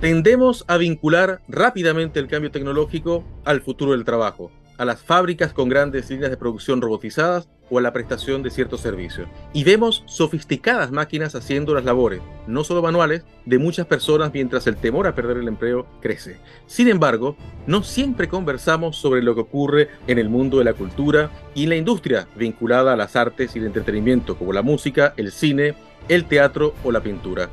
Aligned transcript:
Tendemos 0.00 0.64
a 0.68 0.76
vincular 0.76 1.40
rápidamente 1.48 2.20
el 2.20 2.28
cambio 2.28 2.50
tecnológico 2.50 3.24
al 3.44 3.62
futuro 3.62 3.92
del 3.92 4.04
trabajo, 4.04 4.50
a 4.76 4.84
las 4.84 5.00
fábricas 5.00 5.52
con 5.52 5.68
grandes 5.68 6.10
líneas 6.10 6.30
de 6.30 6.36
producción 6.36 6.82
robotizadas 6.82 7.48
o 7.70 7.78
a 7.78 7.80
la 7.80 7.92
prestación 7.92 8.42
de 8.42 8.50
ciertos 8.50 8.82
servicios. 8.82 9.28
Y 9.54 9.64
vemos 9.64 10.02
sofisticadas 10.06 10.90
máquinas 10.90 11.34
haciendo 11.34 11.74
las 11.74 11.84
labores, 11.84 12.20
no 12.46 12.64
solo 12.64 12.82
manuales, 12.82 13.24
de 13.46 13.58
muchas 13.58 13.86
personas 13.86 14.30
mientras 14.34 14.66
el 14.66 14.76
temor 14.76 15.06
a 15.06 15.14
perder 15.14 15.38
el 15.38 15.48
empleo 15.48 15.86
crece. 16.02 16.38
Sin 16.66 16.88
embargo, 16.88 17.36
no 17.66 17.82
siempre 17.82 18.28
conversamos 18.28 18.96
sobre 18.96 19.22
lo 19.22 19.34
que 19.34 19.40
ocurre 19.40 19.88
en 20.06 20.18
el 20.18 20.28
mundo 20.28 20.58
de 20.58 20.64
la 20.64 20.74
cultura 20.74 21.30
y 21.54 21.62
en 21.62 21.70
la 21.70 21.76
industria 21.76 22.28
vinculada 22.36 22.92
a 22.92 22.96
las 22.96 23.16
artes 23.16 23.56
y 23.56 23.58
el 23.60 23.66
entretenimiento 23.66 24.36
como 24.36 24.52
la 24.52 24.62
música, 24.62 25.14
el 25.16 25.32
cine, 25.32 25.74
el 26.08 26.26
teatro 26.26 26.74
o 26.84 26.92
la 26.92 27.00
pintura. 27.00 27.48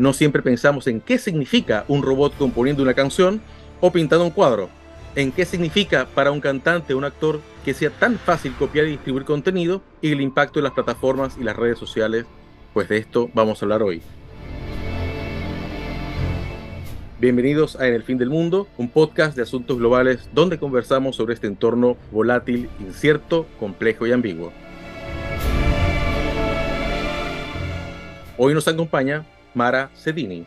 No 0.00 0.14
siempre 0.14 0.40
pensamos 0.40 0.86
en 0.86 1.02
qué 1.02 1.18
significa 1.18 1.84
un 1.86 2.02
robot 2.02 2.34
componiendo 2.38 2.82
una 2.82 2.94
canción 2.94 3.42
o 3.82 3.92
pintando 3.92 4.24
un 4.24 4.30
cuadro 4.30 4.70
en 5.14 5.30
qué 5.30 5.44
significa 5.44 6.06
para 6.06 6.30
un 6.30 6.40
cantante 6.40 6.94
o 6.94 6.96
un 6.96 7.04
actor 7.04 7.38
que 7.66 7.74
sea 7.74 7.90
tan 7.90 8.16
fácil 8.16 8.54
copiar 8.54 8.86
y 8.86 8.92
distribuir 8.92 9.26
contenido 9.26 9.82
y 10.00 10.10
el 10.10 10.22
impacto 10.22 10.58
de 10.58 10.62
las 10.62 10.72
plataformas 10.72 11.36
y 11.38 11.44
las 11.44 11.54
redes 11.54 11.78
sociales, 11.78 12.24
pues 12.72 12.88
de 12.88 12.96
esto 12.96 13.28
vamos 13.34 13.60
a 13.60 13.66
hablar 13.66 13.82
hoy. 13.82 14.00
Bienvenidos 17.18 17.76
a 17.76 17.86
En 17.86 17.92
el 17.92 18.02
Fin 18.02 18.16
del 18.16 18.30
Mundo, 18.30 18.68
un 18.78 18.88
podcast 18.88 19.36
de 19.36 19.42
asuntos 19.42 19.76
globales 19.76 20.30
donde 20.32 20.58
conversamos 20.58 21.14
sobre 21.14 21.34
este 21.34 21.46
entorno 21.46 21.98
volátil, 22.10 22.70
incierto, 22.80 23.46
complejo 23.58 24.06
y 24.06 24.12
ambiguo. 24.12 24.50
Hoy 28.38 28.54
nos 28.54 28.66
acompaña 28.66 29.26
Mara 29.54 29.90
Sedini. 29.94 30.44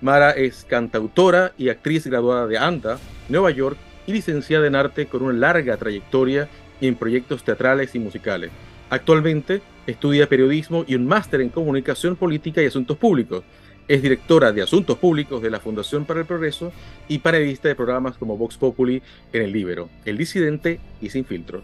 Mara 0.00 0.32
es 0.32 0.66
cantautora 0.68 1.52
y 1.56 1.68
actriz 1.68 2.06
graduada 2.06 2.46
de 2.46 2.58
ANDA, 2.58 2.98
Nueva 3.28 3.50
York, 3.50 3.76
y 4.06 4.12
licenciada 4.12 4.66
en 4.66 4.74
arte 4.74 5.06
con 5.06 5.22
una 5.22 5.38
larga 5.38 5.76
trayectoria 5.76 6.48
en 6.80 6.96
proyectos 6.96 7.44
teatrales 7.44 7.94
y 7.94 7.98
musicales. 7.98 8.50
Actualmente 8.90 9.62
estudia 9.86 10.28
periodismo 10.28 10.84
y 10.86 10.94
un 10.94 11.06
máster 11.06 11.40
en 11.40 11.48
comunicación 11.48 12.16
política 12.16 12.62
y 12.62 12.66
asuntos 12.66 12.98
públicos. 12.98 13.44
Es 13.88 14.02
directora 14.02 14.52
de 14.52 14.62
Asuntos 14.62 14.96
Públicos 14.98 15.42
de 15.42 15.50
la 15.50 15.60
Fundación 15.60 16.04
para 16.04 16.20
el 16.20 16.26
Progreso 16.26 16.72
y 17.08 17.18
panelista 17.18 17.68
de 17.68 17.74
programas 17.74 18.16
como 18.16 18.36
Vox 18.36 18.56
Populi 18.56 19.02
en 19.32 19.42
El 19.42 19.52
Libero, 19.52 19.88
El 20.04 20.18
Disidente 20.18 20.78
y 21.00 21.10
Sin 21.10 21.24
Filtro. 21.24 21.62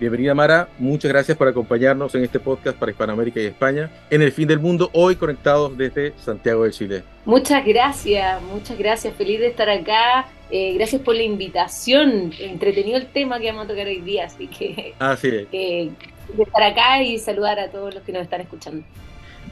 Bienvenida 0.00 0.34
Mara, 0.34 0.66
muchas 0.78 1.10
gracias 1.10 1.36
por 1.36 1.46
acompañarnos 1.46 2.14
en 2.14 2.24
este 2.24 2.40
podcast 2.40 2.74
para 2.78 2.90
Hispanoamérica 2.90 3.38
y 3.38 3.44
España 3.44 3.90
en 4.08 4.22
el 4.22 4.32
fin 4.32 4.48
del 4.48 4.58
mundo, 4.58 4.88
hoy 4.94 5.14
conectados 5.14 5.76
desde 5.76 6.14
Santiago 6.16 6.64
de 6.64 6.70
Chile. 6.70 7.02
Muchas 7.26 7.62
gracias, 7.66 8.40
muchas 8.44 8.78
gracias, 8.78 9.14
feliz 9.14 9.40
de 9.40 9.48
estar 9.48 9.68
acá, 9.68 10.26
eh, 10.50 10.72
gracias 10.72 11.02
por 11.02 11.14
la 11.14 11.22
invitación, 11.22 12.32
entretenido 12.38 12.96
el 12.96 13.08
tema 13.08 13.38
que 13.38 13.48
vamos 13.48 13.66
a 13.66 13.68
tocar 13.68 13.88
hoy 13.88 14.00
día, 14.00 14.24
así 14.24 14.46
que 14.46 14.94
así 14.98 15.28
es. 15.28 15.46
Eh, 15.52 15.90
de 16.32 16.42
estar 16.44 16.62
acá 16.62 17.02
y 17.02 17.18
saludar 17.18 17.58
a 17.58 17.68
todos 17.68 17.94
los 17.94 18.02
que 18.02 18.12
nos 18.12 18.22
están 18.22 18.40
escuchando. 18.40 18.82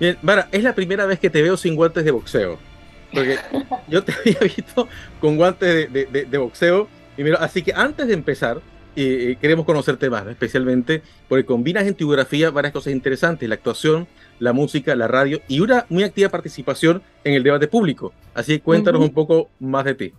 Bien, 0.00 0.16
Mara, 0.22 0.48
es 0.50 0.62
la 0.62 0.74
primera 0.74 1.04
vez 1.04 1.18
que 1.18 1.28
te 1.28 1.42
veo 1.42 1.58
sin 1.58 1.76
guantes 1.76 2.06
de 2.06 2.10
boxeo, 2.10 2.58
porque 3.12 3.36
yo 3.86 4.02
te 4.02 4.14
había 4.14 4.40
visto 4.40 4.88
con 5.20 5.36
guantes 5.36 5.92
de, 5.92 6.06
de 6.06 6.38
boxeo, 6.38 6.88
y 7.18 7.22
mira, 7.22 7.36
así 7.36 7.60
que 7.60 7.74
antes 7.74 8.06
de 8.06 8.14
empezar, 8.14 8.62
queremos 9.40 9.64
conocerte 9.64 10.10
más, 10.10 10.26
especialmente 10.26 11.02
porque 11.28 11.44
combinas 11.44 11.86
en 11.86 11.94
tu 11.94 12.06
biografía 12.06 12.50
varias 12.50 12.72
cosas 12.72 12.92
interesantes, 12.92 13.48
la 13.48 13.54
actuación, 13.54 14.06
la 14.38 14.52
música, 14.52 14.94
la 14.94 15.08
radio 15.08 15.40
y 15.48 15.60
una 15.60 15.86
muy 15.88 16.02
activa 16.02 16.28
participación 16.28 17.02
en 17.24 17.34
el 17.34 17.42
debate 17.42 17.68
público. 17.68 18.12
Así 18.34 18.58
que 18.58 18.60
cuéntanos 18.60 19.00
un 19.00 19.10
poco 19.10 19.48
más 19.60 19.84
de 19.84 19.94
ti. 19.94 20.12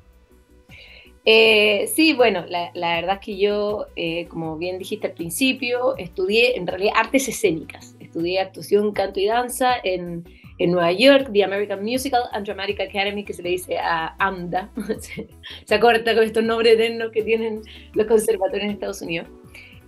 Eh, 1.25 1.87
sí, 1.93 2.13
bueno, 2.13 2.45
la, 2.47 2.71
verdad 2.73 3.19
es 3.19 3.25
que 3.25 3.37
yo, 3.37 3.85
eh, 3.95 4.25
como 4.27 4.57
bien 4.57 4.79
dijiste 4.79 5.07
al 5.07 5.13
principio, 5.13 5.95
estudié 5.97 6.57
en 6.57 6.65
realidad 6.65 6.93
artes 6.95 7.27
escénicas. 7.27 7.95
Estudié 7.99 8.39
actuación, 8.39 8.93
canto 8.93 9.19
y 9.19 9.27
danza 9.27 9.73
en 9.83 10.23
en 10.59 10.71
Nueva 10.71 10.91
York, 10.91 11.29
The 11.31 11.43
American 11.43 11.83
Musical 11.83 12.23
and 12.33 12.45
Dramatic 12.45 12.79
Academy, 12.81 13.23
que 13.23 13.33
se 13.33 13.41
le 13.41 13.49
dice 13.49 13.77
a 13.77 14.15
AMDA, 14.19 14.69
se 15.65 15.75
acorta 15.75 16.13
con 16.13 16.23
estos 16.23 16.43
nombres 16.43 16.73
eternos 16.73 17.11
que 17.11 17.23
tienen 17.23 17.61
los 17.93 18.05
conservatorios 18.05 18.65
en 18.65 18.71
Estados 18.71 19.01
Unidos. 19.01 19.27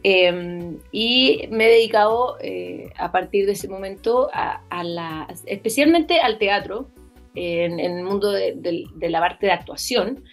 Em, 0.04 0.80
y 0.92 1.48
me 1.52 1.68
he 1.68 1.70
dedicado 1.70 2.38
eh, 2.42 2.90
a 2.98 3.12
partir 3.12 3.46
de 3.46 3.52
ese 3.52 3.68
momento 3.68 4.30
a, 4.34 4.84
la, 4.84 5.28
especialmente 5.46 6.20
al 6.20 6.40
teatro, 6.40 6.90
en, 7.36 7.80
el 7.80 8.04
mundo 8.04 8.32
de, 8.32 8.56
de 8.56 9.10
la 9.10 9.20
parte 9.20 9.46
de 9.46 9.52
actuación. 9.52 10.24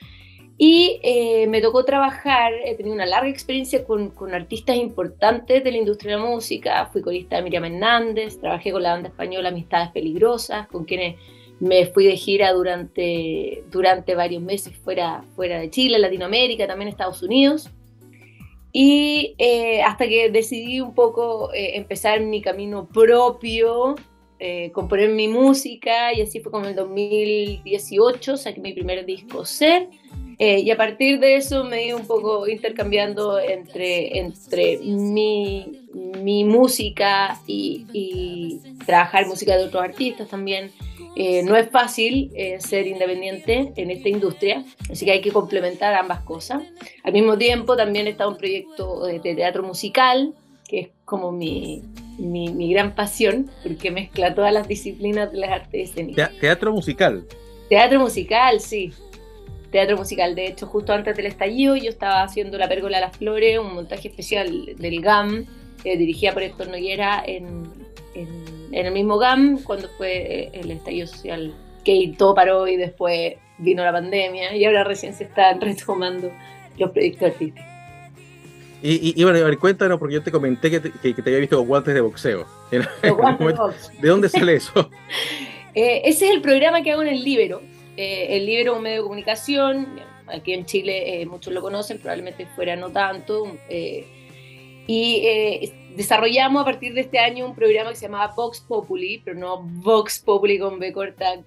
Y 0.60 0.98
eh, 1.04 1.46
me 1.46 1.60
tocó 1.60 1.84
trabajar, 1.84 2.52
he 2.64 2.74
tenido 2.74 2.92
una 2.92 3.06
larga 3.06 3.30
experiencia 3.30 3.84
con, 3.84 4.10
con, 4.10 4.34
artistas 4.34 4.76
importantes 4.76 5.62
de 5.62 5.70
la 5.70 5.78
industria 5.78 6.16
de 6.16 6.20
la 6.20 6.28
música. 6.28 6.86
Fui 6.92 7.00
corista 7.00 7.36
de 7.36 7.42
Miriam 7.42 7.64
Hernández, 7.64 8.40
trabajé 8.40 8.72
con 8.72 8.82
la 8.82 8.90
banda 8.90 9.08
española 9.08 9.50
Amistades 9.50 9.90
Peligrosas, 9.92 10.66
con 10.66 10.84
quienes 10.84 11.14
me 11.60 11.86
fui 11.86 12.06
de 12.06 12.16
gira 12.16 12.52
durante, 12.52 13.62
durante 13.70 14.16
varios 14.16 14.42
meses 14.42 14.74
fuera, 14.74 15.22
fuera 15.36 15.60
de 15.60 15.70
Chile, 15.70 15.96
Latinoamérica, 16.00 16.66
también 16.66 16.88
Estados 16.88 17.22
Unidos. 17.22 17.70
Y 18.72 19.36
eh, 19.38 19.82
hasta 19.82 20.08
que 20.08 20.28
decidí 20.28 20.80
un 20.80 20.92
poco 20.92 21.52
eh, 21.54 21.76
empezar 21.76 22.20
mi 22.20 22.42
camino 22.42 22.88
propio, 22.88 23.94
componer 24.72 25.10
mi 25.10 25.26
música, 25.26 26.12
y 26.14 26.20
así 26.20 26.38
fue 26.38 26.52
como 26.52 26.64
en 26.64 26.70
el 26.70 26.76
2018, 26.76 28.36
saqué 28.36 28.60
mi 28.60 28.72
primer 28.72 29.04
disco 29.04 29.44
Ser 29.44 29.88
eh, 30.40 30.60
y 30.60 30.70
a 30.70 30.76
partir 30.76 31.18
de 31.18 31.34
eso 31.34 31.64
me 31.64 31.86
iba 31.86 31.96
un 31.96 32.06
poco 32.06 32.46
intercambiando 32.46 33.40
entre, 33.40 34.18
entre 34.18 34.78
mi, 34.78 35.88
mi 35.92 36.44
música 36.44 37.40
y, 37.46 38.60
trabajar 38.86 39.26
música 39.26 39.56
de 39.56 39.64
otros 39.64 39.82
artistas 39.82 40.28
también. 40.28 40.70
Eh, 41.16 41.42
no 41.42 41.56
es 41.56 41.68
fácil 41.68 42.30
eh, 42.34 42.60
ser 42.60 42.86
independiente 42.86 43.72
en 43.74 43.90
esta 43.90 44.08
industria, 44.08 44.64
así 44.90 45.04
que 45.04 45.10
hay 45.10 45.20
que 45.20 45.32
complementar 45.32 45.92
ambas 45.94 46.20
cosas. 46.20 46.62
Al 47.02 47.12
mismo 47.12 47.36
tiempo 47.36 47.76
también 47.76 48.06
está 48.06 48.28
un 48.28 48.36
proyecto 48.36 49.04
de, 49.04 49.18
teatro 49.18 49.64
musical, 49.64 50.34
que 50.68 50.78
es 50.78 50.88
como 51.04 51.32
mi, 51.32 51.82
mi, 52.18 52.50
mi, 52.50 52.72
gran 52.72 52.94
pasión, 52.94 53.50
porque 53.64 53.90
mezcla 53.90 54.34
todas 54.34 54.52
las 54.52 54.68
disciplinas 54.68 55.32
de 55.32 55.38
las 55.38 55.50
artes 55.50 55.90
escénicas. 55.90 56.30
¿Teatro 56.40 56.72
musical? 56.72 57.26
Teatro 57.68 58.00
musical, 58.00 58.60
sí 58.60 58.92
teatro 59.70 59.96
musical. 59.96 60.34
De 60.34 60.46
hecho, 60.46 60.66
justo 60.66 60.92
antes 60.92 61.16
del 61.16 61.26
estallido, 61.26 61.76
yo 61.76 61.90
estaba 61.90 62.22
haciendo 62.22 62.58
La 62.58 62.68
Pérgola 62.68 62.98
a 62.98 63.00
las 63.00 63.16
Flores, 63.16 63.58
un 63.58 63.74
montaje 63.74 64.08
especial 64.08 64.76
del 64.76 65.00
GAM, 65.00 65.46
eh, 65.84 65.96
dirigida 65.96 66.32
por 66.32 66.42
Héctor 66.42 66.68
Noguera 66.68 67.22
en, 67.26 67.64
en, 68.14 68.86
el 68.86 68.92
mismo 68.92 69.18
GAM, 69.18 69.62
cuando 69.62 69.88
fue 69.96 70.16
eh, 70.16 70.50
el 70.54 70.70
estallido 70.70 71.06
social, 71.06 71.54
que 71.84 72.14
todo 72.18 72.34
paró 72.34 72.66
y 72.66 72.76
después 72.76 73.34
vino 73.58 73.84
la 73.84 73.92
pandemia 73.92 74.54
y 74.54 74.64
ahora 74.64 74.84
recién 74.84 75.14
se 75.14 75.24
están 75.24 75.60
retomando 75.60 76.30
los 76.78 76.90
proyectos 76.90 77.32
artísticos. 77.32 77.68
Y, 78.80 79.20
y, 79.20 79.24
bueno, 79.24 79.40
cuéntanos, 79.58 79.98
porque 79.98 80.14
yo 80.14 80.22
te 80.22 80.30
comenté 80.30 80.70
que 80.70 80.78
te, 80.78 80.92
que, 80.92 81.12
te 81.12 81.30
había 81.30 81.40
visto 81.40 81.58
con 81.58 81.66
guantes 81.66 81.94
de 81.94 82.00
boxeo. 82.00 82.46
de, 82.70 84.08
dónde 84.08 84.28
sale 84.28 84.54
eso? 84.54 84.88
eh, 85.74 86.02
ese 86.04 86.26
es 86.26 86.30
el 86.30 86.40
programa 86.40 86.82
que 86.82 86.92
hago 86.92 87.02
en 87.02 87.08
el 87.08 87.24
Libero, 87.24 87.60
eh, 88.00 88.36
el 88.36 88.46
libro 88.46 88.70
es 88.70 88.76
un 88.76 88.84
medio 88.84 88.98
de 88.98 89.02
comunicación, 89.02 90.00
aquí 90.28 90.52
en 90.52 90.66
Chile 90.66 91.20
eh, 91.20 91.26
muchos 91.26 91.52
lo 91.52 91.60
conocen, 91.60 91.98
probablemente 91.98 92.46
fuera 92.54 92.76
no 92.76 92.92
tanto, 92.92 93.58
eh, 93.68 94.06
y 94.86 95.72
desarrollamos 95.96 96.62
a 96.62 96.64
partir 96.64 96.94
de 96.94 97.00
este 97.00 97.18
año 97.18 97.44
un 97.44 97.56
programa 97.56 97.90
que 97.90 97.96
se 97.96 98.06
llamaba 98.06 98.32
Vox 98.36 98.60
Populi, 98.60 99.20
pero 99.24 99.36
no 99.36 99.62
Vox 99.62 100.20
Populi 100.20 100.60
con 100.60 100.78
B 100.78 100.92
corta 100.92 101.42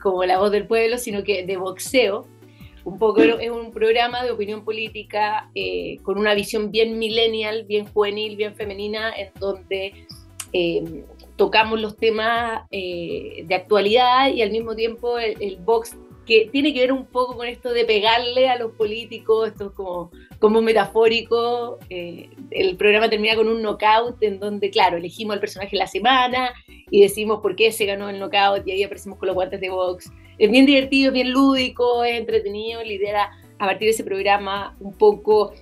como 0.00 0.24
la 0.24 0.38
voz 0.38 0.52
del 0.52 0.68
pueblo, 0.68 0.98
sino 0.98 1.24
que 1.24 1.44
de 1.44 1.56
boxeo. 1.56 2.28
Un 2.84 3.00
poco 3.00 3.20
es 3.20 3.50
un 3.50 3.72
programa 3.72 4.24
de 4.24 4.30
opinión 4.30 4.64
política 4.64 5.50
con 6.02 6.16
una 6.16 6.32
visión 6.34 6.70
bien 6.70 6.98
millennial, 6.98 7.64
bien 7.64 7.86
juvenil, 7.86 8.36
bien 8.36 8.54
femenina, 8.54 9.12
en 9.14 9.32
donde 9.38 10.06
tocamos 11.36 11.80
los 11.80 11.96
temas 11.96 12.62
eh, 12.70 13.44
de 13.46 13.54
actualidad 13.54 14.32
y 14.32 14.42
al 14.42 14.50
mismo 14.50 14.74
tiempo 14.74 15.18
el, 15.18 15.56
box 15.58 15.96
que 16.24 16.48
tiene 16.50 16.74
que 16.74 16.80
ver 16.80 16.92
un 16.92 17.06
poco 17.06 17.36
con 17.36 17.46
esto 17.46 17.72
de 17.72 17.84
pegarle 17.84 18.48
a 18.48 18.58
los 18.58 18.72
políticos, 18.72 19.48
esto 19.48 19.66
es 19.66 19.72
como, 19.72 20.10
como 20.40 20.60
metafórico. 20.60 21.78
Eh, 21.88 22.30
el 22.50 22.76
programa 22.76 23.08
termina 23.08 23.36
con 23.36 23.46
un 23.46 23.62
knockout 23.62 24.20
en 24.22 24.40
donde, 24.40 24.70
claro, 24.70 24.96
elegimos 24.96 25.34
al 25.34 25.40
personaje 25.40 25.70
de 25.72 25.78
la 25.78 25.86
semana 25.86 26.52
y 26.90 27.00
decimos 27.00 27.40
por 27.40 27.54
qué 27.54 27.70
se 27.70 27.86
ganó 27.86 28.08
el 28.08 28.18
knockout 28.18 28.66
y 28.66 28.72
ahí 28.72 28.82
aparecemos 28.82 29.18
con 29.18 29.28
los 29.28 29.36
guantes 29.36 29.60
de 29.60 29.70
box. 29.70 30.10
Es 30.38 30.50
bien 30.50 30.66
divertido, 30.66 31.08
es 31.08 31.14
bien 31.14 31.30
lúdico, 31.30 32.02
es 32.02 32.18
entretenido, 32.18 32.82
lidera 32.82 33.30
a 33.58 33.66
partir 33.66 33.86
de 33.86 33.92
ese 33.92 34.04
programa 34.04 34.76
un 34.80 34.94
poco 34.94 35.52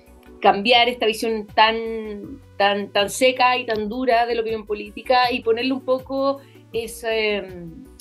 cambiar 0.41 0.89
esta 0.89 1.05
visión 1.05 1.47
tan, 1.47 2.41
tan, 2.57 2.89
tan 2.91 3.09
seca 3.09 3.57
y 3.57 3.65
tan 3.65 3.89
dura 3.89 4.25
de 4.25 4.35
la 4.35 4.41
opinión 4.41 4.65
política 4.65 5.31
y 5.31 5.41
ponerle 5.41 5.73
un 5.73 5.85
poco 5.85 6.39
ese, 6.73 7.43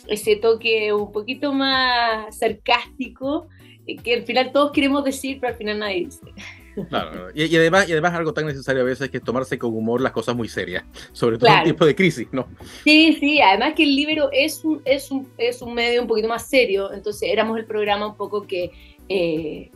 ese 0.08 0.36
toque 0.36 0.92
un 0.92 1.12
poquito 1.12 1.52
más 1.52 2.38
sarcástico 2.38 3.48
que 4.02 4.14
al 4.14 4.22
final 4.22 4.50
todos 4.52 4.72
queremos 4.72 5.04
decir, 5.04 5.38
pero 5.40 5.52
al 5.52 5.58
final 5.58 5.78
nadie 5.78 6.06
dice. 6.06 6.20
Claro, 6.88 7.28
y, 7.34 7.56
además, 7.56 7.88
y 7.88 7.92
además 7.92 8.14
algo 8.14 8.34
tan 8.34 8.46
necesario 8.46 8.82
a 8.82 8.84
veces 8.84 9.08
que 9.08 9.18
es 9.18 9.22
tomarse 9.22 9.58
con 9.58 9.72
humor 9.72 10.00
las 10.00 10.10
cosas 10.10 10.34
muy 10.34 10.48
serias, 10.48 10.84
sobre 11.12 11.38
todo 11.38 11.54
en 11.54 11.62
tiempos 11.62 11.86
de 11.86 11.94
crisis, 11.94 12.26
¿no? 12.32 12.48
Sí, 12.82 13.16
sí, 13.20 13.40
además 13.40 13.74
que 13.76 13.84
el 13.84 13.94
libro 13.94 14.28
es 14.32 14.64
un, 14.64 14.82
es 14.84 15.10
un, 15.10 15.28
es 15.38 15.62
un 15.62 15.72
medio 15.72 16.02
un 16.02 16.08
poquito 16.08 16.26
más 16.26 16.48
serio, 16.48 16.92
entonces 16.92 17.28
éramos 17.30 17.58
el 17.58 17.64
programa 17.64 18.08
un 18.08 18.16
poco 18.16 18.46
que 18.46 18.72
eh, 19.08 19.70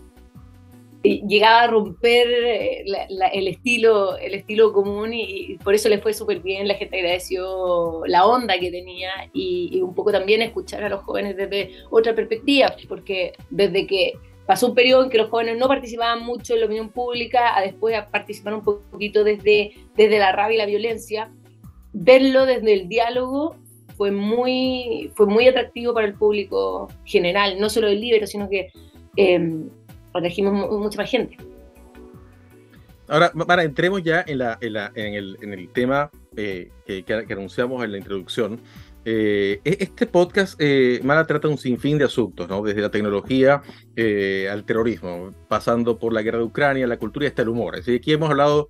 llegaba 1.02 1.62
a 1.62 1.66
romper 1.68 2.28
eh, 2.28 2.84
el, 3.32 3.48
estilo, 3.48 4.16
el 4.16 4.34
estilo 4.34 4.72
común 4.72 5.12
y, 5.14 5.56
por 5.62 5.74
eso 5.74 5.88
le 5.88 5.98
fue 5.98 6.12
súper 6.12 6.40
bien, 6.40 6.66
la 6.66 6.74
gente 6.74 6.98
agradeció 6.98 8.02
la 8.06 8.26
onda 8.26 8.58
que 8.58 8.70
tenía 8.70 9.10
y, 9.32 9.70
y 9.72 9.80
un 9.80 9.94
poco 9.94 10.12
también 10.12 10.42
escuchar 10.42 10.82
a 10.84 10.88
los 10.88 11.02
jóvenes 11.04 11.36
desde 11.36 11.70
otra 11.90 12.14
perspectiva, 12.14 12.74
porque 12.88 13.32
desde 13.50 13.86
que 13.86 14.14
pasó 14.48 14.66
un 14.66 14.74
periodo 14.74 15.04
en 15.04 15.10
que 15.10 15.18
los 15.18 15.28
jóvenes 15.28 15.58
no 15.58 15.68
participaban 15.68 16.24
mucho 16.24 16.54
en 16.54 16.60
la 16.60 16.66
opinión 16.66 16.88
pública, 16.88 17.56
a 17.56 17.60
después 17.60 17.94
a 17.94 18.08
participar 18.08 18.54
un 18.54 18.62
poquito 18.62 19.22
desde, 19.22 19.72
desde 19.94 20.18
la 20.18 20.32
rabia 20.32 20.54
y 20.54 20.58
la 20.58 20.66
violencia. 20.66 21.30
Verlo 21.92 22.46
desde 22.46 22.72
el 22.72 22.88
diálogo 22.88 23.56
fue 23.98 24.10
muy, 24.10 25.12
fue 25.14 25.26
muy 25.26 25.46
atractivo 25.48 25.92
para 25.92 26.06
el 26.06 26.14
público 26.14 26.88
general, 27.04 27.60
no 27.60 27.68
solo 27.68 27.88
del 27.88 28.00
libro, 28.00 28.26
sino 28.26 28.48
que 28.48 28.70
eh, 29.16 29.68
mucha 30.20 31.02
más 31.02 31.10
gente. 31.10 31.36
Ahora, 33.08 33.32
Mara, 33.34 33.62
entremos 33.62 34.02
ya 34.02 34.22
en, 34.26 34.38
la, 34.38 34.58
en, 34.60 34.72
la, 34.74 34.92
en, 34.94 35.14
el, 35.14 35.38
en 35.40 35.54
el, 35.54 35.70
tema 35.70 36.10
eh, 36.36 36.70
que, 36.84 37.04
que, 37.04 37.32
anunciamos 37.32 37.82
en 37.82 37.92
la 37.92 37.98
introducción, 37.98 38.60
eh, 39.10 39.60
e-, 39.64 39.78
este 39.80 40.06
podcast, 40.06 40.54
eh, 40.58 41.00
Mara, 41.02 41.26
trata 41.26 41.48
un 41.48 41.56
sinfín 41.56 41.96
de 41.96 42.04
asuntos, 42.04 42.46
¿no? 42.46 42.62
Desde 42.62 42.82
la 42.82 42.90
tecnología 42.90 43.62
eh, 43.96 44.48
al 44.50 44.64
terrorismo, 44.64 45.32
pasando 45.48 45.98
por 45.98 46.12
la 46.12 46.20
guerra 46.20 46.38
de 46.38 46.44
Ucrania, 46.44 46.86
la 46.86 46.98
cultura 46.98 47.24
y 47.24 47.28
hasta 47.28 47.40
el 47.40 47.48
humor. 47.48 47.76
Así 47.76 47.94
aquí 47.94 48.12
hemos 48.12 48.28
hablado 48.28 48.68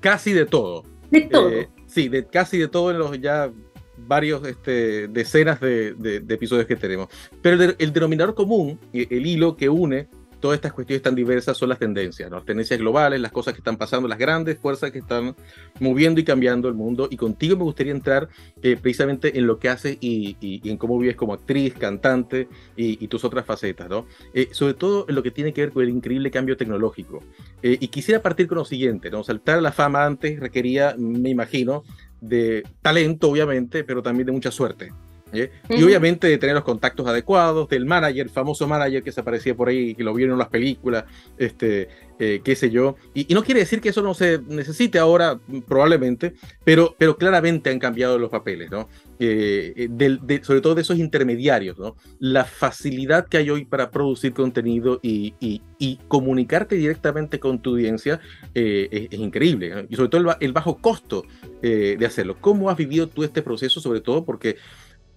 casi 0.00 0.32
de 0.32 0.46
todo. 0.46 0.82
De 1.10 1.20
todo. 1.22 1.50
sí, 1.86 2.08
de 2.08 2.26
casi 2.26 2.58
de 2.58 2.66
todo 2.66 2.90
en 2.90 2.98
los 2.98 3.20
ya 3.20 3.52
varios 3.96 4.44
este, 4.44 5.06
decenas 5.06 5.60
de, 5.60 5.94
de, 5.94 6.34
episodios 6.34 6.66
que 6.66 6.74
tenemos. 6.74 7.08
Pero 7.40 7.62
el, 7.62 7.76
el 7.78 7.92
denominador 7.92 8.34
común, 8.34 8.80
el 8.92 9.24
hilo 9.24 9.56
que 9.56 9.68
une 9.68 10.08
todas 10.44 10.58
estas 10.58 10.74
cuestiones 10.74 11.00
tan 11.00 11.14
diversas 11.14 11.56
son 11.56 11.70
las 11.70 11.78
tendencias, 11.78 12.30
las 12.30 12.44
tendencias 12.44 12.78
globales, 12.78 13.18
las 13.18 13.32
cosas 13.32 13.54
que 13.54 13.60
están 13.60 13.78
pasando, 13.78 14.06
las 14.06 14.18
grandes 14.18 14.58
fuerzas 14.58 14.90
que 14.90 14.98
están 14.98 15.34
moviendo 15.80 16.20
y 16.20 16.24
cambiando 16.24 16.68
el 16.68 16.74
mundo. 16.74 17.08
Y 17.10 17.16
contigo 17.16 17.56
me 17.56 17.62
gustaría 17.62 17.92
entrar 17.92 18.28
eh, 18.62 18.76
precisamente 18.76 19.38
en 19.38 19.46
lo 19.46 19.58
que 19.58 19.70
haces 19.70 19.96
y, 20.02 20.36
en 20.68 20.76
cómo 20.76 20.98
vives 20.98 21.16
como 21.16 21.32
actriz, 21.32 21.72
cantante 21.72 22.46
y, 22.76 23.08
tus 23.08 23.24
otras 23.24 23.46
facetas, 23.46 23.88
¿no? 23.88 24.06
Eh, 24.34 24.50
sobre 24.52 24.74
todo 24.74 25.06
en 25.08 25.14
lo 25.14 25.22
que 25.22 25.30
tiene 25.30 25.54
que 25.54 25.62
ver 25.62 25.72
con 25.72 25.82
el 25.82 25.88
increíble 25.88 26.30
cambio 26.30 26.58
tecnológico. 26.58 27.24
Eh, 27.62 27.78
y 27.80 27.88
quisiera 27.88 28.20
partir 28.20 28.46
con 28.46 28.58
lo 28.58 28.66
siguiente, 28.66 29.10
¿no? 29.10 29.24
Saltar 29.24 29.56
a 29.56 29.62
la 29.62 29.72
fama 29.72 30.04
antes 30.04 30.38
requería, 30.38 30.94
me 30.98 31.30
imagino, 31.30 31.84
de 32.20 32.64
talento, 32.82 33.30
obviamente, 33.30 33.82
pero 33.82 34.02
también 34.02 34.26
de 34.26 34.32
mucha 34.32 34.50
suerte. 34.50 34.92
Y 35.34 35.82
obviamente 35.82 36.26
de 36.26 36.38
tener 36.38 36.54
los 36.54 36.64
contactos 36.64 37.06
adecuados, 37.06 37.68
del 37.68 37.86
manager, 37.86 38.28
famoso 38.28 38.66
manager 38.66 39.02
que 39.02 39.12
se 39.12 39.20
aparecía 39.20 39.54
por 39.54 39.68
ahí, 39.68 39.94
que 39.94 40.04
lo 40.04 40.14
vieron 40.14 40.34
en 40.34 40.38
las 40.38 40.48
películas, 40.48 41.04
este, 41.38 41.88
eh, 42.18 42.42
qué 42.44 42.54
sé 42.54 42.70
yo. 42.70 42.94
Y, 43.12 43.32
no 43.34 43.42
quiere 43.42 43.60
decir 43.60 43.80
que 43.80 43.88
eso 43.88 44.00
no 44.00 44.14
se 44.14 44.38
necesite 44.46 45.00
ahora, 45.00 45.40
probablemente, 45.66 46.34
pero, 46.62 46.94
pero 46.96 47.16
claramente 47.16 47.70
han 47.70 47.80
cambiado 47.80 48.18
los 48.18 48.30
papeles, 48.30 48.70
¿no? 48.70 48.88
Eh, 49.18 49.88
eh, 49.98 50.40
sobre 50.42 50.60
todo 50.60 50.76
de 50.76 50.82
esos 50.82 50.98
intermediarios, 50.98 51.76
¿no? 51.76 51.96
La 52.20 52.44
facilidad 52.44 53.26
que 53.26 53.38
hay 53.38 53.50
hoy 53.50 53.64
para 53.64 53.90
producir 53.90 54.32
contenido 54.32 55.00
y, 55.02 55.34
y, 55.40 55.60
comunicarte 56.08 56.76
directamente 56.76 57.38
con 57.38 57.60
tu 57.60 57.70
audiencia 57.70 58.18
es, 58.54 59.12
increíble, 59.12 59.86
y 59.90 59.96
sobre 59.96 60.08
todo 60.08 60.20
el, 60.20 60.28
el 60.40 60.52
bajo 60.54 60.78
costo 60.78 61.24
de 61.60 62.06
hacerlo. 62.06 62.36
¿Cómo 62.40 62.70
has 62.70 62.76
vivido 62.76 63.06
tú 63.06 63.22
este 63.22 63.42
proceso, 63.42 63.80
sobre 63.80 64.00
todo 64.00 64.24
porque 64.24 64.56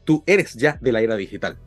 tú 0.08 0.24
eres 0.26 0.56
ya 0.56 0.80
de 0.82 0.92
la 0.94 1.02
era 1.02 1.18
digital. 1.18 1.58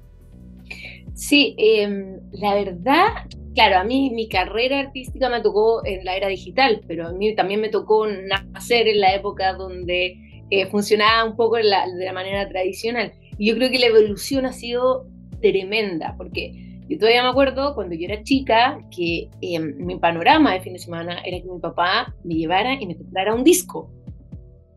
Sí, 1.14 1.54
em, 1.58 2.18
la 2.32 2.54
verdad, 2.54 3.08
claro, 3.54 3.76
a 3.76 3.84
mí 3.84 4.10
mi 4.10 4.28
carrera 4.28 4.80
artística 4.80 5.28
me 5.28 5.42
tocó 5.42 5.84
en 5.84 6.04
la 6.06 6.16
era 6.16 6.28
digital, 6.28 6.80
pero 6.88 7.08
a 7.08 7.12
mí 7.12 7.34
también 7.34 7.60
me 7.60 7.68
tocó 7.68 8.06
nacer 8.06 8.88
en 8.88 9.00
la 9.00 9.14
época 9.14 9.52
donde 9.52 10.16
eh, 10.48 10.66
funcionaba 10.66 11.28
un 11.28 11.36
poco 11.36 11.56
de 11.56 11.64
la, 11.64 12.12
manera 12.14 12.48
tradicional. 12.48 13.12
Y 13.38 13.48
yo 13.48 13.56
creo 13.56 13.70
que 13.70 13.78
la 13.78 13.86
evolución 13.86 14.46
ha 14.46 14.52
sido 14.52 15.06
tremenda, 15.42 16.14
porque 16.16 16.80
yo 16.88 16.98
todavía 16.98 17.22
me 17.22 17.28
acuerdo 17.28 17.74
cuando 17.74 17.94
yo 17.94 18.06
era 18.06 18.22
chica 18.22 18.78
que 18.90 19.28
em, 19.42 19.76
mi 19.84 19.98
panorama 19.98 20.54
de 20.54 20.60
fin 20.60 20.72
de 20.72 20.78
semana 20.78 21.20
era 21.26 21.38
que 21.38 21.50
mi 21.50 21.60
papá 21.60 22.14
me 22.24 22.34
llevara 22.34 22.80
y 22.80 22.86
me 22.86 22.96
comprara 22.96 23.34
un 23.34 23.44
disco 23.44 23.90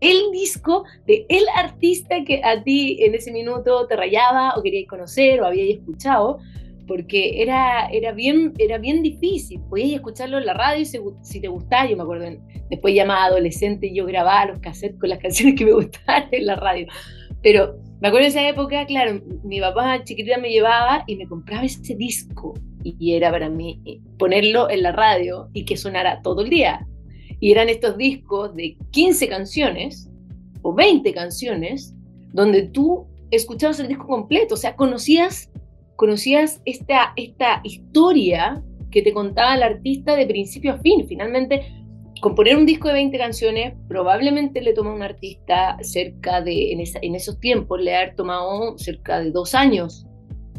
el 0.04 0.32
disco 0.32 0.84
de 1.08 1.26
el 1.30 1.46
artista 1.56 2.24
que 2.26 2.42
a 2.44 2.62
ti 2.62 2.98
en 3.02 3.16
ese 3.16 3.32
minuto 3.32 3.88
te 3.88 3.96
rayaba 3.96 4.54
o 4.58 4.62
querías 4.62 4.88
conocer 4.88 5.42
o 5.42 5.46
habías 5.46 5.80
escuchado, 5.80 6.40
porque 6.88 7.42
era, 7.42 7.88
era, 7.88 8.12
bien, 8.12 8.54
era 8.58 8.78
bien 8.78 9.02
difícil. 9.02 9.62
Podías 9.70 9.94
escucharlo 9.94 10.38
en 10.38 10.46
la 10.46 10.54
radio 10.54 10.82
y 10.82 10.86
si, 10.86 11.40
te 11.40 11.48
gustaba, 11.48 11.90
yo 11.90 11.96
me 11.96 12.04
acuerdo, 12.04 12.26
después 12.70 12.94
llamaba 12.94 13.26
adolescente 13.26 13.88
y 13.88 13.96
yo 13.96 14.06
grababa 14.06 14.48
los 14.48 14.60
cassettes 14.60 15.00
con 15.00 15.10
las 15.10 15.20
canciones 15.22 15.56
que 15.56 15.66
me 15.66 15.72
gustaban 15.72 16.28
en 16.32 16.46
la 16.46 16.58
radio. 16.58 16.88
Pero 17.42 17.78
me 18.02 18.10
acuerdo 18.10 18.26
de 18.26 18.30
esa 18.30 18.48
época, 18.48 18.86
claro, 18.86 19.22
mi 19.44 19.62
papá 19.62 20.04
chiquitita 20.04 20.38
me 20.38 20.50
llevaba 20.50 21.06
y 21.08 21.16
me 21.16 21.28
compraba 21.28 21.64
ese 21.64 21.96
disco 21.96 22.54
y 22.84 23.16
era 23.16 23.32
para 23.32 23.48
mí 23.50 23.82
ponerlo 24.20 24.70
en 24.70 24.84
la 24.84 24.92
radio 24.92 25.50
y 25.54 25.64
que 25.64 25.78
sonara 25.78 26.22
todo 26.22 26.42
el 26.42 26.50
día. 26.50 26.86
Y 27.44 27.52
eran 27.52 27.68
estos 27.68 27.98
discos 27.98 28.56
de 28.56 28.78
15 28.92 29.28
canciones 29.28 30.10
o 30.62 30.74
20 30.74 31.14
canciones 31.14 31.94
donde 32.32 32.62
tú 32.62 33.06
escuchabas 33.32 33.82
el 33.82 33.90
disco 33.90 34.08
completo, 34.08 34.54
o 34.54 34.58
sea, 34.58 34.78
conocías, 34.78 35.52
conocías 35.98 36.62
esta, 36.64 37.12
esta 37.18 37.60
historia 37.66 38.64
que 38.92 39.02
te 39.02 39.12
contaba 39.12 39.56
el 39.56 39.64
artista 39.64 40.16
de 40.16 40.26
principio 40.26 40.72
a 40.72 40.78
fin. 40.78 41.06
Finalmente, 41.06 41.64
componer 42.22 42.56
un 42.56 42.66
disco 42.66 42.88
de 42.88 42.94
20 42.94 43.18
canciones 43.18 43.74
probablemente 43.90 44.62
le 44.62 44.72
toma 44.72 44.92
a 44.92 44.96
un 44.96 45.04
artista 45.04 45.76
cerca 45.82 46.40
de, 46.40 46.72
en, 46.72 46.82
en 47.02 47.14
esos 47.14 47.42
tiempos, 47.42 47.82
le 47.82 47.94
ha 47.94 48.16
tomado 48.16 48.78
cerca 48.78 49.20
de 49.20 49.32
dos 49.32 49.54
años 49.54 50.08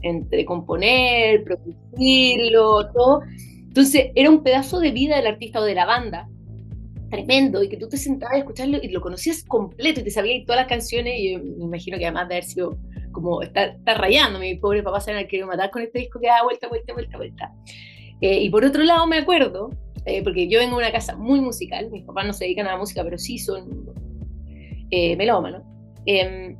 entre 0.02 0.44
componer, 0.44 1.44
producirlo, 1.44 2.92
todo. 2.92 3.22
Entonces, 3.68 4.10
era 4.14 4.28
un 4.28 4.42
pedazo 4.42 4.80
de 4.80 4.90
vida 4.90 5.16
del 5.16 5.28
artista 5.28 5.60
o 5.60 5.64
de 5.64 5.74
la 5.74 5.86
banda 5.86 6.28
tremendo 7.14 7.62
y 7.62 7.68
que 7.68 7.76
tú 7.76 7.88
te 7.88 7.96
sentabas 7.96 8.34
a 8.34 8.38
escucharlo 8.38 8.78
y 8.82 8.88
lo 8.88 9.00
conocías 9.00 9.44
completo 9.44 10.00
y 10.00 10.04
te 10.04 10.10
sabías 10.10 10.44
todas 10.44 10.62
las 10.62 10.68
canciones 10.68 11.14
y 11.16 11.36
me 11.36 11.64
imagino 11.64 11.96
que 11.96 12.06
además 12.06 12.28
de 12.28 12.34
haber 12.34 12.44
sido 12.44 12.78
como 13.12 13.42
está, 13.42 13.66
está 13.66 13.94
rayando, 13.94 14.40
mi 14.40 14.56
pobre 14.56 14.82
papá 14.82 15.00
se 15.00 15.12
ha 15.12 15.28
querido 15.28 15.46
matar 15.46 15.70
con 15.70 15.82
este 15.82 16.00
disco 16.00 16.18
que 16.18 16.26
da 16.26 16.42
vuelta, 16.42 16.68
vuelta, 16.68 16.92
vuelta, 16.92 17.16
vuelta. 17.16 17.52
Eh, 18.20 18.42
y 18.42 18.50
por 18.50 18.64
otro 18.64 18.82
lado 18.82 19.06
me 19.06 19.18
acuerdo, 19.18 19.70
eh, 20.04 20.22
porque 20.24 20.48
yo 20.48 20.58
vengo 20.58 20.76
de 20.76 20.82
una 20.82 20.92
casa 20.92 21.14
muy 21.14 21.40
musical, 21.40 21.90
mis 21.90 22.04
papás 22.04 22.26
no 22.26 22.32
se 22.32 22.44
dedican 22.44 22.66
a 22.66 22.72
la 22.72 22.78
música, 22.78 23.04
pero 23.04 23.16
sí 23.16 23.38
son 23.38 23.86
eh, 24.90 25.16
melómanos, 25.16 25.62
em, 26.06 26.56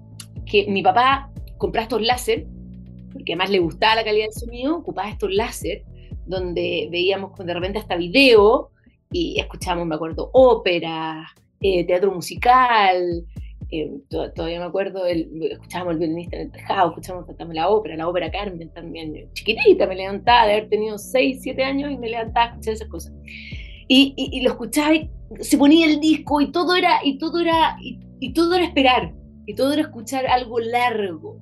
que 0.47 0.67
mi 0.69 0.83
papá 0.83 1.31
compraba 1.59 1.85
estos 1.85 2.03
láser, 2.03 2.47
porque 3.13 3.33
además 3.33 3.51
le 3.51 3.59
gustaba 3.59 3.97
la 3.97 4.05
calidad 4.05 4.27
del 4.27 4.35
sonido, 4.35 4.77
ocupaba 4.77 5.11
estos 5.11 5.33
láser, 5.33 5.83
donde 6.27 6.89
veíamos 6.91 7.37
de 7.37 7.53
repente 7.53 7.79
hasta 7.79 7.97
video 7.97 8.71
y 9.15 9.39
escuchábamos, 9.39 9.87
me 9.87 9.95
acuerdo, 9.95 10.29
ópera, 10.33 11.25
eh, 11.61 11.85
teatro 11.85 12.13
musical, 12.13 13.25
eh, 13.71 13.93
todavía 14.09 14.59
me 14.59 14.67
acuerdo, 14.67 15.07
el, 15.07 15.31
escuchábamos 15.53 15.93
el 15.93 15.99
violinista 16.01 16.37
en 16.37 16.43
el 16.43 16.51
tejado, 16.51 16.89
escuchábamos 16.89 17.55
la 17.55 17.69
ópera, 17.69 17.97
la 17.97 18.09
ópera 18.09 18.29
Carmen 18.33 18.71
también, 18.71 19.31
chiquitita, 19.33 19.87
me 19.87 19.95
levantaba 19.95 20.47
de 20.47 20.55
haber 20.55 20.69
tenido 20.69 20.99
6, 20.99 21.39
7 21.41 21.63
años 21.63 21.93
y 21.93 21.97
me 21.97 22.09
levantaba 22.09 22.47
a 22.47 22.49
escuchar 22.51 22.75
esas 22.75 22.89
cosas. 22.89 23.13
Y, 23.87 24.15
y, 24.17 24.41
lo 24.41 24.51
escuchaba 24.51 24.93
y 24.97 25.09
se 25.39 25.59
ponía 25.59 25.87
el 25.87 26.01
disco 26.01 26.41
y 26.41 26.51
todo 26.51 26.75
era, 26.75 26.99
y 27.05 27.17
todo 27.19 27.39
era, 27.39 27.77
y, 27.81 28.33
todo 28.33 28.55
era 28.57 28.65
esperar, 28.65 29.15
y 29.47 29.55
todo 29.55 29.75
era 29.75 29.83
escuchar 29.83 30.27
algo 30.27 30.59
largo. 30.59 31.39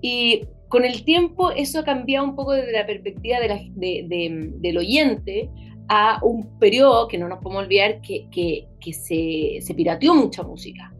Y 0.00 0.44
con 0.68 0.86
el 0.86 1.04
tiempo 1.04 1.50
eso 1.50 1.80
ha 1.80 1.84
cambiado 1.84 2.24
un 2.24 2.34
poco 2.34 2.52
desde 2.52 2.72
la 2.72 2.86
perspectiva 2.86 3.40
de 3.40 3.48
la, 3.48 3.60
de, 3.74 4.06
de, 4.08 4.52
del 4.56 4.78
oyente 4.78 5.50
a 5.88 6.18
un 6.22 6.58
periodo 6.58 7.08
que 7.08 7.18
no 7.18 7.28
nos 7.28 7.40
podemos 7.40 7.64
olvidar 7.64 8.00
que, 8.00 8.28
que, 8.30 8.66
que 8.80 8.92
se, 8.92 9.60
se, 9.60 9.74
pirateó 9.74 10.14
mucha 10.14 10.42
música. 10.42 10.92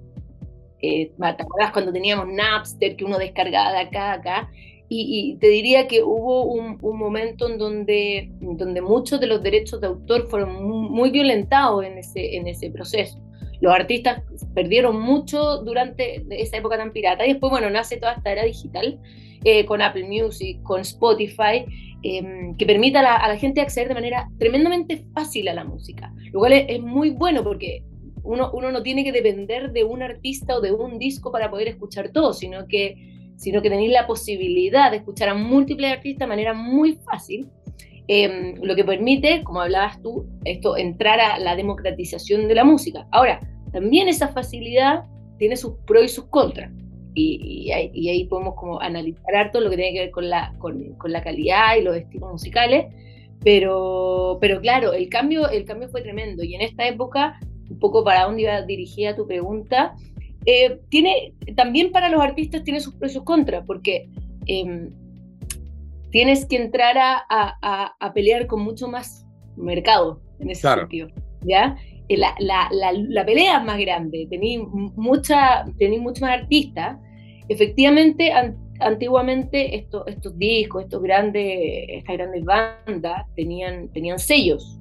Eh, 0.80 1.12
¿Te 1.18 1.42
acuerdas 1.42 1.72
cuando 1.72 1.92
teníamos 1.92 2.28
Napster 2.28 2.96
que 2.96 3.04
uno 3.04 3.18
descargaba 3.18 3.72
de 3.72 3.78
acá 3.78 4.10
a 4.10 4.14
acá? 4.14 4.50
y, 4.88 5.36
te 5.40 5.48
diría 5.48 5.88
que 5.88 6.02
hubo 6.02 6.44
un, 6.44 6.78
momento 6.80 7.48
en 7.48 7.58
donde, 7.58 8.30
donde 8.40 8.80
muchos 8.80 9.20
de 9.20 9.26
los 9.26 9.42
derechos 9.42 9.80
de 9.80 9.88
autor 9.88 10.28
fueron 10.28 10.62
muy, 10.90 11.10
violentados 11.10 11.84
en 11.84 11.98
ese, 11.98 12.36
en 12.36 12.46
ese 12.46 12.70
proceso. 12.70 13.18
Los 13.60 13.72
artistas 13.74 14.22
perdieron 14.54 15.00
mucho 15.00 15.58
durante 15.58 16.24
esa 16.30 16.58
época 16.58 16.76
tan 16.76 16.92
pirata 16.92 17.26
y 17.26 17.32
después, 17.32 17.50
bueno, 17.50 17.70
nace 17.70 17.96
toda 17.96 18.12
esta 18.14 18.32
era 18.32 18.44
digital 18.44 19.00
eh, 19.44 19.64
con 19.64 19.80
Apple 19.80 20.04
Music, 20.04 20.62
con 20.62 20.80
Spotify, 20.80 21.64
em, 22.04 22.56
que 22.56 22.66
permite 22.66 22.98
a 22.98 23.02
la, 23.02 23.36
gente 23.36 23.60
acceder 23.60 23.88
de 23.88 23.94
manera 23.94 24.28
tremendamente 24.38 25.04
fácil 25.12 25.48
a 25.48 25.54
la 25.54 25.64
música, 25.64 26.12
lo 26.32 26.38
cual 26.38 26.52
es, 26.52 26.80
muy 26.80 27.10
bueno 27.10 27.42
porque 27.42 27.82
uno, 28.22 28.50
uno 28.52 28.70
no 28.70 28.82
tiene 28.82 29.02
que 29.02 29.12
depender 29.12 29.72
de 29.72 29.84
un 29.84 30.02
artista 30.02 30.56
o 30.56 30.60
de 30.60 30.70
un 30.70 30.98
disco 30.98 31.32
para 31.32 31.50
poder 31.50 31.68
escuchar 31.68 32.10
todo, 32.12 32.32
sino 32.32 32.66
que 32.68 33.14
sino 33.36 33.62
que 33.62 33.70
tenéis 33.70 33.90
la 33.90 34.06
posibilidad 34.06 34.90
de 34.90 34.98
escuchar 34.98 35.28
a 35.28 35.34
múltiples 35.34 35.92
artistas 35.92 36.20
de 36.20 36.28
manera 36.28 36.54
muy 36.54 36.98
fácil, 37.04 37.48
em, 38.06 38.54
lo 38.62 38.76
que 38.76 38.84
permite, 38.84 39.42
como 39.42 39.60
hablabas 39.60 40.00
tú, 40.02 40.26
esto, 40.44 40.76
entrar 40.76 41.20
a 41.20 41.38
la 41.38 41.56
democratización 41.56 42.48
de 42.48 42.54
la 42.54 42.64
música. 42.64 43.06
Ahora, 43.10 43.40
también 43.72 44.08
esa 44.08 44.28
facilidad 44.28 45.04
tiene 45.38 45.56
sus 45.56 45.74
pros 45.86 46.04
y 46.04 46.08
sus 46.08 46.26
contras. 46.26 46.70
Y, 47.14 47.70
ahí, 47.70 48.24
podemos 48.24 48.54
como 48.54 48.80
analizar 48.80 49.34
harto 49.34 49.60
lo 49.60 49.70
que 49.70 49.76
tiene 49.76 49.92
que 49.92 50.00
ver 50.00 50.10
con 50.10 50.28
la, 50.28 50.52
con, 50.58 50.94
con 50.94 51.12
la 51.12 51.22
calidad 51.22 51.76
y 51.76 51.82
los 51.82 51.96
estilos 51.96 52.32
musicales, 52.32 52.86
pero, 53.44 54.38
pero 54.40 54.60
claro, 54.60 54.92
el 54.92 55.08
cambio, 55.08 55.48
el 55.48 55.64
cambio 55.64 55.88
fue 55.88 56.02
tremendo 56.02 56.42
y 56.42 56.54
en 56.54 56.62
esta 56.62 56.88
época, 56.88 57.38
un 57.70 57.78
poco 57.78 58.02
para 58.02 58.24
dónde 58.24 58.42
iba 58.42 58.62
dirigida 58.62 59.14
tu 59.14 59.26
pregunta, 59.26 59.94
eh, 60.46 60.80
tiene, 60.88 61.34
también 61.56 61.92
para 61.92 62.08
los 62.08 62.20
artistas 62.20 62.64
tiene 62.64 62.80
sus 62.80 62.94
pros 62.94 63.12
y 63.12 63.14
sus 63.14 63.24
contras, 63.24 63.64
porque 63.66 64.08
em, 64.46 64.90
tienes 66.10 66.46
que 66.46 66.56
entrar 66.56 66.96
a, 66.98 67.24
a, 67.28 68.12
pelear 68.12 68.46
con 68.46 68.62
mucho 68.62 68.88
más 68.88 69.26
mercado 69.56 70.20
en 70.40 70.50
ese 70.50 70.68
sentido. 70.68 71.08
¿ya? 71.42 71.76
Eh, 72.08 72.16
la, 72.16 72.34
la, 72.38 72.68
la, 72.70 73.24
pelea 73.24 73.58
es 73.58 73.64
más 73.64 73.78
grande, 73.78 74.26
tenéis 74.28 74.60
mucha, 74.68 75.64
muchos 75.64 76.20
más 76.20 76.40
artistas. 76.40 76.98
Efectivamente, 77.48 78.32
antiguamente 78.80 79.76
estos, 79.76 80.06
estos 80.06 80.36
discos, 80.38 80.84
estos 80.84 81.02
grandes, 81.02 81.86
estas 81.88 82.16
grandes 82.16 82.44
bandas 82.44 83.26
tenían, 83.34 83.88
tenían 83.92 84.18
sellos, 84.18 84.78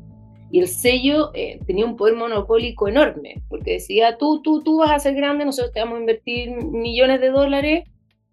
y 0.51 0.59
el 0.59 0.67
sello 0.67 1.31
eh, 1.33 1.59
tenía 1.65 1.85
un 1.85 1.97
poder 1.97 2.15
monopólico 2.15 2.87
enorme, 2.87 3.41
porque 3.49 3.73
decía, 3.73 4.17
tú, 4.17 4.41
tú, 4.43 4.61
tú 4.61 4.77
vas 4.77 4.91
a 4.91 4.99
ser 4.99 5.15
grande, 5.15 5.45
nosotros 5.45 5.73
te 5.73 5.79
vamos 5.79 5.97
a 5.97 6.01
invertir 6.01 6.51
millones 6.51 7.19
de 7.21 7.29
dólares, 7.29 7.89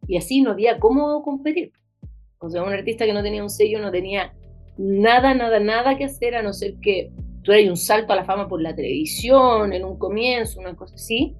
y 0.06 0.16
así 0.16 0.42
no 0.42 0.50
había 0.50 0.78
cómo 0.78 1.22
competir. 1.22 1.72
O 2.38 2.50
sea, 2.50 2.62
un 2.62 2.72
artista 2.72 3.06
que 3.06 3.12
no 3.12 3.22
tenía 3.22 3.42
un 3.42 3.50
sello 3.50 3.80
no 3.80 3.90
tenía 3.90 4.34
nada, 4.76 5.34
nada, 5.34 5.60
nada 5.60 5.96
que 5.96 6.04
hacer, 6.04 6.34
a 6.34 6.42
no 6.42 6.52
ser 6.52 6.74
que 6.80 7.10
tú 7.42 7.52
un 7.52 7.76
salto 7.76 8.12
a 8.12 8.16
la 8.16 8.24
fama 8.24 8.48
por 8.48 8.60
la 8.60 8.74
televisión 8.74 9.72
en 9.72 9.84
un 9.84 9.98
comienzo, 9.98 10.60
una 10.60 10.74
cosa 10.74 10.94
así, 10.94 11.34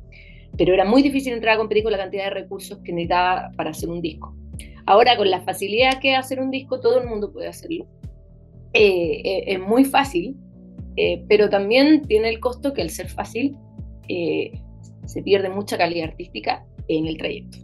pero 0.57 0.75
era 0.75 0.85
muy 0.85 1.03
difícil 1.03 1.33
entrar 1.33 1.55
a 1.55 1.59
competir 1.59 1.83
con 1.83 1.93
la 1.93 1.99
cantidad 1.99 2.25
de 2.25 2.31
recursos 2.31 2.79
que 2.85 2.93
necesitaba 2.93 3.51
para 3.57 3.71
hacer 3.71 3.89
un 3.89 4.01
disco. 4.01 4.35
Ahora, 4.87 5.17
con 5.17 5.31
la 5.31 5.41
facilidad 5.43 6.01
que 6.01 6.15
hacer 6.15 6.41
un 6.41 6.51
disco, 6.51 6.81
todo 6.81 7.01
el 7.01 7.09
mundo 7.09 7.33
puede 7.33 7.49
hacerlo. 7.49 7.87
Eh, 8.73 9.21
eh, 9.25 9.45
es 9.47 9.61
muy 9.61 9.85
fácil, 9.85 10.37
eh, 10.97 11.25
pero 11.29 11.49
también 11.49 12.03
tiene 12.07 12.29
el 12.29 12.41
costo 12.41 12.73
que 12.73 12.83
al 12.83 12.91
ser 12.91 13.09
fácil 13.09 13.57
se 14.09 15.23
pierde 15.23 15.49
mucha 15.49 15.79
calidad 15.79 16.09
artística 16.09 16.67
en 16.89 17.07
el 17.07 17.17
trayecto. 17.17 17.59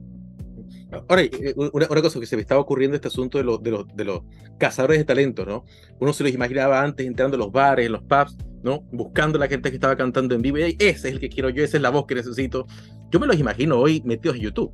Ahora, 1.09 1.23
eh, 1.23 1.55
una, 1.57 1.87
cosa 1.87 2.21
que 2.21 2.27
se 2.27 2.37
me 2.37 2.43
estaba 2.43 2.61
ocurriendo 2.61 2.95
este 2.95 3.09
asunto 3.09 3.39
de, 3.39 3.45
los 3.45 3.61
de, 3.63 3.71
los, 3.73 3.97
de 3.97 4.05
los 4.05 4.23
cazadores 4.59 4.99
de 4.99 5.05
talento, 5.05 5.45
¿no? 5.45 5.65
Uno 5.99 6.13
se 6.13 6.23
los 6.23 6.33
imaginaba 6.33 6.81
antes 6.83 7.07
entrando 7.07 7.37
a 7.37 7.39
los 7.39 7.51
bares, 7.51 7.87
en 7.87 7.93
los 7.93 8.03
pubs, 8.03 8.37
¿no? 8.63 8.83
Buscando 8.93 9.37
a 9.37 9.41
la 9.41 9.49
gente 9.49 9.71
que 9.71 9.77
estaba 9.77 9.97
cantando 9.97 10.35
en 10.35 10.43
vivo 10.43 10.59
y 10.59 10.77
ese 10.79 10.89
es 10.89 11.05
el 11.05 11.21
que 11.21 11.29
quiero 11.29 11.51
yo, 11.51 11.65
esa 11.65 11.77
es 11.77 11.83
la 11.83 11.91
voz 11.91 12.07
que 12.07 12.15
necesito. 12.15 12.67
Yo 13.11 13.19
me 13.19 13.27
los 13.27 13.39
imagino 13.39 13.79
hoy 13.79 14.01
metidos 14.05 14.37
en 14.37 14.43
YouTube 14.43 14.73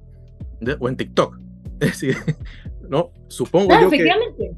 o 0.79 0.89
en 0.89 0.97
TikTok. 0.97 1.39
Es 1.81 2.01
decir, 2.01 2.17
¿no? 2.89 3.11
Supongo 3.27 3.73
yo 3.73 3.89
efectivamente. 3.89 4.53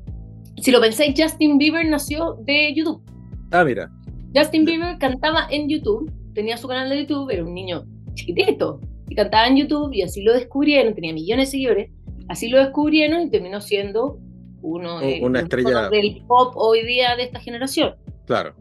Si 0.60 0.70
lo 0.70 0.80
pensáis, 0.80 1.14
Justin 1.16 1.56
Bieber 1.56 1.86
nació 1.86 2.34
de 2.44 2.74
YouTube. 2.74 3.02
Ah, 3.50 3.64
mira. 3.64 3.90
Justin 4.34 4.66
Bieber 4.66 4.98
cantaba 4.98 5.46
en 5.50 5.68
YouTube, 5.68 6.12
tenía 6.34 6.58
su 6.58 6.68
canal 6.68 6.90
de 6.90 7.00
YouTube, 7.00 7.30
era 7.30 7.44
un 7.44 7.54
niño 7.54 7.84
chiquitito, 8.12 8.80
y 9.08 9.14
cantaba 9.14 9.46
en 9.46 9.56
YouTube 9.56 9.92
y 9.92 10.02
así 10.02 10.22
lo 10.22 10.32
descubrieron, 10.32 10.94
tenía 10.94 11.12
millones 11.12 11.48
de 11.48 11.50
seguidores, 11.52 11.90
así 12.28 12.48
lo 12.48 12.58
descubrieron 12.58 13.22
y 13.22 13.30
terminó 13.30 13.60
siendo 13.60 14.18
uno 14.62 15.00
de, 15.00 15.20
una 15.22 15.40
estrella 15.40 15.90
del 15.90 16.22
pop 16.26 16.54
hoy 16.56 16.84
día 16.84 17.16
de 17.16 17.24
esta 17.24 17.40
generación. 17.40 17.94
Claro. 18.26 18.54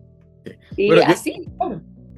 Y 0.75 0.91
así, 0.99 1.45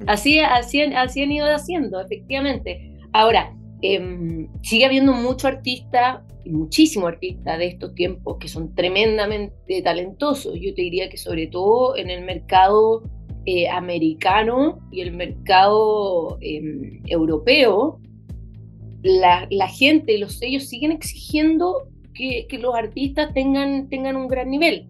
así, 0.06 0.40
así, 0.40 0.80
así 0.80 1.22
han 1.22 1.32
ido 1.32 1.46
haciendo, 1.46 2.00
efectivamente. 2.00 2.92
Ahora, 3.12 3.54
em, 3.82 4.48
sigue 4.62 4.86
habiendo 4.86 5.12
mucho 5.12 5.46
artista 5.46 6.24
muchísimos 6.50 7.08
artistas 7.08 7.58
de 7.58 7.66
estos 7.66 7.94
tiempos 7.94 8.36
que 8.38 8.48
son 8.48 8.74
tremendamente 8.74 9.82
talentosos. 9.82 10.54
Yo 10.60 10.74
te 10.74 10.82
diría 10.82 11.08
que 11.08 11.16
sobre 11.16 11.46
todo 11.46 11.96
en 11.96 12.10
el 12.10 12.24
mercado 12.24 13.02
eh, 13.44 13.68
americano 13.68 14.78
y 14.90 15.00
el 15.00 15.12
mercado 15.12 16.38
em, 16.40 17.02
europeo, 17.06 18.00
la, 19.06 19.68
gente 19.68 20.14
y 20.14 20.18
los 20.18 20.38
sellos 20.38 20.68
siguen 20.68 20.92
exigiendo 20.92 21.88
que, 22.14 22.46
que, 22.48 22.58
los 22.58 22.74
artistas 22.74 23.32
tengan, 23.34 23.88
tengan 23.88 24.16
un 24.16 24.28
gran 24.28 24.50
nivel. 24.50 24.86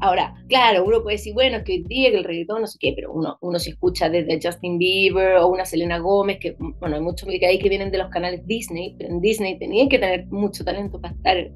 Ahora, 0.00 0.34
claro, 0.48 0.84
uno 0.84 1.02
puede 1.02 1.16
decir, 1.16 1.32
bueno, 1.32 1.58
es 1.58 1.62
que 1.62 1.84
día 1.84 2.10
que 2.10 2.16
el 2.16 2.24
reggaetón 2.24 2.62
no 2.62 2.66
sé 2.66 2.76
qué, 2.80 2.92
pero 2.92 3.12
uno, 3.12 3.38
uno 3.40 3.58
se 3.60 3.70
escucha 3.70 4.08
desde 4.08 4.40
Justin 4.42 4.76
Bieber 4.76 5.36
o 5.36 5.46
una 5.46 5.64
Selena 5.64 5.98
Gómez, 5.98 6.38
que, 6.40 6.56
bueno, 6.58 6.96
hay 6.96 7.02
muchos 7.02 7.28
que 7.28 7.46
hay 7.46 7.58
que 7.60 7.68
vienen 7.68 7.92
de 7.92 7.98
los 7.98 8.08
canales 8.08 8.44
Disney, 8.46 8.96
pero 8.98 9.10
en 9.10 9.20
Disney 9.20 9.58
tenían 9.60 9.88
que 9.88 10.00
tener 10.00 10.26
mucho 10.26 10.64
talento 10.64 11.00
para 11.00 11.14
estar 11.14 11.50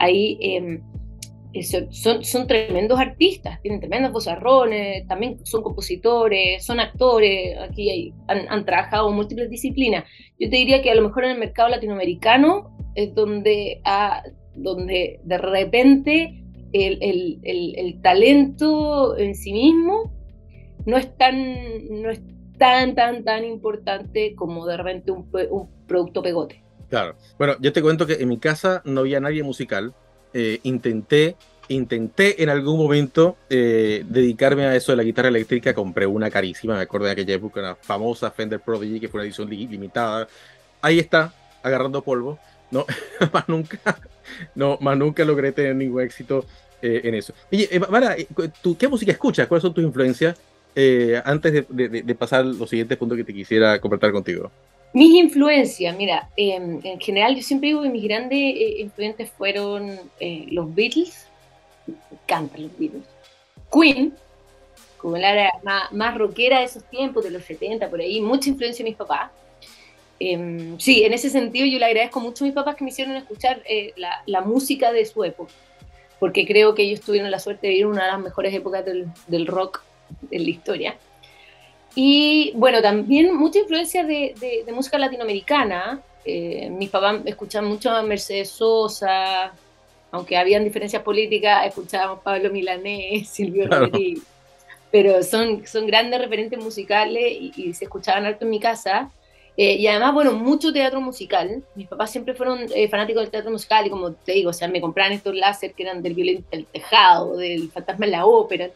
ahí. 0.00 0.36
Em, 0.40 0.82
son, 1.62 2.24
son 2.24 2.46
tremendos 2.46 2.98
artistas, 2.98 3.60
tienen 3.62 3.80
tremendos 3.80 4.12
vozarrones, 4.12 5.06
también 5.06 5.44
son 5.44 5.62
compositores, 5.62 6.64
son 6.64 6.80
actores, 6.80 7.58
aquí 7.58 8.12
han, 8.28 8.48
han, 8.48 8.64
trabajado 8.64 9.10
múltiples 9.12 9.50
disciplinas. 9.50 10.04
Yo 10.38 10.50
te 10.50 10.56
diría 10.56 10.82
que 10.82 10.90
a 10.90 10.94
lo 10.94 11.02
mejor 11.02 11.24
en 11.24 11.32
el 11.32 11.38
mercado 11.38 11.68
latinoamericano 11.68 12.76
es 12.94 13.14
donde, 13.14 13.80
donde 14.54 15.20
de 15.22 15.38
repente 15.38 16.42
el, 16.72 18.00
talento 18.02 19.16
en 19.16 19.34
sí 19.34 19.52
mismo 19.52 20.12
no 20.84 20.96
es 20.96 21.16
tan, 21.16 21.36
no 22.02 22.10
es 22.10 22.20
tan, 22.58 22.94
tan, 22.94 23.24
tan 23.24 23.44
importante 23.44 24.34
como 24.34 24.66
de 24.66 24.76
repente 24.76 25.12
un, 25.12 25.30
producto 25.86 26.22
pegote. 26.22 26.62
Claro. 26.88 27.16
Bueno, 27.38 27.54
yo 27.60 27.72
te 27.72 27.82
cuento 27.82 28.06
que 28.06 28.14
en 28.14 28.28
mi 28.28 28.38
casa 28.38 28.82
no 28.84 29.00
había 29.00 29.20
nadie 29.20 29.42
musical. 29.42 29.94
Eh, 30.38 30.60
intenté, 30.64 31.34
intenté 31.68 32.42
en 32.42 32.50
algún 32.50 32.76
momento 32.76 33.38
eh, 33.48 34.04
dedicarme 34.06 34.66
a 34.66 34.76
eso 34.76 34.92
de 34.92 34.96
la 34.96 35.02
guitarra 35.02 35.28
eléctrica. 35.28 35.72
Compré 35.72 36.06
una 36.06 36.30
carísima, 36.30 36.74
me 36.76 36.82
acuerdo 36.82 37.06
de 37.06 37.12
aquella 37.12 37.32
época, 37.36 37.60
una 37.60 37.74
famosa 37.74 38.30
Fender 38.30 38.60
Prodigy, 38.60 39.00
que 39.00 39.08
fue 39.08 39.20
una 39.20 39.24
edición 39.24 39.48
limitada. 39.48 40.28
Ahí 40.82 40.98
está, 40.98 41.32
agarrando 41.62 42.02
polvo. 42.02 42.38
No, 42.70 42.84
más 43.32 43.48
nunca, 43.48 43.78
no, 44.54 44.76
más 44.82 44.98
nunca 44.98 45.24
logré 45.24 45.52
tener 45.52 45.74
ningún 45.74 46.02
éxito 46.02 46.44
eh, 46.82 47.00
en 47.04 47.14
eso. 47.14 47.32
Eh, 47.50 47.80
¿tú, 48.60 48.76
¿qué 48.76 48.88
música 48.88 49.12
escuchas? 49.12 49.48
¿Cuáles 49.48 49.62
son 49.62 49.72
tus 49.72 49.84
influencias? 49.84 50.36
Antes 51.24 51.64
de, 51.70 52.14
pasar 52.14 52.40
a 52.40 52.44
los 52.44 52.68
siguientes 52.68 52.98
puntos 52.98 53.16
que 53.16 53.24
te 53.24 53.32
quisiera 53.32 53.80
compartir 53.80 54.12
contigo. 54.12 54.50
Mis 54.92 55.14
influencias, 55.14 55.96
mira, 55.96 56.30
em, 56.36 56.80
en 56.82 57.00
general 57.00 57.36
yo 57.36 57.42
siempre 57.42 57.68
digo 57.68 57.82
que 57.82 57.90
mis 57.90 58.04
grandes 58.04 58.38
influentes 58.78 59.30
fueron 59.30 59.98
los 60.50 60.74
Beatles, 60.74 61.26
me 61.86 61.94
encantan 62.12 62.62
los 62.62 62.78
Beatles, 62.78 63.04
Queen, 63.70 64.14
como 64.96 65.18
la 65.18 65.32
era 65.32 65.52
más, 65.62 65.92
más 65.92 66.16
rockera 66.16 66.60
de 66.60 66.64
esos 66.64 66.84
tiempos, 66.84 67.24
de 67.24 67.30
los 67.30 67.44
70, 67.44 67.90
por 67.90 68.00
ahí, 68.00 68.20
mucha 68.20 68.48
influencia 68.48 68.82
de 68.84 68.90
mis 68.90 68.96
papás. 68.96 69.30
Em, 70.18 70.78
sí, 70.78 71.04
en 71.04 71.12
ese 71.12 71.28
sentido 71.28 71.66
yo 71.66 71.78
le 71.78 71.84
agradezco 71.84 72.20
mucho 72.20 72.44
a 72.44 72.46
mis 72.46 72.54
papás 72.54 72.76
que 72.76 72.84
me 72.84 72.90
hicieron 72.90 73.16
escuchar 73.16 73.62
la, 73.96 74.22
la, 74.24 74.40
música 74.40 74.90
de 74.90 75.04
su 75.04 75.22
época 75.22 75.52
porque 76.18 76.46
creo 76.46 76.74
que 76.74 76.82
ellos 76.82 77.00
tuvieron 77.00 77.30
la 77.30 77.38
suerte 77.38 77.66
de 77.66 77.72
vivir 77.72 77.86
una 77.86 78.04
de 78.04 78.12
las 78.12 78.20
mejores 78.20 78.54
épocas 78.54 78.84
del, 78.84 79.06
del 79.26 79.46
rock 79.46 79.82
en 80.30 80.44
la 80.44 80.50
historia. 80.50 80.96
Y 81.98 82.52
bueno, 82.54 82.82
también 82.82 83.34
mucha 83.34 83.58
influencia 83.58 84.04
de, 84.04 84.34
de, 84.38 84.72
música 84.72 84.98
latinoamericana. 84.98 86.02
Eh, 86.26 86.68
mis 86.68 86.90
papás 86.90 87.22
escuchaban 87.24 87.70
mucho 87.70 87.90
a 87.90 88.02
Mercedes 88.02 88.50
Sosa, 88.50 89.50
aunque 90.10 90.36
habían 90.36 90.62
diferencias 90.62 91.02
políticas, 91.02 91.66
escuchábamos 91.66 92.20
Pablo 92.22 92.50
Milanés, 92.50 93.28
Silvio 93.32 93.66
Rodríguez, 93.66 94.22
pero 94.92 95.22
son, 95.22 95.66
son 95.66 95.86
grandes 95.86 96.20
referentes 96.20 96.62
musicales 96.62 97.24
y, 97.56 97.72
se 97.72 97.86
escuchaban 97.86 98.26
harto 98.26 98.44
en 98.44 98.50
mi 98.50 98.60
casa. 98.60 99.10
Eh, 99.58 99.76
y 99.76 99.86
además, 99.86 100.12
bueno, 100.12 100.32
mucho 100.32 100.72
teatro 100.72 101.00
musical. 101.00 101.62
Mis 101.74 101.88
papás 101.88 102.10
siempre 102.10 102.34
fueron 102.34 102.66
eh, 102.74 102.88
fanáticos 102.88 103.22
del 103.22 103.30
teatro 103.30 103.50
musical 103.50 103.86
y 103.86 103.90
como 103.90 104.12
te 104.12 104.32
digo, 104.32 104.50
o 104.50 104.52
sea, 104.52 104.68
me 104.68 104.82
compraban 104.82 105.12
estos 105.12 105.34
láser 105.34 105.72
que 105.72 105.82
eran 105.84 106.02
del 106.02 106.14
violín 106.14 106.44
del 106.50 106.66
tejado, 106.66 107.38
del 107.38 107.70
fantasma 107.70 108.04
en 108.04 108.12
la 108.12 108.26
ópera. 108.26 108.70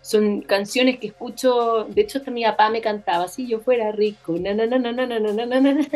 Son, 0.00 0.42
canciones 0.42 0.98
que 0.98 1.08
escucho, 1.08 1.84
de 1.88 2.02
hecho 2.02 2.18
hasta 2.18 2.30
mi 2.30 2.44
papá 2.44 2.70
me 2.70 2.80
cantaba, 2.80 3.26
si 3.28 3.48
yo 3.48 3.60
fuera 3.60 3.90
rico, 3.92 4.34
na, 4.38 4.54
na, 4.54 4.66
na, 4.66 4.78
na, 4.78 4.92
na, 4.92 5.06
na, 5.06 5.18
na, 5.18 5.46
na, 5.46 5.60
na, 5.60 5.88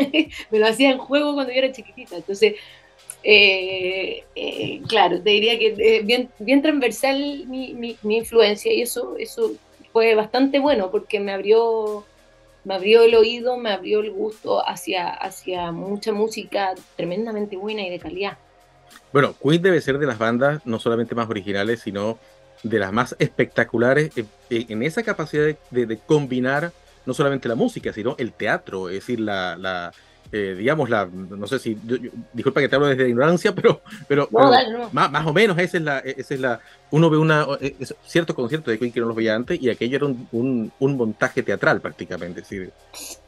me 0.50 0.58
lo 0.58 0.66
hacía 0.66 0.90
en 0.90 0.98
juego 0.98 1.34
cuando 1.34 1.52
yo 1.52 1.58
era 1.58 1.72
chiquitita. 1.72 2.16
Entonces, 2.16 2.54
eh, 3.22 4.24
claro, 4.88 5.20
te 5.22 5.30
diría 5.30 5.58
que 5.58 6.02
bien, 6.04 6.30
bien 6.38 6.62
transversal 6.62 7.44
mi, 7.46 7.74
mi, 7.74 7.96
mi 8.02 8.18
influencia 8.18 8.72
y 8.72 8.82
eso, 8.82 9.16
eso 9.18 9.52
fue 9.92 10.14
bastante 10.14 10.58
bueno 10.58 10.90
porque 10.90 11.20
me 11.20 11.32
abrió 11.32 12.04
me 12.66 12.74
abrió 12.74 13.04
el 13.04 13.14
oído, 13.14 13.56
me 13.56 13.70
abrió 13.70 14.00
el 14.00 14.10
gusto 14.10 14.68
hacia, 14.68 15.08
hacia 15.08 15.70
mucha 15.70 16.12
música 16.12 16.74
tremendamente 16.96 17.56
buena 17.56 17.82
y 17.86 17.90
de 17.90 18.00
calidad. 18.00 18.38
Bueno, 19.12 19.36
Queen 19.40 19.62
debe 19.62 19.80
ser 19.80 19.98
de 19.98 20.06
las 20.06 20.18
bandas 20.18 20.66
no 20.66 20.80
solamente 20.80 21.14
más 21.14 21.30
originales, 21.30 21.78
sino 21.78 22.18
de 22.64 22.80
las 22.80 22.92
más 22.92 23.14
espectaculares 23.20 24.10
en, 24.50 24.82
esa 24.82 25.04
capacidad 25.04 25.56
de, 25.70 25.98
combinar 26.06 26.72
no 27.04 27.14
solamente 27.14 27.48
la 27.48 27.54
música, 27.54 27.92
sino 27.92 28.16
el 28.18 28.32
teatro, 28.32 28.88
es 28.88 28.96
decir, 28.96 29.20
la, 29.20 29.56
la, 29.56 29.92
eh, 30.32 30.56
digamos, 30.58 30.90
la, 30.90 31.06
no 31.06 31.46
sé 31.46 31.58
si, 31.58 31.76
disculpa 32.32 32.60
que 32.60 32.68
te 32.68 32.74
hablo 32.74 32.88
desde 32.88 33.04
la 33.04 33.08
ignorancia, 33.08 33.54
pero, 33.54 33.80
pero, 34.08 34.28
Más, 34.92 35.10
más, 35.10 35.26
o 35.26 35.32
menos 35.32 35.56
esa 35.58 35.76
es 35.76 35.82
la, 35.82 35.98
esa 36.00 36.34
es 36.34 36.40
la, 36.40 36.60
uno 36.90 37.08
ve 37.08 37.16
una, 37.16 37.46
eh, 37.60 37.76
cierto 38.04 38.34
concierto 38.34 38.70
de 38.70 38.78
Queen 38.78 38.92
que 38.92 39.00
no 39.00 39.06
los 39.06 39.16
veía 39.16 39.34
antes 39.34 39.60
y 39.62 39.70
aquello 39.70 39.96
era 39.96 40.06
un, 40.06 40.72
un, 40.78 40.96
montaje 40.96 41.42
teatral 41.42 41.80
prácticamente, 41.80 42.40
es 42.40 42.48
decir, 42.48 42.72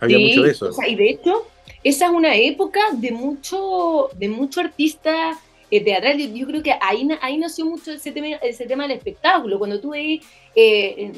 había 0.01 0.19
mucho 0.19 0.43
de 0.43 0.51
eso. 0.51 0.71
y 0.87 0.97
de 0.97 1.11
hecho, 1.11 1.47
esa 1.85 2.07
es 2.07 2.13
una 2.13 2.35
época 2.35 2.81
de 2.95 3.13
mucho, 3.13 4.11
de 4.17 4.29
mucho 4.29 4.61
artista 4.61 5.39
eh, 5.71 5.85
teatral, 5.85 6.19
yo, 6.19 6.47
creo 6.47 6.63
que 6.63 6.73
ahí, 6.81 7.09
ahí 7.21 7.39
nació 7.39 7.65
mucho 7.67 7.93
ese 7.93 8.11
tema, 8.11 8.29
ese 8.43 8.67
tema 8.67 8.89
del 8.89 8.97
espectáculo, 8.97 9.59
cuando 9.59 9.81
tú 9.81 9.91
veis, 9.91 10.25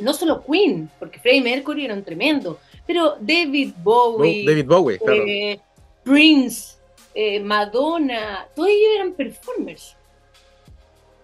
no 0.01 0.13
solo 0.13 0.45
Queen, 0.45 0.91
porque 0.99 1.19
Freddie 1.19 1.41
Mercury 1.41 1.87
era 1.87 1.95
un 1.95 2.05
tremendo, 2.05 2.59
pero 2.87 3.17
David 3.21 3.73
Bowie, 3.83 4.45
David 4.45 4.67
Bowie 4.67 4.99
claro. 4.99 5.25
Prince, 6.03 6.77
eh, 7.15 7.41
Madonna, 7.41 8.47
todos 8.55 8.69
ellos 8.69 8.91
eran 8.97 9.13
performers. 9.13 9.97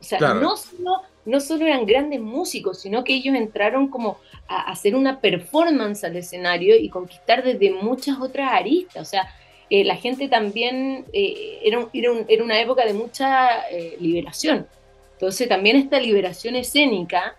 O 0.01 0.05
sea, 0.05 0.35
no, 0.35 0.57
solo, 0.57 1.03
no 1.25 1.41
solo 1.41 1.67
eran 1.67 1.87
grandes 1.87 2.21
músicos, 2.21 2.81
sino 2.81 3.03
que 3.03 3.15
ellos 3.15 3.35
entraron 3.35 3.89
como 3.89 4.19
a 4.47 4.71
hacer 4.71 4.95
una 4.95 5.21
performance 5.21 6.05
al 6.05 6.17
escenario 6.17 6.77
y 6.77 6.89
conquistar 6.89 7.43
desde 7.43 7.73
muchas 7.73 8.21
otras 8.21 8.53
aristas. 8.53 9.03
O 9.03 9.05
sea, 9.05 9.29
eh, 9.69 9.85
la 9.85 9.97
gente 9.97 10.29
también 10.29 11.07
eh, 11.13 11.61
era, 11.65 11.89
era, 11.93 12.45
una 12.45 12.61
época 12.61 12.85
de 12.85 12.93
mucha 12.93 13.65
liberación. 13.99 14.67
Entonces 15.15 15.49
también 15.49 15.77
esta 15.77 15.99
liberación 15.99 16.57
escénica 16.57 17.37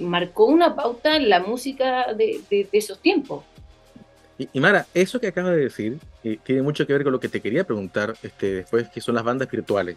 marcó 0.00 0.46
una 0.46 0.74
pauta 0.74 1.16
en 1.16 1.28
la 1.28 1.40
música 1.40 2.14
de 2.14 2.68
esos 2.72 2.98
tiempos. 3.00 3.44
Y, 4.38 4.60
Mara, 4.60 4.86
eso 4.92 5.18
que 5.18 5.28
acabas 5.28 5.52
de 5.52 5.62
decir 5.62 5.98
eh, 6.22 6.38
tiene 6.44 6.60
mucho 6.60 6.86
que 6.86 6.92
ver 6.92 7.04
con 7.04 7.12
lo 7.12 7.20
que 7.20 7.28
te 7.28 7.40
quería 7.40 7.64
preguntar 7.64 8.14
este, 8.22 8.54
después, 8.54 8.88
que 8.88 9.00
son 9.00 9.14
las 9.14 9.24
bandas 9.24 9.50
virtuales. 9.50 9.96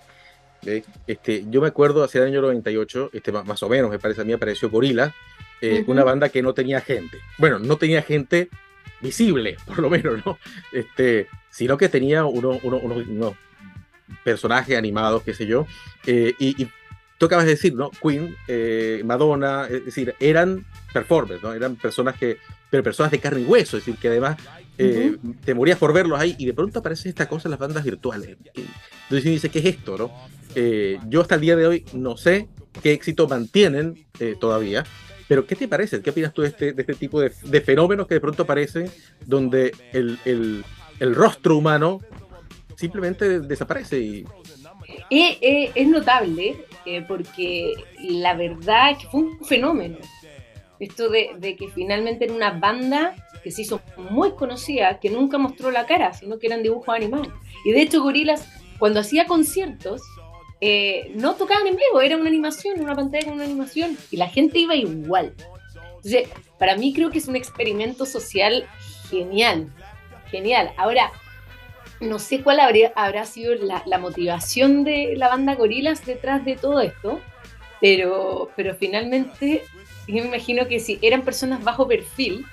Este, 1.08 1.46
yo 1.50 1.62
me 1.62 1.68
acuerdo 1.68 2.04
hace 2.04 2.20
el 2.20 2.26
año 2.26 2.42
98, 2.42 3.12
este, 3.14 3.32
más 3.32 3.64
o 3.64 3.70
menos, 3.70 3.90
me 3.90 4.00
parece 4.00 4.22
a 4.22 4.24
mí, 4.24 4.34
apareció 4.34 4.70
Gorila, 4.70 5.14
eh, 5.62 5.84
una 5.88 6.04
banda 6.04 6.30
que 6.30 6.42
no 6.42 6.54
tenía 6.54 6.80
gente. 6.80 7.18
Bueno, 7.38 7.60
no 7.60 7.78
tenía 7.78 8.02
gente 8.02 8.50
visible, 9.02 9.58
por 9.66 9.80
lo 9.80 9.90
menos, 9.90 10.26
¿no? 10.26 10.38
Este, 10.72 11.28
sino 11.50 11.78
que 11.78 11.90
tenía 11.90 12.26
unos 12.26 12.60
personajes 14.24 14.78
animados, 14.78 15.24
qué 15.24 15.34
sé 15.34 15.46
yo, 15.48 15.68
eh, 16.06 16.34
y, 16.40 16.62
y, 16.62 16.70
tú 17.18 17.26
acabas 17.26 17.46
de 17.46 17.52
decir, 17.52 17.74
¿no? 17.74 17.92
Queen, 17.92 18.36
Madonna, 19.06 19.68
es 19.70 19.84
decir, 19.84 20.16
eran 20.22 20.66
performers, 20.94 21.44
¿no? 21.44 21.54
Eran 21.54 21.76
personas 21.76 22.18
que 22.18 22.38
pero 22.70 22.84
personas 22.84 23.12
de 23.12 23.20
carne 23.20 23.42
y 23.42 23.46
hueso, 23.46 23.78
es 23.78 23.86
decir, 23.86 24.00
que 24.00 24.10
además 24.10 24.38
eh, 24.78 25.18
te 25.44 25.54
morías 25.54 25.78
por 25.78 25.94
verlos 25.94 26.20
ahí 26.20 26.36
y 26.38 26.46
de 26.46 26.54
pronto 26.54 26.80
aparece 26.80 27.10
esta 27.10 27.28
cosa 27.28 27.48
en 27.48 27.52
las 27.52 27.60
bandas 27.60 27.84
virtuales. 27.84 28.38
Entonces 28.54 29.26
uno 29.26 29.32
dice, 29.32 29.50
¿qué 29.50 29.60
es 29.60 29.66
esto? 29.66 29.98
No? 29.98 30.12
Eh, 30.56 31.00
yo 31.08 31.22
hasta 31.22 31.36
el 31.36 31.42
día 31.42 31.56
de 31.56 31.68
hoy 31.68 31.86
no 31.94 32.18
sé 32.18 32.48
qué 32.82 32.94
éxito 32.94 33.28
mantienen 33.28 34.06
eh, 34.20 34.36
todavía, 34.40 34.86
pero 35.28 35.46
¿qué 35.46 35.56
te 35.56 35.68
parece? 35.68 36.02
¿Qué 36.02 36.12
opinas 36.12 36.34
tú 36.34 36.44
de 36.44 36.50
este, 36.50 36.74
de 36.74 36.82
este 36.82 36.96
tipo 36.96 37.20
de, 37.20 37.30
fenómenos 37.62 38.08
que 38.08 38.16
de 38.16 38.22
pronto 38.22 38.44
aparecen 38.44 38.90
donde 39.26 39.74
el, 39.92 40.18
el, 40.26 40.64
el 41.00 41.16
rostro 41.16 41.58
humano 41.58 42.00
simplemente 42.76 43.42
desaparece? 43.42 44.00
Y... 44.00 44.26
es 45.10 45.88
notable 45.88 46.66
porque 47.08 47.74
la 48.08 48.34
verdad 48.36 48.92
es 48.92 49.00
que 49.00 49.08
fue 49.08 49.22
un 49.22 49.46
fenómeno 49.46 49.98
esto 50.80 51.10
de, 51.10 51.56
que 51.58 51.68
finalmente 51.70 52.26
era 52.26 52.34
una 52.34 52.52
banda 52.52 53.16
que 53.44 53.52
se 53.52 53.64
hizo 53.64 53.82
muy 53.98 54.32
conocida, 54.32 55.00
que 55.00 55.10
nunca 55.10 55.38
mostró 55.38 55.72
la 55.72 55.86
cara, 55.86 56.14
sino 56.14 56.40
que 56.40 56.48
eran 56.48 56.64
dibujos 56.64 56.90
animados. 56.90 57.30
Y 57.66 57.72
de 57.72 57.82
hecho, 57.82 58.02
Gorilas, 58.02 58.48
cuando 58.80 59.02
hacía 59.02 59.26
conciertos, 59.26 60.02
eh, 60.62 61.12
no 61.16 61.36
tocaban 61.36 61.68
en 61.68 61.76
vivo, 61.76 62.02
era 62.02 62.18
una 62.18 62.30
animación, 62.30 62.82
una 62.82 62.96
pantalla 62.96 63.26
con 63.26 63.36
una 63.36 63.46
animación, 63.46 63.98
y 64.12 64.18
la 64.18 64.30
gente 64.30 64.60
iba 64.60 64.76
igual. 64.76 65.34
Entonces, 65.98 66.30
para 66.58 66.76
mí 66.78 66.94
creo 66.94 67.12
que 67.12 67.18
es 67.18 67.28
un 67.28 67.36
experimento 67.36 68.06
social 68.06 68.66
genial, 69.10 69.70
genial. 70.32 70.72
Ahora, 70.78 71.12
no 72.00 72.20
sé 72.20 72.42
cuál 72.42 72.62
habría, 72.62 72.94
habrá 72.96 73.26
sido 73.26 73.56
la, 73.56 73.84
la 73.86 73.98
motivación 73.98 74.86
de 74.86 75.16
la 75.18 75.28
banda 75.28 75.56
Gorilas 75.56 76.06
detrás 76.06 76.46
de 76.46 76.56
todo 76.56 76.80
esto, 76.80 77.20
pero, 77.82 78.50
pero 78.56 78.76
finalmente 78.76 79.64
yo 80.08 80.16
me 80.24 80.28
imagino 80.28 80.68
que 80.68 80.80
si 80.80 81.00
eran 81.02 81.24
personas 81.24 81.64
bajo 81.64 81.88
perfil, 81.88 82.46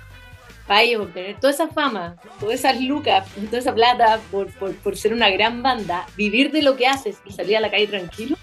para 0.66 0.82
ellos 0.82 1.06
obtener 1.06 1.38
toda 1.38 1.52
esa 1.52 1.68
fama, 1.68 2.16
todas 2.40 2.56
esas 2.56 2.80
lucas, 2.80 3.28
toda 3.46 3.58
esa 3.58 3.74
plata 3.74 4.20
por, 4.30 4.48
por, 4.54 4.74
por, 4.74 4.96
ser 4.96 5.12
una 5.12 5.30
gran 5.30 5.62
banda, 5.62 6.06
vivir 6.16 6.50
de 6.50 6.62
lo 6.62 6.76
que 6.76 6.88
haces 6.88 7.18
y 7.24 7.32
salir 7.32 7.56
a 7.56 7.60
la 7.60 7.70
calle 7.70 7.86
tranquilo, 7.86 8.36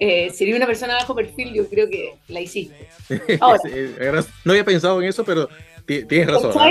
eh, 0.00 0.30
sería 0.30 0.56
una 0.56 0.66
persona 0.66 0.94
bajo 0.94 1.14
perfil, 1.14 1.52
yo 1.52 1.68
creo 1.68 1.88
que 1.88 2.14
la 2.28 2.40
hiciste. 2.40 2.88
no 4.44 4.52
había 4.52 4.64
pensado 4.64 5.00
en 5.00 5.08
eso, 5.08 5.24
pero 5.24 5.48
tienes 5.86 6.26
razón. 6.26 6.52
¿ah? 6.56 6.70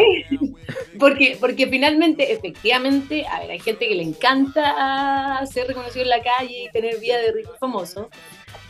Porque, 0.99 1.37
porque 1.39 1.67
finalmente, 1.67 2.31
efectivamente, 2.31 3.25
a 3.27 3.39
ver, 3.39 3.51
hay 3.51 3.59
gente 3.59 3.87
que 3.87 3.95
le 3.95 4.03
encanta 4.03 5.41
ser 5.51 5.67
reconocido 5.67 6.03
en 6.03 6.09
la 6.09 6.21
calle 6.21 6.65
y 6.65 6.71
tener 6.71 6.99
vida 6.99 7.17
de 7.17 7.31
rico 7.31 7.55
famoso. 7.59 8.09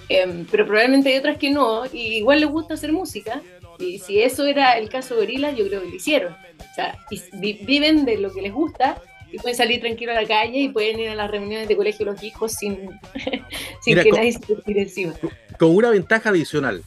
Em, 0.10 0.46
pero 0.50 0.65
probablemente 0.65 1.10
hay 1.10 1.17
otras 1.17 1.38
que 1.38 1.50
no, 1.50 1.86
y 1.86 2.17
igual 2.17 2.39
les 2.39 2.50
gusta 2.50 2.76
hacer 2.76 2.91
música. 2.91 3.41
Y 3.80 4.00
si 4.00 4.22
eso 4.22 4.46
era 4.46 4.78
el 4.78 4.89
caso 4.89 5.15
de 5.15 5.22
Gorila, 5.22 5.52
yo 5.52 5.67
creo 5.67 5.82
que 5.82 5.89
lo 5.89 5.96
hicieron. 5.96 6.34
O 6.34 6.74
sea, 6.76 6.98
viven 7.32 8.06
de 8.06 8.17
lo 8.17 8.34
que 8.34 8.41
les 8.41 8.54
gusta 8.54 9.02
y 9.32 9.38
pueden 9.38 9.58
salir 9.58 9.82
tranquilo 9.82 10.13
a 10.13 10.15
la 10.15 10.28
calle 10.28 10.60
y 10.60 10.70
pueden 10.70 11.00
ir 11.00 11.10
a 11.10 11.15
las 11.15 11.30
reuniones 11.30 11.67
de 11.67 11.76
colegio 11.76 12.06
los 12.06 12.24
hijos 12.24 12.54
sin, 12.54 12.89
sin 13.82 14.00
que 14.00 14.12
nadie 14.12 14.34
se 14.34 14.39
tire 14.65 14.82
encima. 14.82 15.13
Con 15.60 15.76
una 15.76 15.89
ventaja 15.89 16.30
adicional, 16.30 16.84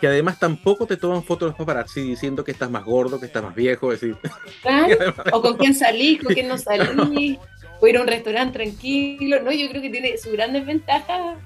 que 0.00 0.06
además 0.06 0.38
tampoco 0.38 0.86
te 0.86 0.96
toman 0.96 1.24
fotos 1.24 1.48
los 1.48 1.56
paparazzi 1.56 2.02
diciendo 2.02 2.44
que 2.44 2.52
estás 2.52 2.70
más 2.70 2.84
gordo, 2.84 3.18
que 3.18 3.26
estás 3.26 3.42
más 3.42 3.54
viejo, 3.54 3.90
decir. 3.90 4.16
o 5.32 5.42
con 5.42 5.56
quién 5.56 5.74
salís, 5.74 6.22
con 6.22 6.32
quién 6.32 6.48
no 6.48 6.58
salís, 6.58 7.38
o 7.80 7.86
ir 7.86 7.96
a 7.96 8.02
un 8.02 8.06
restaurante 8.06 8.58
tranquilo, 8.58 9.42
no, 9.42 9.50
yo 9.50 9.68
creo 9.68 9.82
que 9.82 9.90
tiene 9.90 10.16
su 10.18 10.30
gran 10.30 10.52
desventaja 10.52 11.36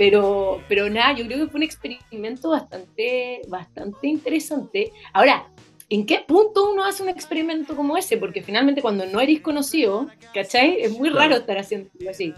pero, 0.00 0.62
pero 0.66 0.88
nada, 0.88 1.14
yo 1.14 1.26
creo 1.26 1.44
que 1.44 1.50
fue 1.50 1.58
un 1.58 1.62
experimento 1.62 2.48
bastante, 2.48 3.42
bastante 3.48 4.06
interesante. 4.06 4.92
Ahora, 5.12 5.46
¿en 5.90 6.06
qué 6.06 6.24
punto 6.26 6.72
uno 6.72 6.86
hace 6.86 7.02
un 7.02 7.10
experimento 7.10 7.76
como 7.76 7.98
ese? 7.98 8.16
Porque 8.16 8.40
finalmente 8.40 8.80
cuando 8.80 9.04
no 9.04 9.20
eres 9.20 9.42
conocido, 9.42 10.08
¿cachai? 10.32 10.80
Es 10.80 10.98
muy 10.98 11.10
raro 11.10 11.36
estar 11.36 11.58
haciendo 11.58 11.90
así. 12.08 12.32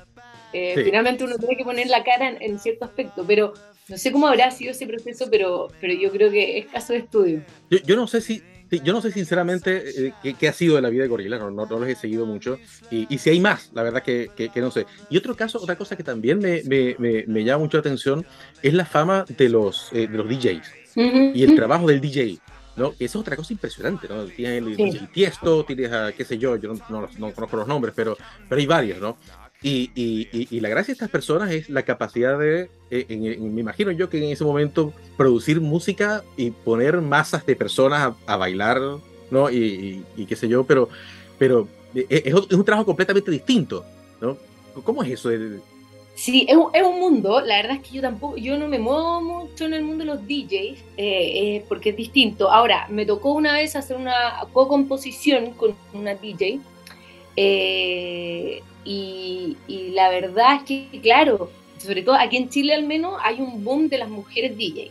Eh, 0.52 0.74
finalmente 0.82 1.22
uno 1.22 1.38
tiene 1.38 1.56
que 1.56 1.62
poner 1.62 1.86
la 1.86 2.02
cara 2.02 2.30
en, 2.30 2.58
cierto 2.58 2.84
aspecto, 2.84 3.24
pero 3.24 3.52
no 3.88 3.96
sé 3.96 4.10
cómo 4.10 4.26
habrá 4.26 4.50
sido 4.50 4.72
ese 4.72 4.88
proceso, 4.88 5.28
pero, 5.30 5.68
pero 5.80 5.94
yo 5.94 6.10
creo 6.10 6.32
que 6.32 6.58
es 6.58 6.66
caso 6.66 6.94
de 6.94 6.98
estudio. 6.98 7.44
Yo, 7.70 7.78
yo 7.78 7.94
no 7.94 8.08
sé 8.08 8.22
si 8.22 8.42
yo 8.80 8.92
no 8.92 9.02
sé 9.02 9.12
sinceramente 9.12 10.08
eh, 10.22 10.34
qué, 10.38 10.48
ha 10.48 10.52
sido 10.52 10.76
de 10.76 10.82
la 10.82 10.88
vida 10.88 11.02
de 11.02 11.08
Gorila, 11.08 11.38
no, 11.38 11.50
no, 11.50 11.66
los 11.66 11.88
he 11.88 11.94
seguido 11.94 12.26
mucho. 12.26 12.58
Y, 12.90 13.18
si 13.18 13.30
hay 13.30 13.40
más, 13.40 13.70
la 13.74 13.82
verdad 13.82 14.02
que, 14.02 14.30
que, 14.34 14.60
no 14.60 14.70
sé. 14.70 14.86
Y 15.10 15.16
otro 15.16 15.36
caso, 15.36 15.58
otra 15.60 15.76
cosa 15.76 15.96
que 15.96 16.02
también 16.02 16.38
me, 16.38 16.62
me, 16.64 17.24
me, 17.26 17.44
llama 17.44 17.64
mucho 17.64 17.76
la 17.76 17.80
atención 17.80 18.24
es 18.62 18.74
la 18.74 18.84
fama 18.84 19.24
de 19.28 19.48
los, 19.48 19.90
eh, 19.92 20.08
de 20.08 20.18
los 20.18 20.28
DJs 20.28 20.82
y 21.34 21.42
el 21.42 21.54
trabajo 21.54 21.86
del 21.88 22.00
DJ. 22.00 22.38
¿no? 22.76 22.92
Esa 22.92 23.04
es 23.04 23.16
otra 23.16 23.36
cosa 23.36 23.52
impresionante, 23.52 24.08
¿no? 24.08 24.24
Tienes 24.24 24.62
el, 24.62 24.76
DJ 24.76 25.08
Tiesto, 25.12 25.64
tienes 25.64 25.92
a, 25.92 26.12
qué 26.12 26.24
sé 26.24 26.38
yo, 26.38 26.56
yo 26.56 26.72
no, 26.88 27.08
no, 27.18 27.32
conozco 27.32 27.58
los 27.58 27.68
nombres, 27.68 27.92
pero, 27.94 28.16
pero 28.48 28.58
hay 28.58 28.66
varios, 28.66 28.98
¿no? 28.98 29.18
Y, 29.64 29.90
y, 29.94 30.60
la 30.60 30.68
gracia 30.68 30.92
de 30.92 30.94
estas 30.94 31.08
personas 31.08 31.52
es 31.52 31.70
la 31.70 31.84
capacidad 31.84 32.36
de, 32.36 32.68
eh, 32.90 33.38
me 33.38 33.60
imagino 33.60 33.92
yo 33.92 34.10
que 34.10 34.18
en 34.18 34.32
ese 34.32 34.42
momento 34.42 34.92
producir 35.16 35.60
música 35.60 36.24
y 36.36 36.50
poner 36.50 37.00
masas 37.00 37.46
de 37.46 37.54
personas 37.54 38.14
a, 38.26 38.36
bailar 38.36 38.80
¿no? 39.30 39.50
Y, 39.50 40.04
qué 40.28 40.34
sé 40.34 40.48
yo, 40.48 40.64
pero, 40.64 40.88
pero 41.38 41.68
e, 41.94 42.06
e, 42.08 42.22
es, 42.26 42.34
un 42.34 42.64
trabajo 42.64 42.86
completamente 42.86 43.30
distinto, 43.30 43.84
¿no? 44.20 44.36
¿Cómo 44.84 45.02
es 45.04 45.12
eso? 45.12 45.30
Sí, 46.14 46.44
es 46.48 46.56
un, 46.56 46.68
es 46.74 46.82
un, 46.82 47.00
mundo, 47.00 47.40
la 47.40 47.56
verdad 47.56 47.76
es 47.76 47.88
que 47.88 47.96
yo 47.96 48.02
tampoco, 48.02 48.36
yo 48.36 48.58
no 48.58 48.68
me 48.68 48.78
muevo 48.78 49.22
mucho 49.22 49.64
en 49.64 49.74
el 49.74 49.82
mundo 49.82 50.04
de 50.04 50.10
los 50.12 50.22
DJs, 50.26 50.80
eh, 50.96 51.56
eh, 51.56 51.64
porque 51.68 51.90
es 51.90 51.96
distinto. 51.96 52.50
Ahora, 52.50 52.86
me 52.90 53.06
tocó 53.06 53.32
una 53.32 53.54
vez 53.54 53.76
hacer 53.76 53.96
una 53.96 54.44
co-composición 54.52 55.52
con 55.52 55.74
una 55.94 56.14
DJ, 56.14 56.60
eh, 57.36 58.62
y, 58.84 59.56
la 59.94 60.08
verdad 60.08 60.56
es 60.56 60.62
que, 60.64 61.00
claro, 61.00 61.50
sobre 61.78 62.02
todo 62.02 62.14
aquí 62.16 62.36
en 62.36 62.48
Chile 62.48 62.74
al 62.74 62.84
menos, 62.84 63.20
hay 63.22 63.40
un 63.40 63.64
boom 63.64 63.88
de 63.88 63.98
las 63.98 64.08
mujeres 64.08 64.56
DJ. 64.56 64.90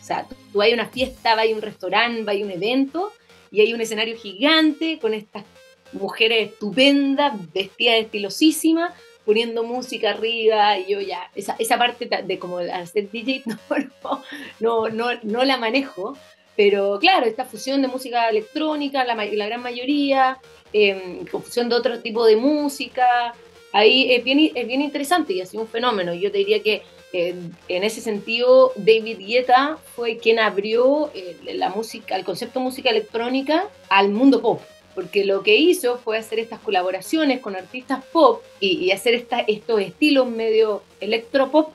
O 0.00 0.04
sea, 0.04 0.26
tú 0.52 0.62
hay 0.62 0.72
una 0.72 0.86
fiesta, 0.86 1.34
va 1.34 1.42
a 1.42 1.46
un 1.46 1.62
restaurante, 1.62 2.22
va 2.22 2.32
a 2.32 2.36
un 2.36 2.50
evento, 2.50 3.12
y 3.50 3.60
hay 3.60 3.72
un 3.72 3.80
escenario 3.80 4.16
gigante 4.16 4.98
con 4.98 5.14
estas 5.14 5.44
mujeres 5.92 6.50
estupendas, 6.50 7.32
vestidas 7.52 7.96
estilosísimas, 7.96 8.92
poniendo 9.24 9.62
música 9.62 10.10
arriba 10.10 10.78
y 10.78 10.92
yo 10.92 11.00
ya, 11.00 11.30
esa, 11.34 11.54
esa 11.58 11.76
parte 11.76 12.06
de 12.06 12.38
como 12.38 12.58
hacer 12.58 13.10
DJ 13.10 13.42
no, 14.60 14.88
no, 14.88 14.88
no, 14.88 15.20
no, 15.22 15.44
la 15.44 15.58
manejo, 15.58 16.16
pero 16.58 16.98
claro, 16.98 17.24
esta 17.24 17.44
fusión 17.44 17.82
de 17.82 17.86
música 17.86 18.28
electrónica, 18.28 19.04
la, 19.04 19.14
la 19.14 19.46
gran 19.46 19.62
mayoría, 19.62 20.38
eh, 20.72 21.24
fusión 21.30 21.68
de 21.68 21.76
otro 21.76 22.00
tipo 22.00 22.26
de 22.26 22.34
música, 22.34 23.32
ahí 23.72 24.12
es 24.12 24.24
bien, 24.24 24.50
es 24.52 24.66
bien 24.66 24.82
interesante 24.82 25.34
y 25.34 25.40
ha 25.40 25.46
sido 25.46 25.62
un 25.62 25.68
fenómeno. 25.68 26.14
Yo 26.14 26.32
te 26.32 26.38
diría 26.38 26.60
que 26.60 26.82
eh, 27.12 27.36
en 27.68 27.84
ese 27.84 28.00
sentido, 28.00 28.72
David 28.74 29.18
Guetta 29.20 29.78
fue 29.94 30.18
quien 30.18 30.40
abrió 30.40 31.12
eh, 31.14 31.36
la 31.54 31.68
música, 31.68 32.16
el 32.16 32.24
concepto 32.24 32.58
de 32.58 32.64
música 32.64 32.90
electrónica 32.90 33.68
al 33.88 34.08
mundo 34.08 34.42
pop 34.42 34.60
porque 34.96 35.24
lo 35.24 35.44
que 35.44 35.54
hizo 35.54 35.98
fue 35.98 36.18
hacer 36.18 36.40
estas 36.40 36.58
colaboraciones 36.58 37.38
con 37.38 37.54
artistas 37.54 38.04
pop 38.06 38.42
y, 38.58 38.90
hacer 38.90 39.28
estos 39.46 39.80
estilos 39.80 40.28
medio 40.28 40.82
electropop 40.98 41.70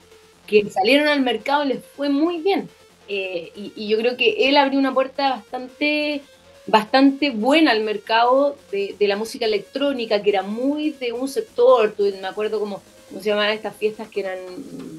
que 0.45 0.69
salieron 0.69 1.07
al 1.07 1.21
mercado 1.21 1.63
y 1.63 1.69
les 1.69 1.85
fue 1.95 2.09
muy 2.09 2.39
bien. 2.39 2.67
Eh, 3.07 3.51
y, 3.55 3.87
yo 3.87 3.97
creo 3.97 4.15
que 4.17 4.49
él 4.49 4.57
abrió 4.57 4.79
una 4.79 4.93
puerta 4.93 5.29
bastante, 5.31 6.21
bastante 6.67 7.31
buena 7.31 7.71
al 7.71 7.81
mercado 7.81 8.55
de, 8.71 8.95
la 8.99 9.17
música 9.17 9.45
electrónica, 9.45 10.21
que 10.21 10.29
era 10.29 10.43
muy 10.43 10.91
de 10.91 11.13
un 11.13 11.27
sector, 11.27 11.95
me 11.99 12.27
acuerdo 12.27 12.59
como, 12.59 12.81
cómo 13.09 13.21
se 13.21 13.29
llamaban 13.29 13.51
estas 13.51 13.75
fiestas 13.75 14.07
que 14.07 14.21
eran 14.21 14.39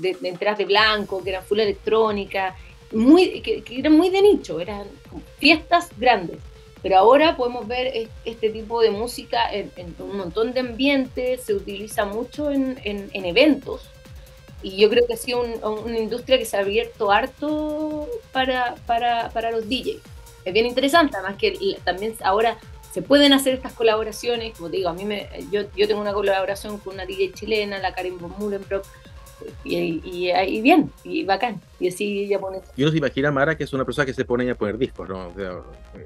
de, 0.00 0.16
de 0.20 0.28
entradas 0.28 0.58
de 0.58 0.64
blanco, 0.66 1.22
que 1.22 1.30
eran 1.30 1.44
full 1.44 1.60
electrónica, 1.60 2.54
muy, 2.92 3.40
que, 3.40 3.62
que 3.62 3.78
eran 3.78 3.92
muy 3.92 4.10
de 4.10 4.22
nicho, 4.22 4.60
eran 4.60 4.86
fiestas 5.38 5.88
grandes. 5.98 6.38
Pero 6.84 6.98
ahora 6.98 7.34
podemos 7.34 7.66
ver 7.66 8.10
este 8.26 8.50
tipo 8.50 8.82
de 8.82 8.90
música 8.90 9.50
en, 9.50 9.70
un 9.98 10.18
montón 10.18 10.52
de 10.52 10.60
ambientes, 10.60 11.40
se 11.40 11.54
utiliza 11.54 12.04
mucho 12.04 12.50
en, 12.50 12.76
eventos. 13.14 13.80
Y 14.64 14.79
yo 14.79 14.88
creo 14.88 15.07
que 15.07 15.12
ha 15.12 15.16
sido 15.18 15.42
una 15.42 15.98
industria 15.98 16.38
que 16.38 16.46
se 16.46 16.57
ha 16.57 16.61
abierto 16.61 17.11
harto 17.11 18.09
para, 18.33 18.74
para, 18.87 19.29
para 19.29 19.50
los 19.50 19.68
DJs. 19.68 19.98
Es 20.44 20.53
bien 20.53 20.66
interesante, 20.66 21.16
además 21.16 21.37
que 21.37 21.77
también 21.85 22.14
ahora 22.24 22.59
se 22.90 23.03
pueden 23.03 23.35
hacer 23.35 23.55
estas 23.55 23.74
colaboraciones, 23.74 24.57
como 24.57 24.70
te 24.70 24.79
digo, 24.79 24.88
a 24.88 24.94
mí 24.94 25.05
me, 25.05 25.29
yo, 25.50 25.62
yo 25.77 25.87
tengo 25.87 26.00
una 26.00 26.14
colaboración 26.14 26.79
con 26.79 26.94
una 26.94 27.05
DJ 27.05 27.33
chilena, 27.33 27.79
la 27.79 27.92
Karin 27.92 28.18
von 28.18 28.33
y, 29.64 30.31
ahí 30.31 30.61
bien, 30.61 30.90
y 31.05 31.25
bacán. 31.25 31.61
Y 31.81 31.88
así 31.88 32.27
ya 32.29 32.38
pone. 32.38 32.61
Y 32.77 32.83
uno 32.83 32.92
se 32.92 32.99
imagina, 32.99 33.31
Mara, 33.31 33.57
que 33.57 33.64
es 33.64 33.73
una 33.73 33.85
persona 33.85 34.07
que 34.07 34.14
se 34.14 34.25
pone 34.25 34.51
a 34.51 34.55
poner 34.55 34.79
discos, 34.79 35.09
¿no? 35.09 35.33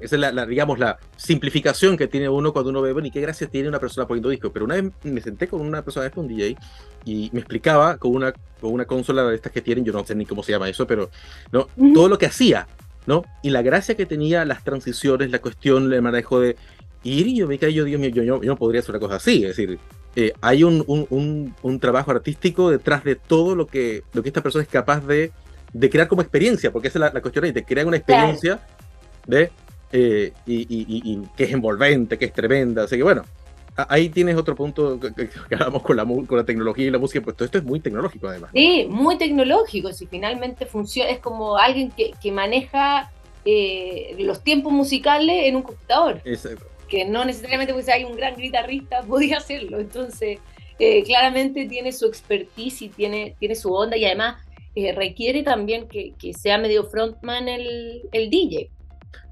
esa 0.01 0.15
es 0.15 0.19
la, 0.19 0.45
digamos, 0.45 0.79
la 0.79 0.97
simplificación 1.17 1.97
que 1.97 2.07
tiene 2.07 2.29
uno 2.29 2.53
cuando 2.53 2.69
uno 2.69 2.81
ve, 2.81 2.93
bueno, 2.93 3.07
y 3.07 3.11
qué 3.11 3.21
gracia 3.21 3.47
tiene 3.47 3.69
una 3.69 3.79
persona 3.79 4.07
poniendo 4.07 4.29
discos. 4.29 4.51
Pero 4.53 4.65
una 4.65 4.75
vez 4.75 4.91
me 5.03 5.21
senté 5.21 5.47
con 5.47 5.61
una 5.61 5.81
persona, 5.83 6.11
un 6.15 6.27
DJ, 6.27 6.57
y 7.05 7.29
me 7.33 7.39
explicaba 7.39 7.97
con 7.97 8.15
una, 8.15 8.33
con 8.59 8.73
una 8.73 8.85
consola 8.85 9.23
de 9.23 9.35
estas 9.35 9.51
que 9.51 9.61
tienen, 9.61 9.85
yo 9.85 9.93
no 9.93 10.05
sé 10.05 10.15
ni 10.15 10.25
cómo 10.25 10.43
se 10.43 10.51
llama 10.51 10.69
eso, 10.69 10.85
pero 10.87 11.09
no 11.51 11.67
todo 11.93 12.09
lo 12.09 12.17
que 12.17 12.25
hacía, 12.25 12.67
¿no? 13.05 13.23
Y 13.43 13.49
la 13.49 13.61
gracia 13.61 13.95
que 13.95 14.05
tenía 14.05 14.45
las 14.45 14.63
transiciones, 14.63 15.31
la 15.31 15.39
cuestión, 15.39 15.91
el 15.91 16.01
manejo 16.01 16.39
de 16.39 16.55
ir, 17.03 17.27
y 17.27 17.37
yo 17.37 17.47
me 17.47 17.57
caí, 17.57 17.73
yo, 17.73 17.85
Dios 17.85 17.99
mío, 17.99 18.09
yo, 18.09 18.23
yo, 18.23 18.41
yo 18.41 18.49
no 18.49 18.57
podría 18.57 18.81
hacer 18.81 18.91
una 18.91 18.99
cosa 18.99 19.15
así, 19.15 19.43
es 19.43 19.55
decir, 19.55 19.79
eh, 20.19 20.33
hay 20.41 20.65
un, 20.65 20.83
un, 20.85 21.55
un, 21.61 21.79
trabajo 21.79 22.11
artístico 22.11 22.69
detrás 22.69 23.05
de 23.05 23.15
todo 23.15 23.55
lo 23.55 23.67
que, 23.67 24.03
lo 24.11 24.21
que 24.21 24.27
esta 24.27 24.43
persona 24.43 24.63
es 24.63 24.69
capaz 24.69 24.99
de, 25.07 25.31
de 25.71 25.89
crear 25.89 26.09
como 26.09 26.21
experiencia, 26.21 26.73
porque 26.73 26.89
esa 26.89 26.99
es 26.99 27.01
la, 27.01 27.11
la 27.13 27.21
cuestión 27.21 27.45
ahí, 27.45 27.53
de 27.53 27.63
crear 27.63 27.87
una 27.87 27.95
experiencia 27.95 28.59
de, 29.25 29.49
eh, 29.93 30.33
y, 30.45 30.65
y, 30.69 31.21
que 31.37 31.45
es 31.45 31.53
envolvente, 31.53 32.17
que 32.17 32.25
es 32.25 32.33
tremenda. 32.33 32.83
Así 32.83 32.97
que 32.97 33.03
bueno, 33.03 33.23
ahí 33.87 34.09
tienes 34.09 34.35
otro 34.35 34.57
punto 34.57 34.99
que, 34.99 35.13
que, 35.13 35.55
hablamos 35.55 35.83
con 35.83 35.95
la, 35.95 36.03
con 36.03 36.37
la 36.37 36.43
tecnología 36.43 36.87
y 36.87 36.91
la 36.91 36.99
música, 36.99 37.23
pues 37.23 37.37
todo 37.37 37.45
esto 37.45 37.59
es 37.59 37.63
muy 37.63 37.79
tecnológico 37.79 38.27
además. 38.27 38.49
Sí, 38.53 38.87
muy 38.89 39.17
tecnológico, 39.17 39.93
si 39.93 40.05
finalmente 40.05 40.65
funciona, 40.65 41.11
es 41.11 41.19
como 41.19 41.55
alguien 41.55 41.91
que, 41.91 42.11
que 42.21 42.33
maneja 42.33 43.09
eh, 43.45 44.17
los 44.19 44.43
tiempos 44.43 44.73
musicales 44.73 45.45
en 45.45 45.55
un 45.55 45.61
computador. 45.61 46.19
Exacto 46.25 46.68
que 46.89 47.05
no 47.05 47.23
necesariamente 47.23 47.73
porque 47.73 47.91
hay 47.91 48.03
un 48.03 48.15
gran 48.15 48.35
guitarrista 48.35 49.01
podía 49.07 49.37
hacerlo. 49.37 49.79
Entonces, 49.79 50.39
eh, 50.79 51.03
claramente 51.03 51.65
tiene 51.67 51.91
su 51.91 52.07
expertise 52.07 52.83
y 52.83 52.89
tiene, 52.89 53.35
tiene 53.39 53.55
su 53.55 53.73
onda 53.73 53.97
y 53.97 54.05
además 54.05 54.43
eh, 54.75 54.93
requiere 54.93 55.43
también 55.43 55.87
que, 55.87 56.13
que, 56.17 56.33
sea 56.33 56.57
medio 56.57 56.85
frontman 56.85 57.47
el, 57.47 58.03
el, 58.11 58.29
DJ. 58.29 58.69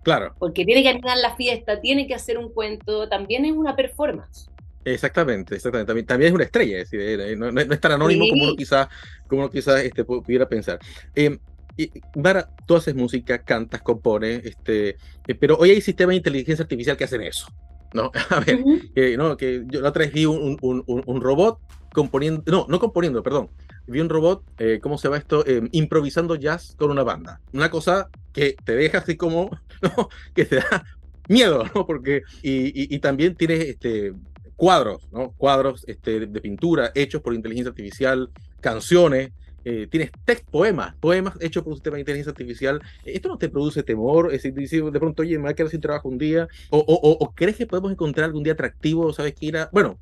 Claro. 0.03 0.35
Porque 0.39 0.65
tiene 0.65 0.83
que 0.83 0.89
animar 0.89 1.17
la 1.17 1.35
fiesta, 1.35 1.79
tiene 1.79 2.07
que 2.07 2.15
hacer 2.15 2.37
un 2.37 2.51
cuento, 2.51 3.07
también 3.07 3.45
es 3.45 3.53
una 3.53 3.75
performance. 3.75 4.49
Exactamente, 4.83 5.55
exactamente. 5.55 5.87
También, 5.87 6.05
también 6.05 6.29
es 6.29 6.35
una 6.35 6.43
estrella, 6.45 6.77
es 6.79 6.89
decir, 6.89 7.19
eh, 7.19 7.35
no, 7.35 7.51
no, 7.51 7.59
es 7.59 7.81
tan 7.81 7.91
anónimo 7.91 8.25
como 8.29 8.43
uno 8.45 8.55
quizás 8.55 8.87
como 9.27 9.41
uno 9.41 9.51
quizá, 9.51 9.81
este, 9.81 10.05
pudiera 10.05 10.47
pensar. 10.47 10.79
Eh, 11.13 11.37
y, 11.77 11.91
Mara, 12.15 12.49
tú 12.65 12.75
haces 12.75 12.95
música, 12.95 13.43
cantas, 13.43 13.81
compones, 13.81 14.43
este, 14.45 14.97
eh, 15.27 15.35
pero 15.35 15.57
hoy 15.57 15.71
hay 15.71 15.81
sistemas 15.81 16.11
de 16.11 16.17
inteligencia 16.17 16.63
artificial 16.63 16.97
que 16.97 17.03
hacen 17.03 17.21
eso. 17.21 17.47
¿no? 17.93 18.11
A 18.29 18.39
ver, 18.39 18.63
que, 18.93 19.17
no, 19.17 19.37
que 19.37 19.63
yo 19.67 19.81
la 19.81 19.89
otra 19.89 20.03
vez 20.03 20.13
vi 20.13 20.25
un, 20.25 20.57
un, 20.61 20.83
un, 20.85 21.21
robot 21.21 21.59
componiendo, 21.93 22.43
no, 22.47 22.65
no 22.67 22.79
componiendo, 22.79 23.23
perdón, 23.23 23.49
vi 23.87 24.01
un 24.01 24.09
robot, 24.09 24.43
eh, 24.59 24.79
¿cómo 24.81 24.97
se 24.97 25.07
llama 25.07 25.17
esto? 25.17 25.45
Eh, 25.45 25.67
improvisando 25.71 26.35
jazz 26.35 26.75
con 26.77 26.91
una 26.91 27.03
banda. 27.03 27.41
Una 27.53 27.69
cosa 27.69 28.09
que 28.33 28.55
te 28.63 28.75
deja 28.75 28.99
así 28.99 29.15
como, 29.15 29.49
¿no? 29.81 30.09
Que 30.33 30.45
te 30.45 30.57
da 30.57 30.85
miedo, 31.27 31.63
¿no? 31.73 31.85
Porque, 31.85 32.23
y, 32.41 32.93
y, 32.93 32.99
también 32.99 33.35
tienes 33.35 33.61
este, 33.61 34.13
cuadros, 34.55 35.07
¿no? 35.11 35.31
Cuadros 35.37 35.85
este, 35.87 36.27
de 36.27 36.41
pintura 36.41 36.91
hechos 36.95 37.21
por 37.21 37.33
inteligencia 37.33 37.69
artificial, 37.69 38.29
canciones, 38.59 39.31
eh, 39.69 39.85
tienes 39.91 40.11
text, 40.23 40.49
poemas, 40.49 40.95
poemas 40.95 41.33
hechos 41.41 41.61
por 41.61 41.71
un 41.71 41.75
sistema 41.75 41.95
de 41.95 41.99
inteligencia 41.99 42.31
artificial, 42.31 42.81
¿esto 43.03 43.27
no 43.27 43.37
te 43.37 43.49
produce 43.49 43.83
temor? 43.83 44.33
Es 44.33 44.43
decir, 44.43 44.81
de 44.85 44.97
pronto, 44.97 45.23
oye, 45.23 45.35
me 45.35 45.41
voy 45.41 45.51
a 45.51 45.55
quedar 45.55 45.69
sin 45.69 45.81
trabajo 45.81 46.07
un 46.07 46.17
día, 46.17 46.47
o, 46.69 46.77
o, 46.79 47.33
crees 47.35 47.57
que 47.57 47.67
podemos 47.67 47.91
encontrar 47.91 48.27
algún 48.27 48.43
día 48.43 48.53
atractivo, 48.53 49.11
sabes 49.11 49.35
que 49.35 49.47
ir 49.47 49.57
a, 49.57 49.69
bueno, 49.73 49.97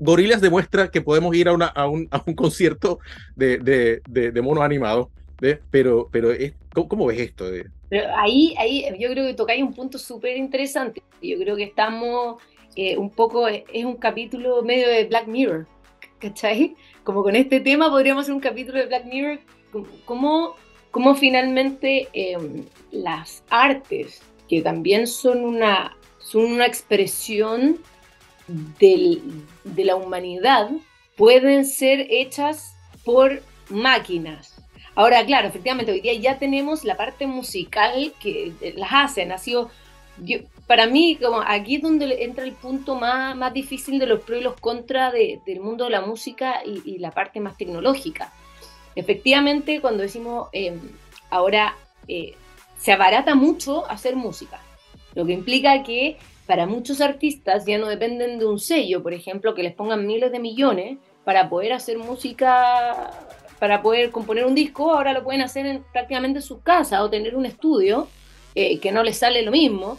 Gorilas 0.00 0.40
demuestra 0.40 0.90
que 0.90 1.00
podemos 1.00 1.32
ir 1.36 1.46
a, 1.46 1.52
una, 1.52 1.66
a, 1.66 1.86
un, 1.86 2.08
a 2.10 2.24
un, 2.26 2.34
concierto 2.34 2.98
de, 3.36 3.58
de, 3.58 4.00
de, 4.08 4.42
mono 4.42 4.62
animado, 4.62 5.12
pero, 5.70 6.08
pero 6.10 6.32
es, 6.32 6.54
¿cómo, 6.74 7.06
ves 7.06 7.20
esto? 7.20 7.44
Pero 7.88 8.08
ahí, 8.16 8.52
ahí 8.58 8.84
yo 8.98 9.10
creo 9.10 9.28
que 9.28 9.34
tocáis 9.34 9.62
un 9.62 9.74
punto 9.74 9.96
súper 9.96 10.36
interesante. 10.36 11.04
Yo 11.22 11.38
creo 11.38 11.54
que 11.54 11.62
estamos 11.62 12.42
eh, 12.74 12.96
un 12.96 13.10
poco, 13.10 13.46
es 13.46 13.84
un 13.84 13.94
capítulo 13.94 14.62
medio 14.64 14.88
de 14.88 15.04
Black 15.04 15.28
Mirror, 15.28 15.68
¿cachai? 16.18 16.74
Como 17.08 17.22
con 17.22 17.36
este 17.36 17.60
tema 17.60 17.88
podríamos 17.88 18.24
hacer 18.24 18.34
un 18.34 18.40
capítulo 18.40 18.80
de 18.80 18.84
Black 18.84 19.06
Mirror, 19.06 19.40
cómo, 20.04 20.56
cómo 20.90 21.14
finalmente 21.14 22.06
em, 22.12 22.66
las 22.90 23.42
artes, 23.48 24.20
que 24.46 24.60
también 24.60 25.06
son 25.06 25.42
una, 25.42 25.96
son 26.18 26.44
una 26.44 26.66
expresión 26.66 27.78
del, 28.78 29.22
de 29.64 29.84
la 29.86 29.96
humanidad, 29.96 30.68
pueden 31.16 31.64
ser 31.64 32.08
hechas 32.10 32.76
por 33.06 33.42
máquinas. 33.70 34.62
Ahora, 34.94 35.24
claro, 35.24 35.48
efectivamente, 35.48 35.92
hoy 35.92 36.02
día 36.02 36.12
ya 36.12 36.38
tenemos 36.38 36.84
la 36.84 36.98
parte 36.98 37.26
musical 37.26 38.12
que 38.20 38.52
las 38.76 38.90
hacen, 38.92 39.32
ha 39.32 39.38
sido 39.38 39.70
para 40.68 40.86
mí, 40.86 41.16
como 41.16 41.40
aquí 41.40 41.76
es 41.76 41.82
donde 41.82 42.24
entra 42.24 42.44
el 42.44 42.52
punto 42.52 42.94
más, 42.94 43.34
más 43.34 43.54
difícil 43.54 43.98
de 43.98 44.06
los 44.06 44.20
pros 44.20 44.38
y 44.38 44.44
los 44.44 44.60
contras 44.60 45.14
de, 45.14 45.40
del 45.46 45.60
mundo 45.60 45.84
de 45.84 45.90
la 45.90 46.02
música 46.02 46.56
y, 46.62 46.98
la 46.98 47.10
parte 47.10 47.40
más 47.40 47.56
tecnológica. 47.56 48.34
Efectivamente, 48.94 49.80
cuando 49.80 50.02
decimos 50.02 50.48
em, 50.52 50.78
ahora 51.30 51.74
eh, 52.06 52.34
se 52.76 52.92
abarata 52.92 53.34
mucho 53.34 53.90
hacer 53.90 54.14
música, 54.14 54.60
lo 55.14 55.24
que 55.24 55.32
implica 55.32 55.82
que 55.82 56.18
para 56.46 56.66
muchos 56.66 57.00
artistas 57.00 57.64
ya 57.64 57.78
no 57.78 57.86
dependen 57.86 58.38
de 58.38 58.44
un 58.44 58.58
sello, 58.58 59.02
por 59.02 59.14
ejemplo, 59.14 59.54
que 59.54 59.62
les 59.62 59.74
pongan 59.74 60.06
miles 60.06 60.30
de 60.32 60.38
millones 60.38 60.98
para 61.24 61.48
poder 61.48 61.72
hacer 61.72 61.96
música, 61.96 63.10
para 63.58 63.80
poder 63.80 64.10
componer 64.10 64.44
un 64.44 64.54
disco, 64.54 64.92
ahora 64.92 65.14
lo 65.14 65.24
pueden 65.24 65.40
hacer 65.40 65.64
en, 65.64 65.82
prácticamente 65.92 66.40
en 66.40 66.44
su 66.44 66.60
casa 66.60 67.02
o 67.02 67.08
tener 67.08 67.34
un 67.36 67.46
estudio 67.46 68.06
eh, 68.54 68.78
que 68.80 68.92
no 68.92 69.02
les 69.02 69.16
sale 69.16 69.40
lo 69.40 69.50
mismo 69.50 69.98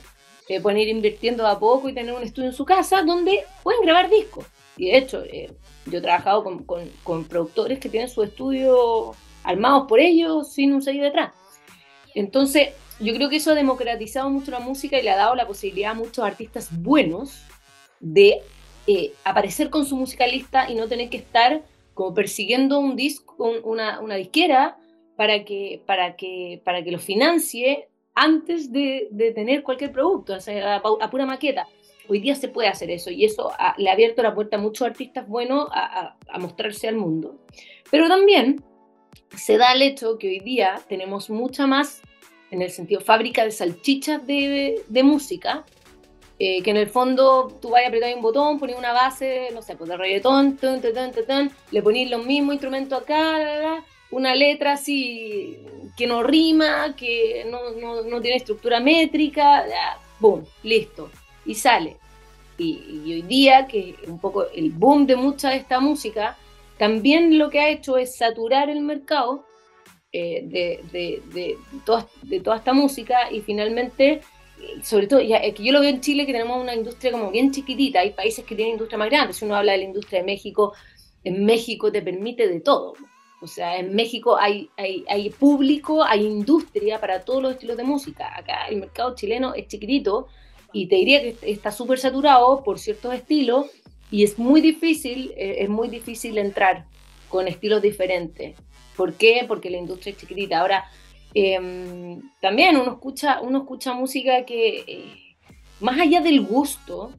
eh, 0.49 0.59
pueden 0.59 0.79
ir 0.79 0.89
invirtiendo 0.89 1.45
a 1.45 1.59
poco 1.59 1.87
y 1.87 1.93
tener 1.93 2.11
un 2.11 2.23
estudio 2.23 2.49
en 2.49 2.55
su 2.55 2.65
casa 2.65 3.03
donde 3.03 3.45
pueden 3.61 3.81
grabar 3.83 4.09
discos. 4.09 4.45
Y 4.77 4.87
de 4.87 4.97
hecho, 4.97 5.23
eh, 5.23 5.53
yo 5.85 5.99
he 5.99 6.01
trabajado 6.01 6.43
con, 6.43 6.65
con, 7.03 7.23
productores 7.25 7.77
que 7.77 7.87
tienen 7.87 8.09
su 8.09 8.23
estudio 8.23 9.13
armados 9.43 9.87
por 9.87 9.99
ellos 9.99 10.51
sin 10.51 10.73
un 10.73 10.81
sello 10.81 11.03
detrás. 11.03 11.33
Entonces, 12.15 12.69
yo 12.99 13.13
creo 13.13 13.29
que 13.29 13.35
eso 13.35 13.51
ha 13.51 13.55
democratizado 13.55 14.29
mucho 14.31 14.49
la 14.49 14.59
música 14.59 14.97
y 14.97 15.03
le 15.03 15.11
ha 15.11 15.17
dado 15.17 15.35
la 15.35 15.45
posibilidad 15.45 15.91
a 15.91 15.93
muchos 15.93 16.25
artistas 16.25 16.69
buenos 16.81 17.43
de 17.99 18.41
eh, 18.87 19.13
aparecer 19.23 19.69
con 19.69 19.85
su 19.85 19.95
musicalista 19.95 20.67
y 20.67 20.73
no 20.73 20.87
tener 20.87 21.09
que 21.09 21.17
estar 21.17 21.61
como 21.93 22.15
persiguiendo 22.15 22.79
un 22.79 22.95
disco, 22.95 23.35
una, 23.63 23.99
una 23.99 24.15
disquera 24.15 24.77
para 25.15 25.45
que, 25.45 25.83
para, 25.85 26.15
que, 26.15 26.59
para 26.65 26.83
que 26.83 26.91
lo 26.91 26.97
financie 26.97 27.88
antes 28.19 28.71
de, 28.71 29.07
de 29.11 29.31
tener 29.31 29.63
cualquier 29.63 29.93
producto, 29.93 30.33
o 30.33 30.39
sea, 30.41 30.75
a, 30.75 31.09
pura 31.09 31.25
maqueta. 31.25 31.67
Hoy 32.09 32.19
día 32.19 32.35
se 32.35 32.49
puede 32.49 32.67
hacer 32.67 32.89
eso 32.91 33.11
y 33.11 33.23
eso 33.23 33.51
le 33.77 33.89
ha 33.89 33.93
abierto 33.93 34.21
la 34.21 34.35
puerta 34.35 34.57
a 34.57 34.59
muchos 34.59 34.85
artistas 34.85 35.27
buenos 35.27 35.69
a, 35.71 36.17
a, 36.27 36.39
mostrarse 36.39 36.87
al 36.87 36.95
mundo. 36.95 37.39
Pero 37.89 38.09
también 38.09 38.61
se 39.37 39.57
da 39.57 39.71
el 39.71 39.83
hecho 39.83 40.17
que 40.17 40.27
hoy 40.27 40.39
día 40.39 40.81
tenemos 40.89 41.29
mucha 41.29 41.65
más, 41.65 42.01
en 42.51 42.61
el 42.61 42.71
sentido 42.71 42.99
fábrica 42.99 43.45
de 43.45 43.51
salchichas 43.51 44.25
de, 44.27 44.81
de 44.87 45.03
música, 45.03 45.65
eh, 46.39 46.61
que 46.61 46.71
en 46.71 46.77
el 46.77 46.87
fondo 46.87 47.47
tú 47.61 47.69
vas 47.69 47.83
a 47.85 47.87
apretar 47.87 48.13
un 48.15 48.21
botón, 48.21 48.59
pones 48.59 48.77
una 48.77 48.91
base, 48.91 49.49
no 49.53 49.61
sé, 49.61 49.75
pues 49.75 49.89
de 49.89 49.95
reggaetón, 49.95 50.57
le 51.71 51.81
pones 51.81 52.09
los 52.09 52.25
mismos 52.25 52.53
instrumentos 52.53 53.01
acá, 53.01 53.83
una 54.11 54.35
letra 54.35 54.73
así 54.73 55.59
que 55.97 56.07
no 56.07 56.23
rima, 56.23 56.95
que 56.95 57.45
no, 57.49 58.03
no, 58.03 58.21
tiene 58.21 58.37
estructura 58.37 58.79
métrica, 58.79 59.65
boom, 60.19 60.45
listo, 60.63 61.09
y 61.45 61.55
sale. 61.55 61.97
Y, 62.57 63.13
hoy 63.13 63.21
día, 63.21 63.67
que 63.67 63.95
un 64.07 64.19
poco 64.19 64.47
el 64.49 64.71
boom 64.71 65.05
de 65.05 65.15
mucha 65.15 65.49
de 65.49 65.57
esta 65.57 65.79
música, 65.79 66.37
también 66.77 67.37
lo 67.37 67.49
que 67.49 67.59
ha 67.59 67.69
hecho 67.69 67.97
es 67.97 68.15
saturar 68.15 68.69
el 68.69 68.81
mercado 68.81 69.45
eh, 70.11 70.41
de, 70.43 70.81
de, 70.91 71.21
de, 71.33 71.57
toda, 71.85 72.07
de 72.23 72.39
toda 72.39 72.57
esta 72.57 72.73
música 72.73 73.31
y 73.31 73.41
finalmente 73.41 74.21
sobre 74.83 75.07
todo, 75.07 75.21
ya, 75.21 75.41
que 75.41 75.63
yo 75.63 75.71
lo 75.71 75.81
veo 75.81 75.89
en 75.89 76.01
Chile 76.01 76.25
que 76.25 76.33
tenemos 76.33 76.61
una 76.61 76.75
industria 76.75 77.11
como 77.11 77.31
bien 77.31 77.51
chiquitita, 77.51 78.01
hay 78.01 78.11
países 78.11 78.45
que 78.45 78.55
tienen 78.55 78.73
industria 78.73 78.97
más 78.97 79.09
grande, 79.09 79.33
si 79.33 79.45
uno 79.45 79.55
habla 79.55 79.73
de 79.73 79.79
la 79.79 79.83
industria 79.85 80.19
de 80.19 80.25
México, 80.25 80.73
en 81.23 81.45
México 81.45 81.91
te 81.91 82.01
permite 82.01 82.47
de 82.47 82.59
todo, 82.59 82.93
o 83.41 83.47
sea, 83.47 83.77
en 83.77 83.95
México 83.95 84.37
hay, 84.37 84.69
hay, 84.77 85.05
hay 85.09 85.29
público, 85.29 86.03
hay 86.03 86.25
industria 86.25 86.99
para 86.99 87.21
todos 87.21 87.41
los 87.41 87.53
estilos 87.53 87.77
de 87.77 87.83
música, 87.83 88.37
acá 88.37 88.67
el 88.67 88.77
mercado 88.77 89.15
chileno 89.15 89.53
es 89.53 89.67
chiquitito 89.67 90.27
y 90.73 90.87
te 90.87 90.95
diría 90.95 91.21
que 91.21 91.37
está 91.43 91.71
súper 91.71 91.99
saturado 91.99 92.63
por 92.63 92.79
ciertos 92.79 93.13
estilos 93.13 93.67
y 94.11 94.23
es 94.23 94.37
muy 94.37 94.61
difícil, 94.61 95.33
eh, 95.37 95.57
es 95.59 95.69
muy 95.69 95.87
difícil 95.87 96.37
entrar 96.37 96.85
con 97.29 97.47
estilos 97.47 97.81
diferentes. 97.81 98.55
¿Por 98.95 99.13
qué? 99.13 99.45
Porque 99.47 99.69
la 99.69 99.77
industria 99.77 100.11
es 100.11 100.17
chiquitita. 100.17 100.59
Ahora, 100.59 100.85
Em, 101.33 102.21
también 102.41 102.77
uno 102.77 102.93
escucha, 102.93 103.39
uno 103.41 103.59
escucha 103.59 103.93
música 103.93 104.45
que, 104.45 104.83
eh, 104.87 105.35
más 105.79 105.99
allá 105.99 106.21
del 106.21 106.41
gusto, 106.41 107.11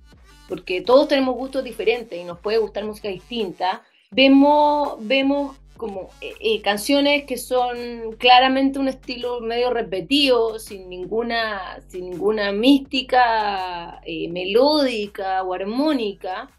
porque 0.48 0.80
todos 0.80 1.08
tenemos 1.08 1.36
gustos 1.36 1.62
diferentes 1.62 2.20
y 2.20 2.24
nos 2.24 2.38
puede 2.40 2.58
gustar 2.58 2.84
música 2.84 3.08
distinta, 3.08 3.82
vemos, 4.10 4.96
vemos 5.00 5.56
como 5.80 6.10
eh, 6.20 6.34
eh, 6.40 6.60
canciones 6.60 7.24
que 7.24 7.38
son 7.38 8.12
claramente 8.18 8.78
un 8.78 8.86
estilo 8.86 9.40
medio 9.40 9.70
repetido, 9.70 10.58
sin 10.58 10.90
ninguna, 10.90 11.80
ninguna 11.92 12.52
mística 12.52 14.00
melódica 14.28 15.42
o 15.42 15.54
armónica, 15.54 16.50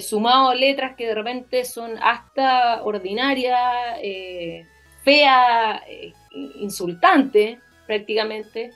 sumado 0.00 0.50
a 0.50 0.54
letras 0.54 0.94
que 0.96 1.06
de 1.08 1.14
repente 1.14 1.64
son 1.64 1.98
hasta 2.00 2.82
ordinarias, 2.84 4.00
feas, 5.02 5.82
insultante 6.60 7.58
prácticamente, 7.88 8.70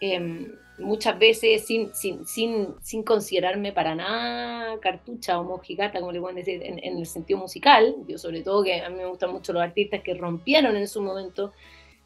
em, 0.00 0.52
muchas 0.78 1.18
veces 1.18 1.66
sin, 1.66 1.94
sin, 1.94 2.26
sin, 2.26 2.74
sin, 2.82 3.02
considerarme 3.02 3.72
para 3.72 3.94
nada 3.94 4.78
cartucha 4.80 5.38
o 5.38 5.44
mojigata, 5.44 6.00
como 6.00 6.12
le 6.12 6.20
pueden 6.20 6.36
decir, 6.36 6.62
en, 6.62 6.78
el 6.78 7.06
sentido 7.06 7.38
musical. 7.38 7.94
Yo 8.06 8.18
sobre 8.18 8.42
todo 8.42 8.62
que 8.62 8.80
a 8.80 8.88
mí 8.88 8.96
me 8.96 9.06
gustan 9.06 9.32
mucho 9.32 9.52
los 9.52 9.62
artistas 9.62 10.02
que 10.02 10.14
rompieron 10.14 10.76
en 10.76 10.88
su 10.88 11.00
momento 11.02 11.52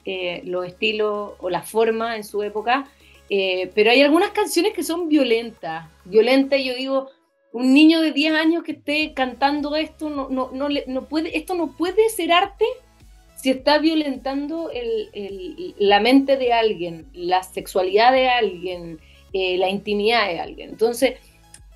eh, 0.04 0.42
los 0.44 0.66
estilos 0.66 1.32
o 1.38 1.50
la 1.50 1.62
forma 1.62 2.16
en 2.16 2.24
su 2.24 2.42
época, 2.42 2.88
eh, 3.28 3.70
pero 3.74 3.90
hay 3.90 4.02
algunas 4.02 4.30
canciones 4.30 4.72
que 4.72 4.82
son 4.82 5.08
violentas. 5.08 5.88
Violentas, 6.04 6.60
yo 6.62 6.74
digo, 6.74 7.10
un 7.52 7.74
niño 7.74 8.00
de 8.00 8.12
10 8.12 8.34
años 8.34 8.62
que 8.62 8.72
esté 8.72 9.12
cantando 9.14 9.76
esto, 9.76 10.08
no, 10.10 10.28
no, 10.28 10.50
no, 10.52 10.68
no 10.86 11.08
puede, 11.08 11.36
esto 11.36 11.54
no 11.54 11.76
puede 11.76 12.08
ser 12.08 12.32
arte 12.32 12.64
si 13.40 13.50
está 13.50 13.78
violentando 13.78 14.70
la 15.78 16.00
mente 16.00 16.36
de 16.36 16.52
alguien, 16.52 17.06
la 17.14 17.42
sexualidad 17.42 18.12
de 18.12 18.28
alguien, 18.28 19.00
eh, 19.32 19.56
la 19.56 19.70
intimidad 19.70 20.28
de 20.28 20.40
alguien. 20.40 20.70
Entonces, 20.70 21.18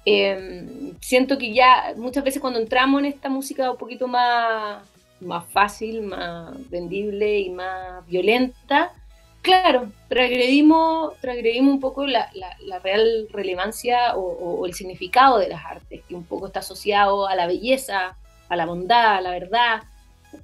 em, 0.05 0.95
siento 1.01 1.39
que 1.39 1.55
ya 1.55 1.95
muchas 1.97 2.23
veces 2.23 2.43
cuando 2.43 2.61
entramos 2.61 2.99
en 3.01 3.07
esta 3.07 3.31
música 3.31 3.71
un 3.71 3.79
poquito 3.79 4.07
más, 4.07 4.83
más 5.21 5.47
fácil, 5.47 6.03
más 6.03 6.53
vendible 6.69 7.41
y 7.41 7.49
más 7.49 8.07
violenta, 8.07 8.93
claro, 9.41 9.91
transgredimos, 10.09 11.15
un 11.61 11.81
poco 11.81 12.07
la, 12.07 12.31
real 12.83 13.27
relevancia 13.31 14.17
o, 14.17 14.67
el 14.67 14.75
significado 14.75 15.39
de 15.39 15.49
las 15.49 15.65
artes, 15.65 16.03
que 16.07 16.15
un 16.15 16.25
poco 16.25 16.49
está 16.49 16.61
asociado 16.61 17.27
a 17.27 17.35
la 17.35 17.47
belleza, 17.47 18.19
a 18.51 18.57
la 18.57 18.67
bondad, 18.67 19.17
a 19.17 19.21
la 19.23 19.31
verdad. 19.31 19.83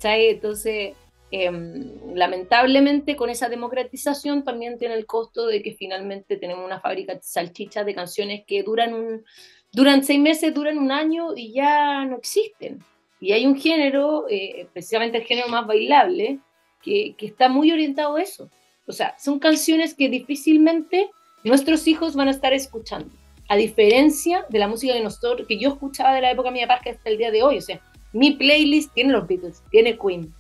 Entonces, 0.03 0.95
Em, 1.33 2.17
lamentablemente 2.17 3.15
con 3.15 3.31
esa 3.31 3.49
democratización 3.49 4.43
también 4.43 4.79
tiene 4.79 4.95
el 4.95 5.07
costo 5.07 5.47
de 5.47 5.63
que 5.63 5.75
finalmente 5.75 6.37
tenemos 6.37 6.65
una 6.65 6.81
fábrica 6.81 7.15
de 7.15 7.23
salchichas 7.23 7.87
de 7.87 7.95
canciones 7.95 8.43
que 8.45 8.65
duran, 8.65 8.95
un, 8.95 9.25
duran 9.73 10.03
seis 10.03 10.19
meses, 10.19 10.53
duran 10.53 10.77
un 10.77 10.91
año 10.91 11.37
y 11.37 11.53
ya 11.53 12.05
no 12.05 12.17
existen. 12.17 12.83
Y 13.21 13.31
hay 13.33 13.47
un 13.47 13.57
género, 13.57 14.27
eh, 14.29 14.67
precisamente 14.73 15.19
el 15.19 15.25
género 15.25 15.49
más 15.49 15.67
bailable, 15.67 16.41
que, 16.83 17.15
que, 17.17 17.27
está 17.27 17.49
muy 17.49 17.71
orientado 17.71 18.17
a 18.17 18.23
eso. 18.23 18.51
O 18.87 18.93
sea, 18.93 19.15
son 19.19 19.39
canciones 19.39 19.95
que 19.95 20.09
difícilmente 20.09 21.11
nuestros 21.45 21.87
hijos 21.87 22.17
van 22.17 22.29
a 22.29 22.33
estar 22.33 22.53
escuchando. 22.53 23.15
A 23.49 23.57
diferencia 23.57 24.47
de 24.49 24.59
la 24.59 24.67
música 24.67 24.95
de 24.95 25.03
nosotros, 25.03 25.47
que 25.47 25.59
yo 25.59 25.69
escuchaba 25.69 26.15
de 26.15 26.23
la 26.23 26.31
época 26.33 26.51
mi 26.51 26.61
papá 26.63 26.81
hasta 26.91 27.11
el 27.11 27.19
día 27.19 27.31
de 27.31 27.43
hoy. 27.43 27.59
O 27.59 27.61
sea, 27.61 27.81
mi 28.13 28.33
playlist 28.33 28.93
tiene 28.95 29.13
los 29.13 29.29
Beatles, 29.29 29.63
tiene 29.71 29.97
Queen, 29.99 30.35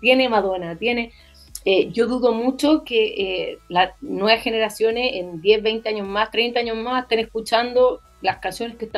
tiene 0.00 0.28
Madonna, 0.28 0.76
tiene... 0.76 1.12
Eh, 1.68 1.90
yo 1.90 2.06
dudo 2.06 2.32
mucho 2.32 2.84
que 2.84 3.06
eh, 3.06 3.58
las 3.68 3.90
nuevas 4.00 4.40
generaciones 4.40 5.14
en 5.14 5.40
10, 5.40 5.64
20 5.64 5.88
años 5.88 6.06
más, 6.06 6.30
30 6.30 6.60
años 6.60 6.76
más 6.76 7.02
estén 7.02 7.18
escuchando 7.18 8.00
las 8.22 8.38
canciones 8.38 8.76
que, 8.76 8.88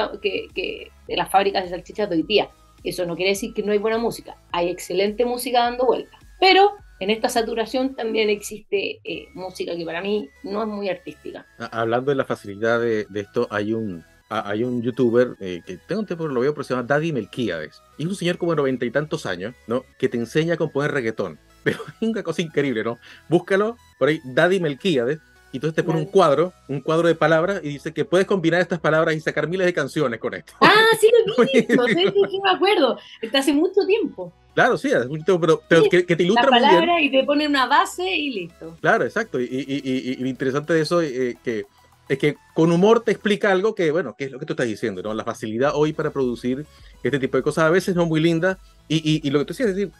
que, 0.54 0.90
de 1.06 1.16
las 1.16 1.30
fábricas 1.30 1.64
de 1.64 1.70
salchichas 1.70 2.10
de 2.10 2.16
hoy 2.16 2.22
día. 2.24 2.50
Eso 2.84 3.06
no 3.06 3.16
quiere 3.16 3.30
decir 3.30 3.54
que 3.54 3.62
no 3.62 3.72
hay 3.72 3.78
buena 3.78 3.96
música. 3.96 4.36
Hay 4.52 4.68
excelente 4.68 5.24
música 5.24 5.60
dando 5.60 5.86
vueltas. 5.86 6.20
Pero 6.38 6.72
en 7.00 7.08
esta 7.08 7.30
saturación 7.30 7.94
también 7.94 8.28
existe 8.28 9.00
eh, 9.02 9.28
música 9.32 9.74
que 9.74 9.86
para 9.86 10.02
mí 10.02 10.28
no 10.42 10.60
es 10.62 10.68
muy 10.68 10.90
artística. 10.90 11.46
Hablando 11.72 12.10
de 12.10 12.16
la 12.16 12.26
facilidad 12.26 12.80
de, 12.80 13.06
de 13.08 13.20
esto, 13.20 13.48
hay 13.50 13.72
un, 13.72 14.04
hay 14.28 14.62
un 14.62 14.82
youtuber 14.82 15.36
eh, 15.40 15.62
que 15.64 15.78
tengo 15.78 16.02
un 16.02 16.06
tiempo 16.06 16.26
que 16.26 16.34
lo 16.34 16.40
veo, 16.40 16.52
pero 16.52 16.64
se 16.64 16.74
llama 16.74 16.86
Daddy 16.86 17.12
Melquíades. 17.12 17.80
Y 17.96 18.02
es 18.02 18.08
un 18.08 18.14
señor 18.14 18.36
como 18.36 18.52
de 18.52 18.56
noventa 18.56 18.84
y 18.84 18.90
tantos 18.90 19.26
años, 19.26 19.54
¿no? 19.66 19.84
Que 19.98 20.08
te 20.08 20.18
enseña 20.18 20.54
a 20.54 20.56
componer 20.56 20.92
reggaetón. 20.92 21.38
Pero 21.64 21.78
es 22.00 22.08
una 22.08 22.22
cosa 22.22 22.40
increíble, 22.40 22.84
¿no? 22.84 22.98
Búscalo 23.28 23.76
por 23.98 24.08
ahí, 24.08 24.20
Daddy 24.24 24.60
Melquíades. 24.60 25.18
Y 25.50 25.56
entonces 25.56 25.74
te 25.74 25.82
pone 25.82 25.98
un 25.98 26.04
cuadro, 26.04 26.52
un 26.68 26.82
cuadro 26.82 27.08
de 27.08 27.14
palabras, 27.14 27.60
y 27.64 27.68
dice 27.68 27.92
que 27.94 28.04
puedes 28.04 28.26
combinar 28.26 28.60
estas 28.60 28.80
palabras 28.80 29.16
y 29.16 29.20
sacar 29.20 29.48
miles 29.48 29.66
de 29.66 29.72
canciones 29.72 30.20
con 30.20 30.34
esto. 30.34 30.52
Ah, 30.60 30.84
sí, 31.00 31.10
lo 31.24 31.42
vi, 31.42 31.66
no 31.74 31.86
sé 31.86 32.12
si 32.30 32.40
me 32.40 32.50
acuerdo. 32.50 32.98
Está 33.22 33.38
hace 33.38 33.54
mucho 33.54 33.80
tiempo. 33.86 34.30
Claro, 34.54 34.76
sí, 34.76 34.92
hace 34.92 35.08
mucho 35.08 35.24
tiempo, 35.24 35.58
pero, 35.66 35.88
que, 35.88 36.02
te 36.02 36.22
ilustra 36.22 36.50
la 36.50 36.50
palabra 36.50 37.00
y 37.00 37.10
te 37.10 37.24
pone 37.24 37.46
una 37.46 37.66
base 37.66 38.04
y 38.04 38.30
listo. 38.30 38.76
Claro, 38.82 39.04
exacto. 39.04 39.40
Y, 39.40 39.44
y, 39.44 39.90
y, 39.90 40.16
lo 40.16 40.28
interesante 40.28 40.74
de 40.74 40.82
eso 40.82 41.00
es 41.00 41.12
eh, 41.12 41.38
que 41.42 41.64
es 42.08 42.18
que 42.18 42.36
con 42.54 42.72
humor 42.72 43.04
te 43.04 43.12
explica 43.12 43.52
algo 43.52 43.74
que, 43.74 43.90
bueno, 43.90 44.14
que 44.16 44.24
es 44.24 44.30
lo 44.30 44.38
que 44.38 44.46
tú 44.46 44.54
estás 44.54 44.66
diciendo, 44.66 45.02
¿no? 45.02 45.12
La 45.12 45.24
facilidad 45.24 45.72
hoy 45.74 45.92
para 45.92 46.10
producir 46.10 46.66
este 47.02 47.18
tipo 47.18 47.36
de 47.36 47.42
cosas 47.42 47.64
a 47.64 47.70
veces 47.70 47.94
no 47.94 48.06
muy 48.06 48.20
lindas. 48.20 48.56
Y, 48.88 49.20
y, 49.26 49.30
lo 49.30 49.38
que 49.40 49.44
tú 49.44 49.52
decías 49.52 49.68
es 49.68 49.76
decir, 49.76 49.92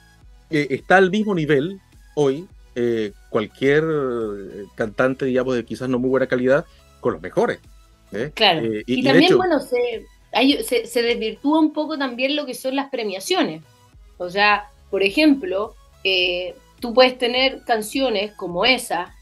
eh, 0.50 0.68
está 0.70 0.96
al 0.96 1.10
mismo 1.10 1.34
nivel 1.34 1.78
hoy 2.14 2.46
eh, 2.74 3.12
cualquier 3.28 3.84
eh, 3.84 4.64
cantante, 4.74 5.26
digamos, 5.26 5.54
de 5.54 5.64
quizás 5.64 5.88
no 5.88 5.98
muy 5.98 6.08
buena 6.08 6.26
calidad, 6.26 6.64
con 7.00 7.12
los 7.12 7.22
mejores. 7.22 7.60
Claro. 8.34 8.66
y, 8.86 9.04
también, 9.04 9.36
bueno, 9.36 9.60
se, 9.60 10.06
se, 10.64 10.86
se, 10.86 11.02
desvirtúa 11.02 11.60
un 11.60 11.74
poco 11.74 11.98
también 11.98 12.36
lo 12.36 12.46
que 12.46 12.54
son 12.54 12.74
las 12.74 12.88
premiaciones. 12.88 13.62
O 14.16 14.30
sea, 14.30 14.70
por 14.90 15.02
ejemplo, 15.02 15.74
tú 16.80 16.94
puedes 16.94 17.18
tener 17.18 17.62
canciones 17.66 18.32
como 18.32 18.64
esa, 18.64 19.14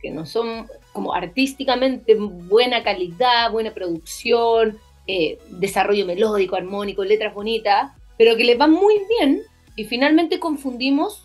que 0.00 0.10
no 0.10 0.24
son 0.24 0.66
como 0.92 1.14
artísticamente 1.14 2.14
buena 2.14 2.82
calidad, 2.82 3.50
buena 3.50 3.72
producción, 3.72 4.78
eh, 5.06 5.38
desarrollo 5.48 6.06
melódico, 6.06 6.56
armónico, 6.56 7.04
letras 7.04 7.34
bonitas, 7.34 7.92
pero 8.18 8.36
que 8.36 8.44
les 8.44 8.60
va 8.60 8.66
muy 8.66 9.00
bien 9.18 9.42
y 9.76 9.84
finalmente 9.84 10.38
confundimos, 10.38 11.24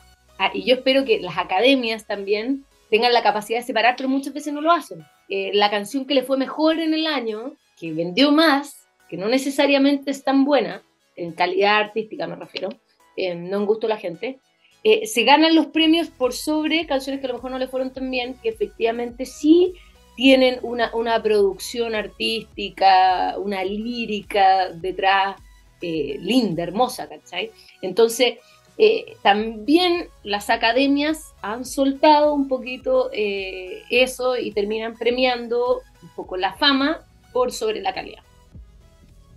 y 0.53 0.63
yo 0.63 0.75
espero 0.75 1.05
que 1.05 1.19
las 1.19 1.37
academias 1.37 2.05
también 2.05 2.65
tengan 2.89 3.13
la 3.13 3.23
capacidad 3.23 3.59
de 3.59 3.65
separar, 3.65 3.95
pero 3.97 4.09
muchas 4.09 4.33
veces 4.33 4.53
no 4.53 4.61
lo 4.61 4.71
hacen. 4.71 5.05
Eh, 5.29 5.51
la 5.53 5.69
canción 5.69 6.05
que 6.05 6.13
le 6.13 6.23
fue 6.23 6.37
mejor 6.37 6.79
en 6.79 6.93
el 6.93 7.07
año, 7.07 7.53
que 7.79 7.91
vendió 7.91 8.31
más, 8.31 8.87
que 9.09 9.17
no 9.17 9.27
necesariamente 9.27 10.11
es 10.11 10.23
tan 10.23 10.45
buena, 10.45 10.83
en 11.15 11.31
calidad 11.33 11.77
artística 11.77 12.27
me 12.27 12.35
refiero, 12.35 12.69
eh, 13.17 13.35
no 13.35 13.57
en 13.57 13.65
gusto 13.65 13.87
de 13.87 13.93
la 13.93 13.99
gente, 13.99 14.39
eh, 14.87 15.07
se 15.07 15.23
ganan 15.23 15.55
los 15.55 15.65
premios 15.65 16.09
por 16.09 16.31
sobre 16.31 16.85
canciones 16.85 17.19
que 17.19 17.25
a 17.25 17.29
lo 17.29 17.35
mejor 17.37 17.49
no 17.49 17.57
le 17.57 17.67
fueron 17.67 17.91
tan 17.91 18.11
bien, 18.11 18.35
que 18.35 18.49
efectivamente 18.49 19.25
sí 19.25 19.73
tienen 20.15 20.59
una, 20.61 20.93
una 20.93 21.23
producción 21.23 21.95
artística, 21.95 23.33
una 23.39 23.63
lírica 23.63 24.69
detrás 24.71 25.37
linda, 25.81 26.63
hermosa, 26.63 27.07
¿cachai? 27.07 27.51
Entonces, 27.81 28.35
eh, 28.77 29.15
también 29.23 30.07
las 30.23 30.49
academias 30.49 31.33
han 31.41 31.65
soltado 31.65 32.33
un 32.33 32.47
poquito 32.47 33.09
eh, 33.11 33.81
eso 33.89 34.37
y 34.37 34.51
terminan 34.51 34.95
premiando 34.95 35.81
un 36.03 36.09
poco 36.15 36.37
la 36.37 36.53
fama 36.53 36.99
por 37.33 37.51
sobre 37.51 37.81
la 37.81 37.93
calidad. 37.93 38.21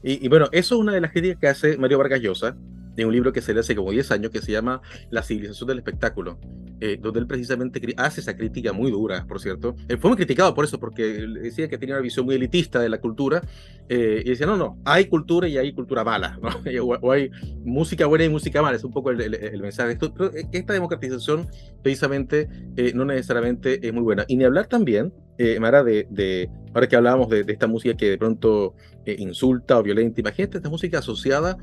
Y, 0.02 0.24
y, 0.24 0.28
bueno, 0.28 0.46
eso 0.52 0.74
es 0.74 0.80
una 0.80 0.92
de 0.92 1.00
las 1.00 1.10
críticas 1.10 1.38
que 1.40 1.48
hace 1.48 1.76
Mario 1.78 1.98
Vargas 1.98 2.20
Llosa 2.20 2.56
en 3.02 3.06
un 3.06 3.12
libro 3.12 3.32
que 3.32 3.40
se 3.40 3.54
le 3.54 3.60
hace 3.60 3.74
como 3.76 3.90
10 3.90 4.10
años 4.10 4.30
que 4.30 4.40
se 4.40 4.52
llama 4.52 4.82
La 5.10 5.22
civilización 5.22 5.68
del 5.68 5.78
espectáculo, 5.78 6.38
eh, 6.80 6.98
donde 7.00 7.20
él 7.20 7.26
precisamente 7.26 7.80
hace 7.96 8.20
esa 8.20 8.36
crítica 8.36 8.72
muy 8.72 8.90
dura, 8.90 9.24
por 9.26 9.40
cierto. 9.40 9.76
Él 9.88 9.98
fue 9.98 10.10
muy 10.10 10.16
criticado 10.16 10.54
por 10.54 10.64
eso, 10.64 10.78
porque 10.80 11.02
decía 11.04 11.68
que 11.68 11.78
tenía 11.78 11.94
una 11.94 12.02
visión 12.02 12.26
muy 12.26 12.34
elitista 12.34 12.80
de 12.80 12.88
la 12.88 13.00
cultura, 13.00 13.42
eh, 13.88 14.22
y 14.24 14.30
decía, 14.30 14.46
no, 14.46 14.56
no, 14.56 14.78
hay 14.84 15.06
cultura 15.06 15.48
y 15.48 15.56
hay 15.56 15.72
cultura 15.72 16.02
mala, 16.04 16.38
¿no? 16.42 16.48
o, 17.02 17.12
hay 17.12 17.30
música 17.64 18.06
buena 18.06 18.24
y 18.24 18.28
música 18.28 18.60
mala, 18.62 18.76
es 18.76 18.84
un 18.84 18.92
poco 18.92 19.10
el, 19.10 19.60
mensaje. 19.60 19.92
Esto, 19.92 20.12
pero 20.12 20.34
eh, 20.34 20.48
esta 20.52 20.72
democratización 20.72 21.46
precisamente 21.82 22.48
no 22.94 23.04
necesariamente 23.04 23.86
es 23.86 23.92
muy 23.92 24.02
buena. 24.02 24.24
Y 24.28 24.36
ni 24.36 24.44
hablar 24.44 24.66
también, 24.66 25.12
Mara, 25.60 25.84
de, 25.84 26.06
de, 26.10 26.50
ahora 26.74 26.88
que 26.88 26.96
hablábamos 26.96 27.28
de, 27.28 27.44
de, 27.44 27.52
esta 27.52 27.66
música 27.66 27.96
que 27.96 28.10
de 28.10 28.18
pronto 28.18 28.74
insulta 29.06 29.78
o 29.78 29.82
violenta, 29.82 30.20
imagínate 30.20 30.58
esta 30.58 30.68
música 30.68 30.98
asociada 30.98 31.56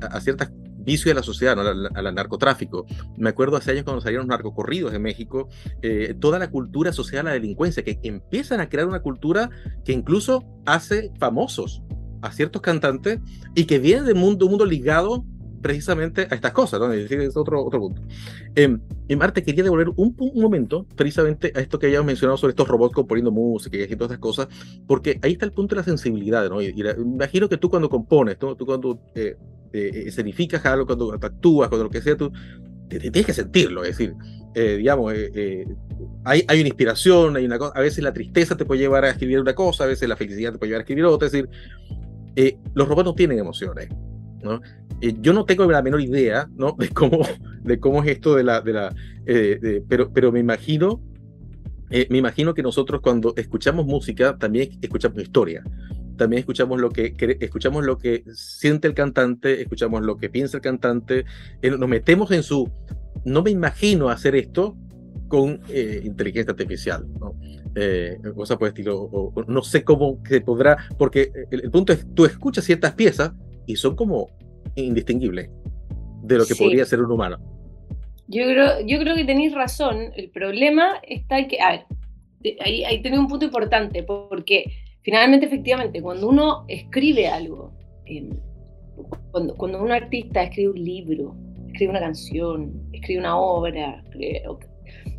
a, 0.00 0.06
a 0.06 0.20
ciertas 0.20 0.50
vicio 0.86 1.10
de 1.10 1.14
la 1.14 1.22
sociedad, 1.22 1.58
al, 1.58 2.14
narcotráfico. 2.14 2.86
Me 3.18 3.28
acuerdo 3.28 3.56
hace 3.56 3.72
años 3.72 3.82
cuando 3.82 4.00
salieron 4.00 4.28
los 4.28 4.36
narcocorridos 4.36 4.94
en 4.94 5.02
México, 5.02 5.48
eh, 5.82 6.14
toda 6.18 6.38
la 6.38 6.48
cultura 6.48 6.90
asociada 6.90 7.22
a 7.22 7.24
la 7.24 7.32
delincuencia, 7.32 7.82
que 7.82 7.98
empiezan 8.04 8.60
a 8.60 8.68
crear 8.68 8.86
una 8.86 9.00
cultura 9.00 9.50
que 9.84 9.92
incluso 9.92 10.44
hace 10.64 11.10
famosos 11.18 11.82
a 12.22 12.30
ciertos 12.32 12.62
cantantes 12.62 13.18
y 13.54 13.64
que 13.64 13.78
viene 13.80 14.02
de 14.02 14.14
mundo, 14.14 14.46
un 14.46 14.52
mundo 14.52 14.64
ligado 14.64 15.24
precisamente 15.60 16.28
a 16.30 16.34
estas 16.34 16.52
cosas, 16.52 16.80
¿no? 16.80 16.92
Es 16.92 17.36
otro, 17.36 17.64
otro 17.64 17.80
punto. 17.80 18.02
Eh, 18.54 18.76
y 19.08 19.16
Marte, 19.16 19.42
quería 19.42 19.64
devolver 19.64 19.88
un, 19.90 20.14
un, 20.18 20.42
momento 20.42 20.86
precisamente 20.96 21.52
a 21.54 21.60
esto 21.60 21.78
que 21.78 21.86
habíamos 21.86 22.06
mencionado 22.06 22.36
sobre 22.36 22.50
estos 22.50 22.68
robots 22.68 22.94
componiendo 22.94 23.30
música 23.30 23.76
y 23.76 23.86
todas 23.96 24.12
estas 24.12 24.18
cosas, 24.18 24.48
porque 24.86 25.18
ahí 25.22 25.32
está 25.32 25.44
el 25.44 25.52
punto 25.52 25.74
de 25.74 25.80
la 25.80 25.84
sensibilidad, 25.84 26.48
¿no? 26.48 26.60
Y, 26.60 26.74
imagino 26.98 27.48
que 27.48 27.56
tú 27.56 27.70
cuando 27.70 27.88
compones, 27.88 28.38
tú, 28.38 28.56
cuando 28.64 29.00
eh, 29.14 29.36
eh, 29.72 30.04
escenificas 30.06 30.64
algo, 30.64 30.86
cuando 30.86 31.12
actúas, 31.12 31.68
cuando 31.68 31.84
lo 31.84 31.90
que 31.90 32.00
sea, 32.00 32.16
tú 32.16 32.32
tienes 32.88 33.26
que 33.26 33.32
sentirlo, 33.32 33.82
es 33.82 33.98
decir, 33.98 34.14
eh, 34.54 34.76
digamos, 34.76 35.12
eh, 35.14 35.66
hay, 36.24 36.44
hay 36.48 36.60
una 36.60 36.68
inspiración, 36.68 37.36
hay 37.36 37.44
una 37.44 37.58
cosa, 37.58 37.72
a 37.76 37.82
veces 37.82 38.02
la 38.02 38.12
tristeza 38.12 38.56
te 38.56 38.64
puede 38.64 38.80
llevar 38.80 39.04
a 39.04 39.10
escribir 39.10 39.40
una 39.40 39.54
cosa, 39.54 39.84
a 39.84 39.86
veces 39.86 40.08
la 40.08 40.16
felicidad 40.16 40.52
te 40.52 40.58
puede 40.58 40.70
llevar 40.70 40.80
a 40.80 40.84
escribir 40.84 41.04
otra, 41.04 41.26
es 41.26 41.32
decir, 41.32 41.48
los 42.74 42.88
robots 42.88 43.04
no 43.04 43.14
tienen 43.14 43.38
emociones, 43.38 43.88
¿no? 44.42 44.60
yo 45.20 45.32
no 45.32 45.44
tengo 45.44 45.70
la 45.70 45.82
menor 45.82 46.00
idea. 46.00 46.48
De 47.62 47.80
cómo, 47.80 48.02
es 48.04 48.10
esto 48.10 48.36
de 48.36 48.44
la, 48.44 48.60
la, 48.60 48.94
pero, 49.88 50.32
me 50.32 50.38
imagino, 50.38 51.00
me 51.90 52.18
imagino 52.18 52.54
que 52.54 52.62
nosotros 52.62 53.00
cuando 53.00 53.34
escuchamos 53.36 53.86
música 53.86 54.38
también 54.38 54.78
escuchamos 54.80 55.20
historia 55.20 55.64
también 56.16 56.40
escuchamos 56.40 56.80
lo 56.80 56.90
que 56.90 57.14
escuchamos 57.40 57.84
lo 57.84 57.98
que 57.98 58.24
siente 58.32 58.88
el 58.88 58.94
cantante, 58.94 59.60
escuchamos 59.60 60.02
lo 60.02 60.16
que 60.16 60.28
piensa 60.28 60.56
el 60.56 60.62
cantante, 60.62 61.24
eh, 61.62 61.70
nos 61.70 61.88
metemos 61.88 62.30
en 62.32 62.42
su 62.42 62.70
no 63.24 63.42
me 63.42 63.50
imagino 63.50 64.08
hacer 64.08 64.34
esto 64.34 64.76
con 65.28 65.60
eh, 65.68 66.02
inteligencia 66.04 66.52
artificial, 66.52 67.06
¿no? 67.18 67.34
Eh, 67.74 68.18
cosa 68.34 68.56
por 68.56 68.68
estilo, 68.68 68.96
o, 68.98 69.44
no 69.46 69.62
sé 69.62 69.84
cómo 69.84 70.20
se 70.26 70.40
podrá, 70.40 70.78
porque 70.98 71.30
el, 71.50 71.70
punto 71.70 71.92
es, 71.92 72.06
tú 72.14 72.24
escuchas 72.24 72.64
ciertas 72.64 72.94
piezas 72.94 73.32
y 73.66 73.76
son 73.76 73.96
como 73.96 74.28
indistinguibles 74.74 75.50
de 76.22 76.38
lo 76.38 76.46
que 76.46 76.54
podría 76.54 76.84
ser 76.84 77.00
un 77.00 77.10
humano. 77.10 77.38
Yo 78.28 78.44
creo, 78.44 78.80
yo 78.84 78.98
creo 78.98 79.14
que 79.14 79.24
tenéis 79.24 79.54
razón, 79.54 80.12
el 80.16 80.30
problema 80.30 81.00
está 81.06 81.46
que, 81.46 81.60
a 81.60 81.70
ver, 81.70 81.84
ahí, 82.60 82.84
ahí 82.84 83.00
tenéis 83.02 83.20
un 83.20 83.28
punto 83.28 83.44
importante, 83.44 84.02
porque 84.02 84.64
finalmente, 85.02 85.46
efectivamente, 85.46 86.02
cuando 86.02 86.28
uno 86.28 86.64
escribe 86.66 87.28
algo, 87.28 87.72
cuando, 89.30 89.54
cuando 89.54 89.82
un 89.82 89.92
artista 89.92 90.42
escribe 90.42 90.70
un 90.70 90.84
libro, 90.84 91.36
escribe 91.68 91.90
una 91.90 92.00
canción, 92.00 92.88
escribe 92.92 93.20
una 93.20 93.38
obra, 93.38 94.02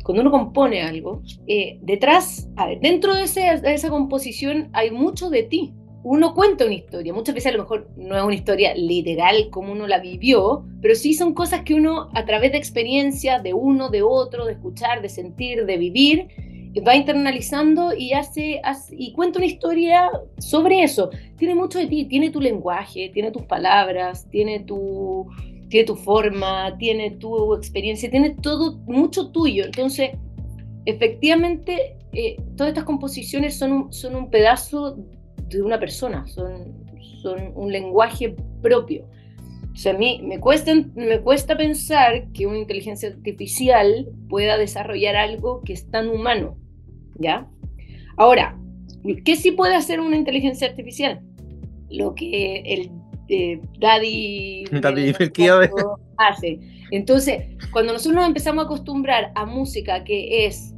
cuando 0.04 0.22
uno 0.22 0.30
compone 0.30 0.82
algo, 0.82 1.22
eh, 1.46 1.78
detrás, 1.82 2.48
a 2.56 2.66
ver, 2.66 2.80
dentro 2.80 3.14
de, 3.14 3.22
de, 3.22 3.74
esa 3.74 3.90
composición 3.90 4.70
hay 4.72 4.90
mucho 4.90 5.30
de 5.30 5.44
ti. 5.44 5.74
Uno 6.04 6.34
cuenta 6.34 6.64
una 6.64 6.74
historia, 6.74 7.12
muchas 7.12 7.34
veces 7.34 7.52
a 7.52 7.56
lo 7.56 7.64
mejor 7.64 7.90
no 7.96 8.16
es 8.16 8.22
una 8.22 8.34
historia 8.34 8.74
literal 8.74 9.50
como 9.50 9.72
uno 9.72 9.86
la 9.86 9.98
vivió, 9.98 10.64
pero 10.80 10.94
sí 10.94 11.12
son 11.12 11.34
cosas 11.34 11.62
que 11.62 11.74
uno 11.74 12.08
a 12.14 12.24
través 12.24 12.52
de 12.52 12.58
experiencias 12.58 13.42
de 13.42 13.52
uno, 13.52 13.90
de 13.90 14.02
otro, 14.02 14.46
de 14.46 14.52
escuchar, 14.52 15.02
de 15.02 15.08
sentir, 15.08 15.66
de 15.66 15.76
vivir, 15.76 16.28
va 16.86 16.94
internalizando 16.94 17.94
y 17.94 18.12
hace, 18.12 18.60
y 18.92 19.12
cuenta 19.12 19.38
una 19.38 19.46
historia 19.46 20.10
sobre 20.38 20.82
eso. 20.82 21.10
Tiene 21.36 21.54
mucho 21.54 21.78
de 21.78 21.86
ti, 21.86 22.04
tiene 22.04 22.30
tu 22.30 22.40
lenguaje, 22.40 23.10
tiene 23.12 23.30
tus 23.30 23.42
palabras, 23.42 24.28
tiene 24.30 24.60
tu, 24.60 25.26
tiene 25.68 25.86
tu 25.86 25.96
forma, 25.96 26.76
tiene 26.78 27.12
tu 27.12 27.54
experiencia, 27.54 28.10
tiene 28.10 28.30
todo 28.30 28.78
mucho 28.86 29.30
tuyo. 29.30 29.64
Entonces, 29.64 30.10
efectivamente, 30.84 31.96
eh, 32.12 32.36
todas 32.56 32.70
estas 32.70 32.84
composiciones 32.84 33.58
son 33.58 33.72
un, 33.72 33.92
son 33.92 34.16
un 34.16 34.30
pedazo 34.30 34.98
de 35.48 35.62
una 35.62 35.78
persona, 35.78 36.26
son, 36.26 36.74
son 37.22 37.52
un 37.54 37.72
lenguaje 37.72 38.34
propio. 38.62 39.06
O 39.72 39.76
sea, 39.76 39.94
a 39.94 39.98
mí 39.98 40.20
me 40.24 40.40
cuesta, 40.40 40.72
me 40.94 41.20
cuesta 41.20 41.56
pensar 41.56 42.30
que 42.32 42.46
una 42.46 42.58
inteligencia 42.58 43.10
artificial 43.10 44.08
pueda 44.28 44.58
desarrollar 44.58 45.16
algo 45.16 45.62
que 45.64 45.72
es 45.72 45.88
tan 45.90 46.08
humano. 46.08 46.56
¿ya? 47.18 47.46
Ahora, 48.16 48.58
¿qué 49.24 49.36
sí 49.36 49.52
puede 49.52 49.76
hacer 49.76 50.00
una 50.00 50.16
inteligencia 50.16 50.68
artificial? 50.68 51.20
Lo 51.90 52.14
que 52.14 52.60
el 52.66 52.90
eh, 53.28 53.60
Daddy, 53.78 54.64
Daddy 54.80 55.14
hace. 56.16 56.60
Entonces, 56.90 57.44
cuando 57.72 57.92
nosotros 57.92 58.16
nos 58.16 58.26
empezamos 58.26 58.64
a 58.64 58.66
acostumbrar 58.66 59.32
a 59.34 59.44
música 59.44 60.04
que 60.04 60.46
es 60.46 60.74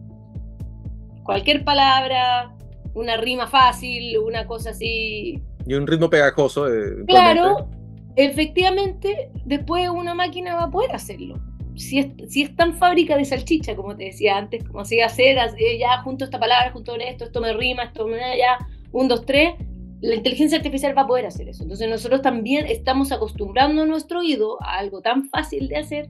cualquier 1.22 1.64
palabra, 1.64 2.54
una 2.94 3.16
rima 3.16 3.46
fácil, 3.46 4.18
una 4.18 4.46
cosa 4.46 4.70
así. 4.70 5.42
Y 5.66 5.74
un 5.74 5.86
ritmo 5.86 6.10
pegajoso. 6.10 6.68
Eh, 6.68 7.04
claro, 7.06 7.68
efectivamente, 8.16 9.30
después 9.44 9.88
una 9.88 10.14
máquina 10.14 10.54
va 10.54 10.64
a 10.64 10.70
poder 10.70 10.94
hacerlo 10.94 11.36
si 11.80 11.98
es, 11.98 12.08
si 12.28 12.42
es 12.42 12.54
tan 12.56 12.74
fábrica 12.74 13.16
de 13.16 13.24
salchicha, 13.24 13.74
como 13.74 13.96
te 13.96 14.04
decía 14.04 14.36
antes, 14.36 14.64
como 14.64 14.84
si 14.84 15.00
hacer, 15.00 15.36
ya 15.78 16.02
junto 16.02 16.24
esta 16.24 16.38
palabra, 16.38 16.70
junto 16.72 16.92
con 16.92 17.00
esto, 17.00 17.24
esto 17.24 17.40
me 17.40 17.52
rima, 17.52 17.84
esto 17.84 18.06
me 18.06 18.18
ya, 18.38 18.58
un, 18.92 19.08
dos, 19.08 19.24
tres, 19.24 19.54
la 20.00 20.14
inteligencia 20.14 20.58
artificial 20.58 20.96
va 20.96 21.02
a 21.02 21.06
poder 21.06 21.26
hacer 21.26 21.48
eso. 21.48 21.62
Entonces 21.62 21.88
nosotros 21.88 22.22
también 22.22 22.66
estamos 22.66 23.12
acostumbrando 23.12 23.86
nuestro 23.86 24.20
oído 24.20 24.62
a 24.62 24.78
algo 24.78 25.00
tan 25.00 25.28
fácil 25.28 25.68
de 25.68 25.76
hacer 25.76 26.08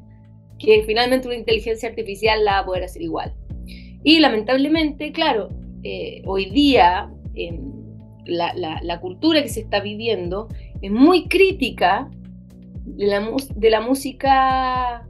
que 0.58 0.82
finalmente 0.86 1.26
una 1.26 1.36
inteligencia 1.36 1.88
artificial 1.88 2.44
la 2.44 2.52
va 2.52 2.58
a 2.58 2.66
poder 2.66 2.84
hacer 2.84 3.02
igual. 3.02 3.34
Y 4.02 4.20
lamentablemente, 4.20 5.12
claro, 5.12 5.48
eh, 5.82 6.22
hoy 6.26 6.50
día 6.50 7.10
la, 8.26 8.52
la, 8.54 8.80
la, 8.82 9.00
cultura 9.00 9.42
que 9.42 9.48
se 9.48 9.60
está 9.60 9.80
viviendo 9.80 10.48
es 10.82 10.90
muy 10.90 11.28
crítica 11.28 12.10
de 12.84 13.06
la, 13.06 13.30
de 13.54 13.70
la 13.70 13.80
música 13.80 15.06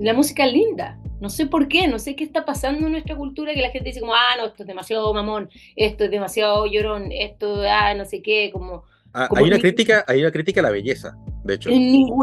la 0.00 0.14
música 0.14 0.46
linda. 0.46 0.98
No 1.20 1.28
sé 1.28 1.46
por 1.46 1.68
qué, 1.68 1.86
no 1.86 1.98
sé 1.98 2.16
qué 2.16 2.24
está 2.24 2.46
pasando 2.46 2.86
en 2.86 2.92
nuestra 2.92 3.14
cultura 3.14 3.52
que 3.52 3.60
la 3.60 3.70
gente 3.70 3.90
dice 3.90 4.00
como, 4.00 4.14
ah, 4.14 4.36
no, 4.38 4.46
esto 4.46 4.62
es 4.62 4.66
demasiado 4.66 5.12
mamón, 5.12 5.50
esto 5.76 6.04
es 6.04 6.10
demasiado 6.10 6.66
llorón, 6.66 7.12
esto, 7.12 7.62
ah, 7.68 7.92
no 7.94 8.06
sé 8.06 8.22
qué, 8.22 8.50
como... 8.50 8.84
Ah, 9.12 9.28
hay, 9.36 9.44
una 9.44 9.58
crítica, 9.58 10.04
hay 10.08 10.20
una 10.20 10.30
crítica 10.30 10.60
a 10.60 10.62
la 10.62 10.70
belleza, 10.70 11.18
de 11.44 11.54
hecho. 11.54 11.68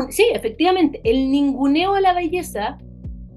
sí, 0.10 0.26
efectivamente, 0.34 1.02
el 1.04 1.30
ninguneo 1.30 1.94
a 1.94 2.02
la 2.02 2.14
belleza 2.14 2.80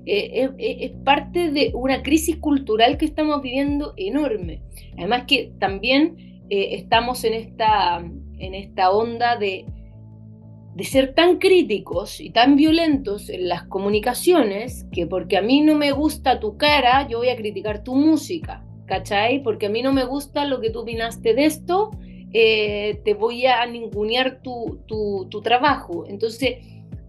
es, 0.07 0.51
es, 0.59 0.91
parte 1.05 1.51
de 1.51 1.73
una 1.75 2.03
crisis 2.03 2.37
cultural 2.37 2.99
que 2.99 3.05
estamos 3.05 3.43
viviendo 3.43 3.95
enorme. 3.97 4.63
Además 4.97 5.25
que 5.27 5.53
también 5.59 6.45
estamos 6.49 7.25
en 7.25 7.35
esta, 7.35 7.99
en 8.39 8.55
esta 8.55 8.91
onda 8.91 9.37
de 9.37 9.67
de 10.75 10.85
ser 10.85 11.15
tan 11.15 11.39
críticos 11.39 12.21
y 12.21 12.31
tan 12.31 12.57
violentos 12.57 13.29
en 13.29 13.49
las 13.49 13.65
comunicaciones 13.65 14.87
que 14.93 15.07
porque 15.07 15.37
a 15.37 15.43
mí 15.43 15.61
no 15.61 15.75
me 15.75 15.93
gusta 15.93 16.39
tu 16.39 16.57
cara, 16.57 17.09
yo 17.09 17.19
voy 17.19 17.29
a 17.29 17.37
criticar 17.37 17.83
tu 17.83 17.95
música, 17.95 18.65
¿cachai? 18.87 19.43
Porque 19.43 19.67
a 19.67 19.69
mí 19.69 19.83
no 19.83 19.93
me 19.93 20.05
gusta 20.05 20.45
lo 20.45 20.61
que 20.61 20.71
tú 20.71 20.81
opinaste 20.81 21.35
de 21.35 21.45
esto, 21.45 21.91
eh, 22.33 23.01
te 23.05 23.15
voy 23.15 23.47
a 23.47 23.67
ningunear 23.67 24.43
tu, 24.43 24.81
tu, 24.87 25.41
trabajo. 25.43 26.05
Entonces, 26.07 26.59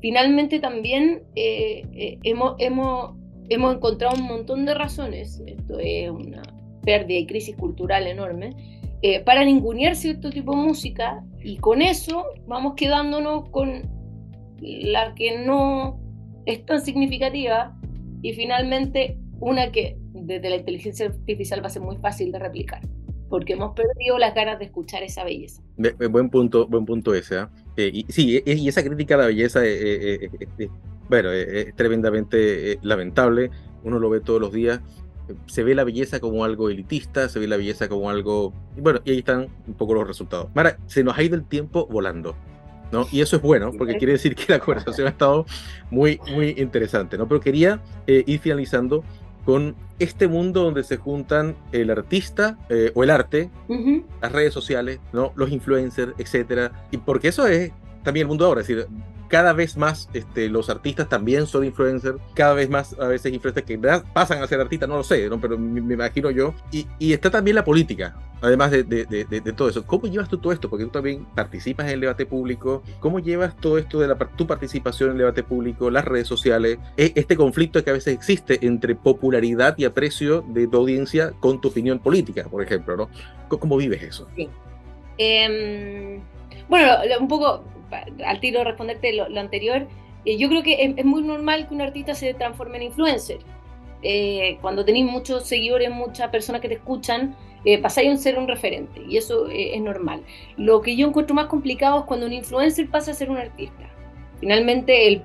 finalmente 0.02 0.60
también 0.60 1.24
eh, 1.36 1.84
eh, 1.94 2.20
hemos, 2.24 2.56
hemos, 2.60 3.16
hemos 3.50 3.76
encontrado 3.76 4.16
un 4.20 4.28
montón 4.28 4.66
de 4.66 4.74
razones, 4.74 5.42
esto 5.46 5.80
es 5.80 6.10
una 6.10 6.42
pérdida 6.84 7.20
y 7.20 7.28
crisis 7.28 7.56
cultural 7.56 8.08
enorme, 8.08 8.56
para 9.26 9.44
ningunear 9.44 9.96
cierto 9.96 10.30
tipo 10.30 10.56
de 10.56 10.62
música 10.62 11.24
y 11.44 11.58
con 11.58 11.82
eso 11.82 12.24
vamos 12.46 12.76
quedándonos 12.76 13.50
con 13.50 13.82
la 14.62 15.16
que 15.16 15.40
no 15.40 16.00
es 16.46 16.66
tan 16.66 16.82
significativa 16.82 17.76
y 18.22 18.34
finalmente 18.34 19.18
una 19.40 19.72
que 19.72 19.98
desde 20.14 20.50
la 20.50 20.58
inteligencia 20.58 21.08
artificial 21.08 21.64
va 21.64 21.68
a 21.68 21.72
ser 21.72 21.82
muy 21.82 21.98
fácil 21.98 22.32
de 22.32 22.40
replicar, 22.40 22.82
porque 23.30 23.54
hemos 23.54 23.74
perdido 23.74 24.18
las 24.20 24.36
ganas 24.36 24.60
de 24.60 24.66
escuchar 24.66 25.04
esa 25.04 25.24
belleza. 25.24 25.62
Buen 26.10 26.30
punto, 26.30 26.68
buen 26.68 26.86
punto 26.86 27.14
ese. 27.16 27.40
¿ah? 27.40 27.52
Eh, 27.82 27.92
y, 27.94 28.06
sí, 28.12 28.42
y 28.46 28.68
esa 28.68 28.84
crítica 28.84 29.16
a 29.16 29.20
la 29.20 29.28
belleza, 29.28 29.66
eh, 29.66 30.30
eh, 30.58 30.70
bueno, 31.10 31.32
es 31.32 31.76
tremendamente 31.76 32.80
lamentable. 32.82 33.52
Uno 33.84 34.00
lo 34.00 34.10
ve 34.10 34.20
todos 34.20 34.40
los 34.40 34.52
días 34.52 34.82
se 35.46 35.64
ve 35.64 35.76
la 35.76 35.84
belleza 35.84 36.20
como 36.20 36.44
algo 36.44 36.70
elitista, 36.70 37.30
se 37.30 37.40
ve 37.40 37.48
la 37.48 37.58
belleza 37.58 37.88
como 37.88 38.10
algo... 38.10 38.54
Y 38.76 38.82
bueno, 38.82 39.00
y 39.06 39.12
ahí 39.12 39.20
están 39.20 39.48
un 39.66 39.74
poco 39.76 39.94
los 39.94 40.06
resultados. 40.06 40.48
Mara, 40.54 40.78
se 40.88 41.04
nos 41.04 41.18
ha 41.18 41.24
ido 41.24 41.36
el 41.36 41.46
tiempo 41.46 41.88
volando. 41.88 42.36
¿no? 42.92 43.08
Y 43.12 43.22
eso 43.22 43.38
es 43.38 43.42
bueno, 43.42 43.72
porque 43.78 43.98
quiere 43.98 44.14
decir 44.14 44.36
que 44.36 44.52
la 44.52 44.60
conversación 44.60 45.08
ha 45.08 45.12
estado 45.12 45.46
muy, 45.90 46.20
muy 46.34 46.56
interesante, 46.58 47.18
¿no? 47.18 47.28
Pero 47.28 47.40
quería 47.40 47.80
eh, 48.06 48.24
ir 48.28 48.40
finalizando 48.40 49.04
con 49.46 49.76
este 50.00 50.28
mundo 50.28 50.64
donde 50.64 50.84
se 50.84 50.98
juntan 50.98 51.56
el 51.72 51.90
artista 51.90 52.58
eh, 52.70 52.92
o 52.96 53.04
el 53.04 53.10
arte, 53.10 53.50
las 54.22 54.32
redes 54.32 54.54
sociales, 54.54 55.00
¿no? 55.14 55.32
Los 55.36 55.52
influencers, 55.52 56.14
etcétera. 56.18 56.72
Y 56.92 56.98
porque 56.98 57.30
eso 57.30 57.48
es 57.48 57.72
también 58.04 58.26
el 58.26 58.30
mundo 58.30 58.46
ahora, 58.46 58.62
es 58.62 58.68
decir, 58.68 58.88
cada 59.32 59.54
vez 59.54 59.78
más 59.78 60.10
este, 60.14 60.50
los 60.50 60.70
artistas 60.70 61.08
también 61.08 61.48
son 61.48 61.64
influencers, 61.64 62.18
cada 62.34 62.54
vez 62.54 62.70
más 62.70 63.00
a 63.00 63.08
veces 63.08 63.34
influencers 63.34 63.66
que 63.66 63.78
pasan 64.14 64.44
a 64.44 64.48
ser 64.48 64.60
artistas, 64.60 64.90
no 64.90 64.98
lo 64.98 65.06
sé, 65.06 65.30
¿no? 65.30 65.40
pero 65.40 65.58
me, 65.58 65.94
imagino 65.94 66.30
yo. 66.32 66.54
Y, 66.70 67.14
está 67.14 67.32
también 67.32 67.56
la 67.56 67.64
política, 67.64 68.14
además 68.42 68.72
de, 68.72 69.54
todo 69.56 69.70
eso. 69.70 69.88
¿Cómo 69.88 70.08
llevas 70.08 70.28
tú 70.28 70.38
todo 70.38 70.52
esto? 70.52 70.70
Porque 70.70 70.84
tú 70.84 70.92
también 70.92 71.26
participas 71.34 71.88
en 71.88 71.94
el 71.94 72.02
debate 72.02 72.26
público. 72.26 72.84
¿Cómo 73.00 73.20
llevas 73.20 73.56
todo 73.56 73.78
esto 73.78 74.02
de 74.02 74.14
tu 74.36 74.46
participación 74.46 75.12
en 75.12 75.14
el 75.14 75.20
debate 75.20 75.44
público, 75.44 75.90
las 75.90 76.04
redes 76.04 76.28
sociales, 76.28 76.78
e, 76.98 77.14
este 77.16 77.38
conflicto 77.38 77.82
que 77.86 77.90
a 77.90 77.94
veces 77.94 78.14
existe 78.14 78.60
entre 78.66 78.96
popularidad 78.96 79.76
y 79.78 79.86
aprecio 79.86 80.42
de 80.42 80.68
tu 80.68 80.76
audiencia 80.76 81.32
con 81.40 81.62
tu 81.62 81.70
opinión 81.70 82.00
política, 82.00 82.44
por 82.52 82.62
ejemplo, 82.62 82.98
¿no? 82.98 83.10
¿Cómo, 83.48 83.78
vives 83.78 84.04
eso? 84.04 84.28
Em, 85.18 86.22
bueno, 86.68 86.96
un 87.20 87.28
poco 87.30 87.64
al 88.26 88.40
tiro 88.40 88.64
responderte 88.64 89.14
lo, 89.14 89.40
anterior, 89.40 89.88
eh, 90.26 90.38
yo 90.38 90.50
creo 90.50 90.64
que 90.64 90.94
es, 90.98 91.06
muy 91.06 91.24
normal 91.24 91.68
que 91.68 91.74
un 91.74 91.82
artista 91.82 92.14
se 92.16 92.34
transforme 92.34 92.78
en 92.78 92.84
influencer. 92.84 93.40
Eh, 94.04 94.58
cuando 94.62 94.84
tenéis 94.84 95.06
muchos 95.06 95.48
seguidores, 95.48 95.90
muchas 95.92 96.30
personas 96.30 96.62
que 96.62 96.68
te 96.68 96.76
escuchan, 96.76 97.36
eh, 97.66 97.78
pasáis 97.80 98.12
a 98.12 98.18
ser 98.18 98.40
un 98.40 98.48
referente 98.48 99.02
y 99.08 99.18
eso 99.18 99.48
es 99.50 99.80
normal. 99.82 100.24
Lo 100.58 100.82
que 100.82 100.96
yo 100.96 101.08
encuentro 101.08 101.36
más 101.36 101.46
complicado 101.46 102.00
es 102.00 102.06
cuando 102.06 102.26
un 102.26 102.34
influencer 102.34 102.90
pasa 102.90 103.12
a 103.12 103.14
ser 103.14 103.30
un 103.30 103.38
artista. 103.38 103.90
Finalmente, 104.40 105.08
el, 105.08 105.22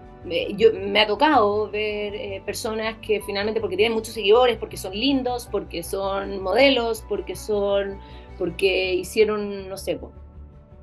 yo, 0.56 0.68
me 0.74 1.00
ha 1.00 1.06
tocado 1.06 1.70
ver 1.70 2.42
personas 2.42 2.96
que 3.00 3.22
finalmente, 3.22 3.60
porque 3.60 3.76
tienen 3.76 3.94
muchos 3.94 4.12
seguidores, 4.12 4.58
porque 4.58 4.76
son 4.76 4.92
lindos, 4.92 5.48
porque 5.50 5.82
son 5.82 6.42
modelos, 6.42 7.02
porque 7.08 7.34
son, 7.34 7.98
porque 8.38 8.92
hicieron, 8.92 9.70
no 9.70 9.78
sé, 9.78 9.98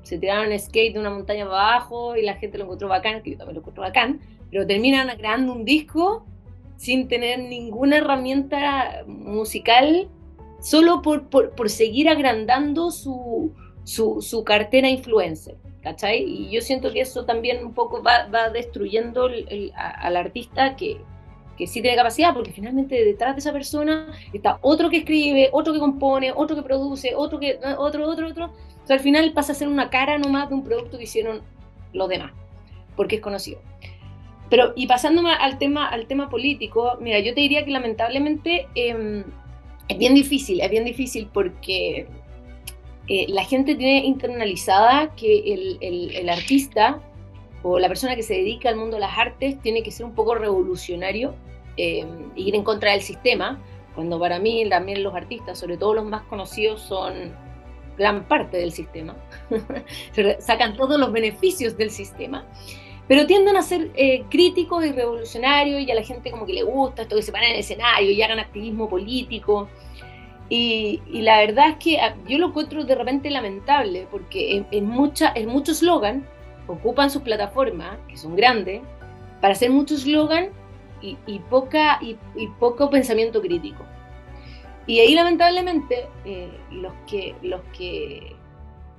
se 0.04 0.18
tiraron 0.18 0.56
skate 0.58 0.94
de 0.94 1.00
una 1.00 1.10
montaña 1.10 1.46
para 1.46 1.74
abajo 1.74 2.16
y 2.16 2.22
la 2.22 2.34
gente 2.34 2.58
lo 2.58 2.64
encontró 2.64 2.88
bacán, 2.88 3.22
que 3.22 3.32
yo 3.32 3.38
también 3.38 3.56
lo 3.56 3.60
encontró 3.60 3.82
bacán, 3.82 4.20
pero 4.50 4.66
terminan 4.66 5.08
creando 5.16 5.52
un 5.52 5.64
disco 5.64 6.24
sin 6.76 7.08
tener 7.08 7.40
ninguna 7.40 7.96
herramienta 7.96 9.02
musical, 9.06 10.08
solo 10.60 11.02
por, 11.02 11.28
por, 11.28 11.70
seguir 11.70 12.08
agrandando 12.08 12.90
su, 12.90 13.52
su, 13.84 14.20
su, 14.22 14.44
cartera 14.44 14.88
influencer. 14.88 15.56
¿Cachai? 15.82 16.22
Y 16.22 16.50
yo 16.50 16.62
siento 16.62 16.90
que 16.92 17.00
eso 17.00 17.26
también 17.26 17.64
un 17.64 17.74
poco 17.74 18.02
va, 18.02 18.26
va 18.28 18.48
destruyendo 18.48 19.28
al 19.76 20.16
artista 20.16 20.76
que, 20.76 20.98
que 21.56 21.66
sí 21.66 21.82
tiene 21.82 21.96
capacidad, 21.96 22.34
porque 22.34 22.52
finalmente 22.52 23.04
detrás 23.04 23.34
de 23.34 23.40
esa 23.40 23.52
persona 23.52 24.12
está 24.32 24.58
otro 24.62 24.90
que 24.90 24.98
escribe, 24.98 25.50
otro 25.52 25.72
que 25.72 25.78
compone, 25.78 26.32
otro 26.34 26.56
que 26.56 26.62
produce, 26.62 27.14
otro 27.14 27.38
que 27.38 27.58
otro, 27.78 28.08
otro, 28.08 28.28
otro, 28.28 28.52
o 28.88 28.92
al 28.92 29.00
final 29.00 29.32
pasa 29.32 29.52
a 29.52 29.54
ser 29.54 29.68
una 29.68 29.90
cara 29.90 30.18
nomás 30.18 30.48
de 30.48 30.54
un 30.54 30.64
producto 30.64 30.98
que 30.98 31.04
hicieron 31.04 31.42
los 31.92 32.08
demás, 32.08 32.32
porque 32.96 33.16
es 33.16 33.22
conocido. 33.22 33.60
Pero, 34.50 34.72
y 34.76 34.86
pasando 34.86 35.26
al 35.26 35.58
tema, 35.58 35.88
al 35.88 36.06
tema 36.06 36.28
político, 36.28 36.98
mira, 37.00 37.18
yo 37.18 37.34
te 37.34 37.40
diría 37.40 37.64
que 37.64 37.70
lamentablemente 37.70 38.68
em, 38.74 39.24
es 39.88 39.98
bien 39.98 40.14
difícil, 40.14 40.60
es 40.60 40.70
bien 40.70 40.84
difícil 40.84 41.28
porque 41.32 42.06
eh, 43.08 43.26
la 43.28 43.44
gente 43.44 43.74
tiene 43.74 44.04
internalizada 44.04 45.14
que 45.14 45.54
el, 45.54 45.78
el, 45.80 46.28
artista 46.28 47.00
o 47.62 47.78
la 47.78 47.88
persona 47.88 48.16
que 48.16 48.22
se 48.22 48.34
dedica 48.34 48.68
al 48.68 48.76
mundo 48.76 48.96
de 48.96 49.00
las 49.00 49.16
artes 49.16 49.60
tiene 49.60 49.82
que 49.82 49.90
ser 49.90 50.06
un 50.06 50.14
poco 50.14 50.34
revolucionario 50.34 51.34
eh, 51.76 52.06
ir 52.36 52.54
en 52.54 52.62
contra 52.62 52.92
del 52.92 53.00
sistema, 53.00 53.60
cuando 53.94 54.18
para 54.18 54.38
mí 54.38 54.68
también 54.68 55.02
los 55.02 55.14
artistas, 55.14 55.58
sobre 55.58 55.76
todo 55.76 55.94
los 55.94 56.04
más 56.04 56.22
conocidos, 56.22 56.80
son 56.82 57.34
gran 57.96 58.24
parte 58.24 58.56
del 58.56 58.72
sistema, 58.72 59.16
sacan 60.40 60.76
todos 60.76 60.98
los 60.98 61.12
beneficios 61.12 61.76
del 61.76 61.90
sistema, 61.90 62.46
pero 63.06 63.26
tienden 63.26 63.56
a 63.56 63.62
ser 63.62 63.90
eh, 63.94 64.24
críticos 64.30 64.84
y 64.84 64.92
revolucionarios 64.92 65.82
y 65.82 65.90
a 65.90 65.94
la 65.94 66.02
gente 66.02 66.30
como 66.30 66.46
que 66.46 66.54
le 66.54 66.62
gusta 66.62 67.02
esto 67.02 67.16
que 67.16 67.22
se 67.22 67.32
van 67.32 67.42
en 67.44 67.52
el 67.52 67.60
escenario 67.60 68.10
y 68.10 68.22
hagan 68.22 68.38
activismo 68.38 68.88
político. 68.88 69.68
Y, 70.48 71.00
la 71.10 71.38
verdad 71.38 71.70
es 71.70 71.76
que 71.76 71.98
ah, 72.00 72.14
yo 72.28 72.38
lo 72.38 72.48
encuentro 72.48 72.84
de 72.84 72.94
repente 72.94 73.30
lamentable 73.30 74.06
porque 74.10 74.64
en, 74.70 74.86
mucha, 74.86 75.32
en 75.34 75.48
muchos 75.48 75.78
eslogan 75.78 76.26
ocupan 76.66 77.10
sus 77.10 77.22
plataformas, 77.22 77.98
que 78.08 78.16
son 78.16 78.36
grandes, 78.36 78.82
para 79.40 79.52
hacer 79.52 79.70
mucho 79.70 79.94
eslogan 79.94 80.48
y, 81.02 81.38
poca, 81.50 81.98
y 82.00 82.16
poco 82.58 82.88
pensamiento 82.88 83.42
crítico. 83.42 83.84
Y 84.86 85.00
ahí 85.00 85.14
lamentablemente 85.14 86.08
eh, 86.24 86.50
los, 86.70 86.92
que, 87.06 87.34
los 87.42 87.62
que 87.76 88.36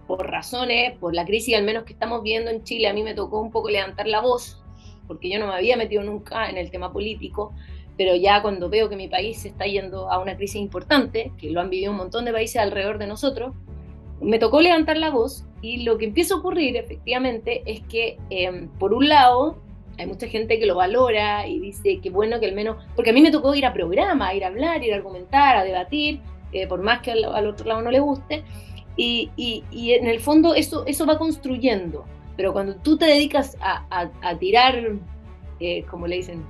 por 0.07 0.25
razones, 0.29 0.97
por 0.99 1.13
la 1.13 1.25
crisis 1.25 1.55
al 1.55 1.63
menos 1.63 1.83
que 1.83 1.93
estamos 1.93 2.23
viendo 2.23 2.51
en 2.51 2.63
Chile, 2.63 2.87
a 2.87 2.93
mí 2.93 3.03
me 3.03 3.13
tocó 3.13 3.41
un 3.41 3.51
poco 3.51 3.69
levantar 3.69 4.07
la 4.07 4.21
voz, 4.21 4.61
porque 5.07 5.29
yo 5.29 5.39
no 5.39 5.47
me 5.47 5.53
había 5.53 5.77
metido 5.77 6.03
nunca 6.03 6.49
en 6.49 6.57
el 6.57 6.71
tema 6.71 6.91
político, 6.91 7.53
pero 7.97 8.15
ya 8.15 8.41
cuando 8.41 8.69
veo 8.69 8.89
que 8.89 8.95
mi 8.95 9.07
país 9.07 9.41
se 9.41 9.49
está 9.49 9.65
yendo 9.65 10.11
a 10.11 10.19
una 10.19 10.35
crisis 10.35 10.57
importante, 10.57 11.31
que 11.37 11.49
lo 11.51 11.61
han 11.61 11.69
vivido 11.69 11.91
un 11.91 11.97
montón 11.97 12.25
de 12.25 12.33
países 12.33 12.57
alrededor 12.57 12.97
de 12.97 13.07
nosotros, 13.07 13.53
me 14.21 14.39
tocó 14.39 14.61
levantar 14.61 14.97
la 14.97 15.11
voz 15.11 15.45
y 15.61 15.83
lo 15.83 15.97
que 15.97 16.05
empieza 16.05 16.35
a 16.35 16.37
ocurrir 16.37 16.77
efectivamente 16.77 17.63
es 17.65 17.81
que, 17.81 18.17
em, 18.29 18.69
por 18.79 18.93
un 18.93 19.09
lado, 19.09 19.57
hay 19.97 20.07
mucha 20.07 20.27
gente 20.27 20.59
que 20.59 20.65
lo 20.65 20.75
valora 20.75 21.47
y 21.47 21.59
dice 21.59 21.99
que 22.01 22.09
bueno 22.09 22.39
que 22.39 22.47
al 22.47 22.55
menos, 22.55 22.77
porque 22.95 23.11
a 23.11 23.13
mí 23.13 23.21
me 23.21 23.31
tocó 23.31 23.55
ir 23.55 23.65
a 23.65 23.73
programa, 23.73 24.33
ir 24.33 24.43
a 24.43 24.47
hablar, 24.47 24.83
ir 24.83 24.93
a 24.93 24.97
argumentar, 24.97 25.57
a 25.57 25.63
debatir, 25.63 26.19
eh, 26.51 26.67
por 26.67 26.81
más 26.81 27.01
que 27.01 27.11
al, 27.11 27.47
otro 27.47 27.65
lado 27.67 27.81
no 27.81 27.91
le 27.91 27.99
guste, 27.99 28.43
y, 28.97 29.29
y, 29.35 29.91
en 29.91 30.07
el 30.07 30.21
fondo 30.21 30.55
eso, 30.55 30.85
eso 30.85 31.05
va 31.05 31.17
construyendo, 31.17 32.05
pero 32.37 32.53
cuando 32.53 32.75
tú 32.75 32.97
te 32.97 33.05
dedicas 33.05 33.57
a, 33.59 34.09
a, 34.21 34.37
tirar, 34.37 34.93
eh, 35.59 35.83
como 35.89 36.07
le 36.07 36.17
dicen, 36.17 36.45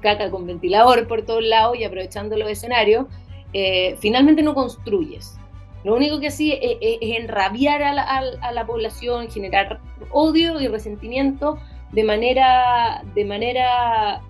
caca 0.00 0.30
con 0.30 0.46
ventilador 0.46 1.06
por 1.06 1.22
todos 1.22 1.44
lados 1.44 1.76
y 1.78 1.84
aprovechando 1.84 2.36
los 2.36 2.48
escenarios, 2.48 3.06
eh, 3.52 3.96
finalmente 4.00 4.42
no 4.42 4.54
construyes. 4.54 5.36
Lo 5.84 5.94
único 5.94 6.18
que 6.18 6.30
sí 6.30 6.52
es, 6.52 6.78
es, 6.80 6.98
enrabiar 7.18 7.82
a 7.82 7.92
la, 7.92 8.02
a 8.04 8.52
la 8.52 8.66
población, 8.66 9.30
generar 9.30 9.80
odio 10.12 10.60
y 10.60 10.68
resentimiento 10.68 11.58
de 11.92 12.04
manera, 12.04 13.02
de 13.14 13.24
manera 13.24 14.22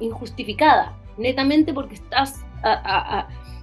injustificada, 0.00 0.96
netamente 1.16 1.72
porque 1.72 1.94
estás 1.94 2.44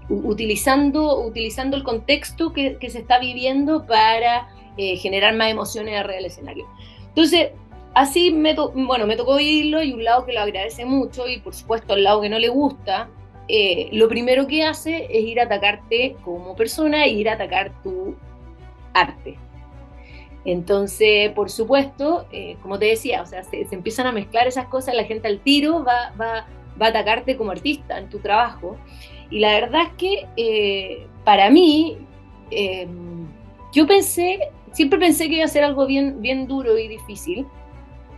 utilizando, 0.09 1.21
utilizando 1.21 1.77
el 1.77 1.83
contexto 1.83 2.53
que, 2.53 2.77
se 2.89 2.99
está 2.99 3.19
viviendo 3.19 3.85
para 3.85 4.49
eh, 4.77 4.97
generar 4.97 5.35
más 5.35 5.51
emociones 5.51 5.95
arriba 5.99 6.15
del 6.15 6.25
escenario. 6.25 6.67
Entonces, 7.07 7.51
así 7.93 8.31
me, 8.31 8.55
bueno, 8.55 9.07
me 9.07 9.15
tocó 9.15 9.33
oírlo 9.33 9.83
y 9.83 9.93
un 9.93 10.03
lado 10.03 10.25
que 10.25 10.33
lo 10.33 10.41
agradece 10.41 10.85
mucho 10.85 11.27
y 11.27 11.39
por 11.39 11.53
supuesto 11.53 11.95
el 11.95 12.03
lado 12.03 12.21
que 12.21 12.29
no 12.29 12.39
le 12.39 12.49
gusta, 12.49 13.09
eh, 13.47 13.89
lo 13.91 14.07
primero 14.07 14.45
que 14.45 14.63
hace 14.63 15.07
es 15.09 15.25
ir 15.25 15.39
a 15.39 15.45
atacarte 15.45 16.15
como 16.23 16.55
persona 16.55 17.05
e 17.05 17.09
ir 17.09 17.29
a 17.29 17.33
atacar 17.33 17.71
tu 17.81 18.15
arte. 18.93 19.37
Entonces, 20.45 21.31
por 21.31 21.49
supuesto, 21.49 22.25
eh, 22.31 22.57
como 22.61 22.79
te 22.79 22.85
decía, 22.85 23.21
o 23.21 23.25
sea, 23.25 23.43
se, 23.43 23.67
empiezan 23.71 24.07
a 24.07 24.11
mezclar 24.11 24.47
esas 24.47 24.67
cosas, 24.67 24.95
la 24.95 25.03
gente 25.03 25.27
al 25.27 25.39
tiro 25.39 25.83
va, 25.83 26.13
va, 26.19 26.47
va, 26.81 26.85
a 26.85 26.89
atacarte 26.89 27.35
como 27.35 27.51
artista 27.51 27.97
en 27.97 28.09
tu 28.09 28.19
trabajo. 28.19 28.77
Y 29.29 29.39
la 29.39 29.53
verdad 29.53 29.81
es 29.83 29.93
que 29.97 30.27
eh, 30.37 31.07
para 31.23 31.49
mí, 31.49 31.97
em, 32.51 33.27
yo 33.73 33.85
pensé, 33.85 34.39
siempre 34.71 34.97
pensé 34.97 35.27
que 35.27 35.35
iba 35.35 35.45
a 35.45 35.49
ser 35.49 35.63
algo 35.63 35.85
bien, 35.85 36.21
bien 36.21 36.47
duro 36.47 36.77
y 36.77 36.87
difícil, 36.87 37.45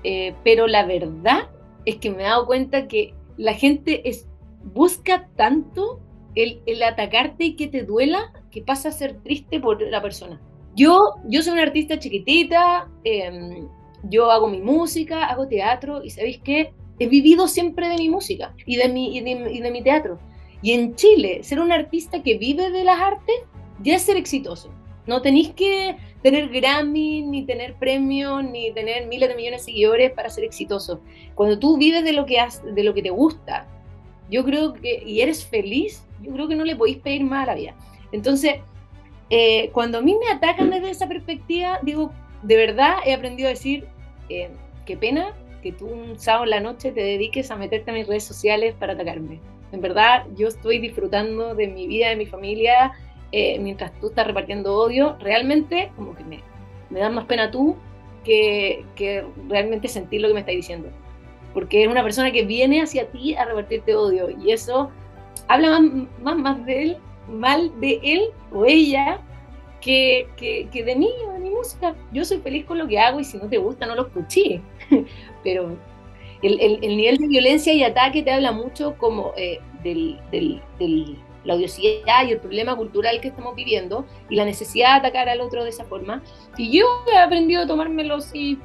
eh, 0.03 0.33
pero 0.43 0.67
la 0.67 0.85
verdad 0.85 1.49
es 1.85 1.97
que 1.97 2.11
me 2.11 2.21
he 2.21 2.25
dado 2.25 2.45
cuenta 2.45 2.87
que 2.87 3.13
la 3.37 3.53
gente 3.53 4.07
es, 4.07 4.27
busca 4.63 5.27
tanto 5.35 5.99
el, 6.35 6.61
el 6.65 6.83
atacarte 6.83 7.45
y 7.45 7.55
que 7.55 7.67
te 7.67 7.83
duela 7.83 8.31
que 8.51 8.61
pasa 8.61 8.89
a 8.89 8.91
ser 8.91 9.21
triste 9.21 9.59
por 9.59 9.81
la 9.81 10.01
persona. 10.01 10.39
Yo, 10.75 11.15
yo 11.25 11.43
soy 11.43 11.53
una 11.53 11.63
artista 11.63 11.99
chiquitita, 11.99 12.87
em, 13.03 13.67
yo 14.03 14.31
hago 14.31 14.47
mi 14.47 14.61
música, 14.61 15.25
hago 15.25 15.47
teatro 15.47 16.03
y 16.03 16.09
¿sabéis 16.09 16.39
qué? 16.43 16.73
He 16.99 17.07
vivido 17.07 17.47
siempre 17.47 17.89
de 17.89 17.97
mi 17.97 18.09
música 18.09 18.53
y 18.65 18.77
de 18.77 18.87
mi, 18.87 19.17
y 19.17 19.21
de, 19.21 19.71
mi 19.71 19.81
teatro. 19.81 20.19
Y 20.61 20.73
en 20.73 20.95
Chile, 20.95 21.43
ser 21.43 21.59
un 21.59 21.71
artista 21.71 22.21
que 22.21 22.37
vive 22.37 22.69
de 22.69 22.83
las 22.83 22.99
artes 22.99 23.35
ya 23.83 23.95
es 23.95 24.03
ser 24.03 24.17
exitoso. 24.17 24.71
No 25.07 25.21
tenéis 25.21 25.49
que 25.49 25.97
tener 26.21 26.49
Grammy, 26.49 27.23
ni 27.23 27.43
tener 27.45 27.75
premios, 27.75 28.43
ni 28.43 28.71
tener 28.71 29.07
miles 29.07 29.29
de 29.29 29.35
millones 29.35 29.61
de 29.61 29.65
seguidores 29.65 30.11
para 30.11 30.29
ser 30.29 30.43
exitoso. 30.43 31.01
Cuando 31.33 31.57
tú 31.57 31.77
vives 31.77 32.03
de 32.03 32.13
lo 32.13 32.25
que, 32.25 32.39
has, 32.39 32.63
de 32.63 32.83
lo 32.83 32.93
que 32.93 33.01
te 33.01 33.09
gusta, 33.09 33.67
yo 34.29 34.45
creo 34.45 34.73
que, 34.73 35.03
y 35.05 35.21
eres 35.21 35.43
feliz, 35.43 36.05
yo 36.21 36.31
creo 36.31 36.47
que 36.47 36.55
no 36.55 36.63
le 36.63 36.75
podéis 36.75 36.97
pedir 36.97 37.23
más 37.23 37.43
a 37.43 37.51
la 37.51 37.55
vida. 37.55 37.75
Entonces, 38.11 38.57
eh, 39.33 39.69
cuando 39.71 39.99
a 39.99 40.01
mí 40.01 40.13
me 40.19 40.29
atacan 40.29 40.69
desde 40.69 40.89
esa 40.89 41.07
perspectiva, 41.07 41.79
digo, 41.83 42.11
de 42.41 42.57
verdad 42.57 42.97
he 43.05 43.13
aprendido 43.13 43.47
a 43.47 43.51
decir, 43.51 43.87
eh, 44.27 44.49
qué 44.85 44.97
pena 44.97 45.33
que 45.63 45.71
tú 45.71 45.87
un 45.87 46.19
sábado 46.19 46.43
en 46.43 46.49
la 46.49 46.59
noche 46.59 46.91
te 46.91 47.01
dediques 47.01 47.49
a 47.49 47.55
meterte 47.55 47.91
a 47.91 47.93
mis 47.93 48.07
redes 48.07 48.25
sociales 48.25 48.75
para 48.77 48.91
atacarme. 48.91 49.39
En 49.71 49.79
verdad, 49.79 50.25
yo 50.35 50.49
estoy 50.49 50.79
disfrutando 50.79 51.55
de 51.55 51.67
mi 51.67 51.87
vida, 51.87 52.09
de 52.09 52.17
mi 52.17 52.25
familia, 52.25 52.91
eh, 53.31 53.57
mientras 53.59 53.97
tú 54.01 54.07
estás 54.07 54.27
repartiendo 54.27 54.75
odio. 54.75 55.15
Realmente, 55.21 55.93
como 55.95 56.13
que 56.13 56.25
me, 56.25 56.43
me 56.89 56.99
da 56.99 57.09
más 57.09 57.23
pena 57.23 57.51
tú 57.51 57.77
que, 58.25 58.83
que 58.95 59.23
realmente 59.47 59.87
sentir 59.87 60.19
lo 60.19 60.27
que 60.27 60.33
me 60.33 60.39
estás 60.41 60.55
diciendo. 60.55 60.89
Porque 61.53 61.83
es 61.83 61.87
una 61.87 62.03
persona 62.03 62.33
que 62.33 62.43
viene 62.43 62.81
hacia 62.81 63.09
ti 63.09 63.35
a 63.35 63.45
repartirte 63.45 63.95
odio 63.95 64.29
y 64.29 64.51
eso 64.51 64.91
habla 65.47 65.79
más, 65.79 65.81
más, 66.21 66.37
más 66.37 66.65
de 66.65 66.83
él 66.83 66.97
mal 67.31 67.71
de 67.79 67.99
él 68.03 68.21
o 68.51 68.65
ella 68.65 69.21
que, 69.81 70.27
que, 70.37 70.83
de 70.83 70.95
mí 70.95 71.09
o 71.27 71.33
de 71.33 71.39
mi 71.39 71.49
música. 71.49 71.95
Yo 72.11 72.23
soy 72.23 72.37
feliz 72.39 72.65
con 72.65 72.77
lo 72.77 72.87
que 72.87 72.99
hago 72.99 73.19
y 73.19 73.23
si 73.23 73.37
no 73.37 73.47
te 73.47 73.57
gusta 73.57 73.85
no 73.85 73.95
lo 73.95 74.07
escuché. 74.07 74.61
Pero 75.43 75.77
el, 76.41 76.59
el, 76.59 76.97
nivel 76.97 77.17
de 77.17 77.27
violencia 77.27 77.73
y 77.73 77.83
ataque 77.83 78.23
te 78.23 78.31
habla 78.31 78.51
mucho 78.51 78.95
como 78.97 79.33
eh, 79.35 79.59
del, 79.83 80.19
del, 80.31 80.61
la 81.43 81.55
odiosidad 81.55 82.25
y 82.27 82.31
el 82.31 82.39
problema 82.39 82.75
cultural 82.75 83.19
que 83.21 83.29
estamos 83.29 83.55
viviendo 83.55 84.05
y 84.29 84.35
la 84.35 84.45
necesidad 84.45 84.93
de 84.93 85.07
atacar 85.07 85.29
al 85.29 85.41
otro 85.41 85.63
de 85.63 85.69
esa 85.69 85.85
forma. 85.85 86.23
Y 86.57 86.77
yo 86.77 86.85
he 87.11 87.17
aprendido 87.17 87.63
a 87.63 87.67
tomármelo 87.67 88.15
así, 88.15 88.59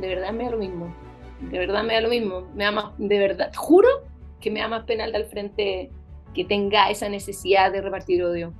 de 0.00 0.08
verdad 0.08 0.32
me 0.32 0.44
da 0.44 0.50
lo 0.50 0.58
mismo. 0.58 0.94
De 1.40 1.58
verdad 1.58 1.82
me 1.82 1.94
da 1.94 2.00
lo 2.00 2.08
mismo. 2.08 2.42
Me 2.54 2.64
da 2.64 2.70
más, 2.70 2.86
de 2.96 3.18
verdad, 3.18 3.52
juro 3.54 3.88
que 4.40 4.50
me 4.50 4.60
da 4.60 4.68
más 4.68 4.84
pena 4.84 5.04
al 5.04 5.24
frente 5.26 5.90
que 6.34 6.44
tenga 6.44 6.90
esa 6.90 7.08
necesidad 7.08 7.72
de 7.72 7.80
repartir 7.80 8.22
odio. 8.22 8.52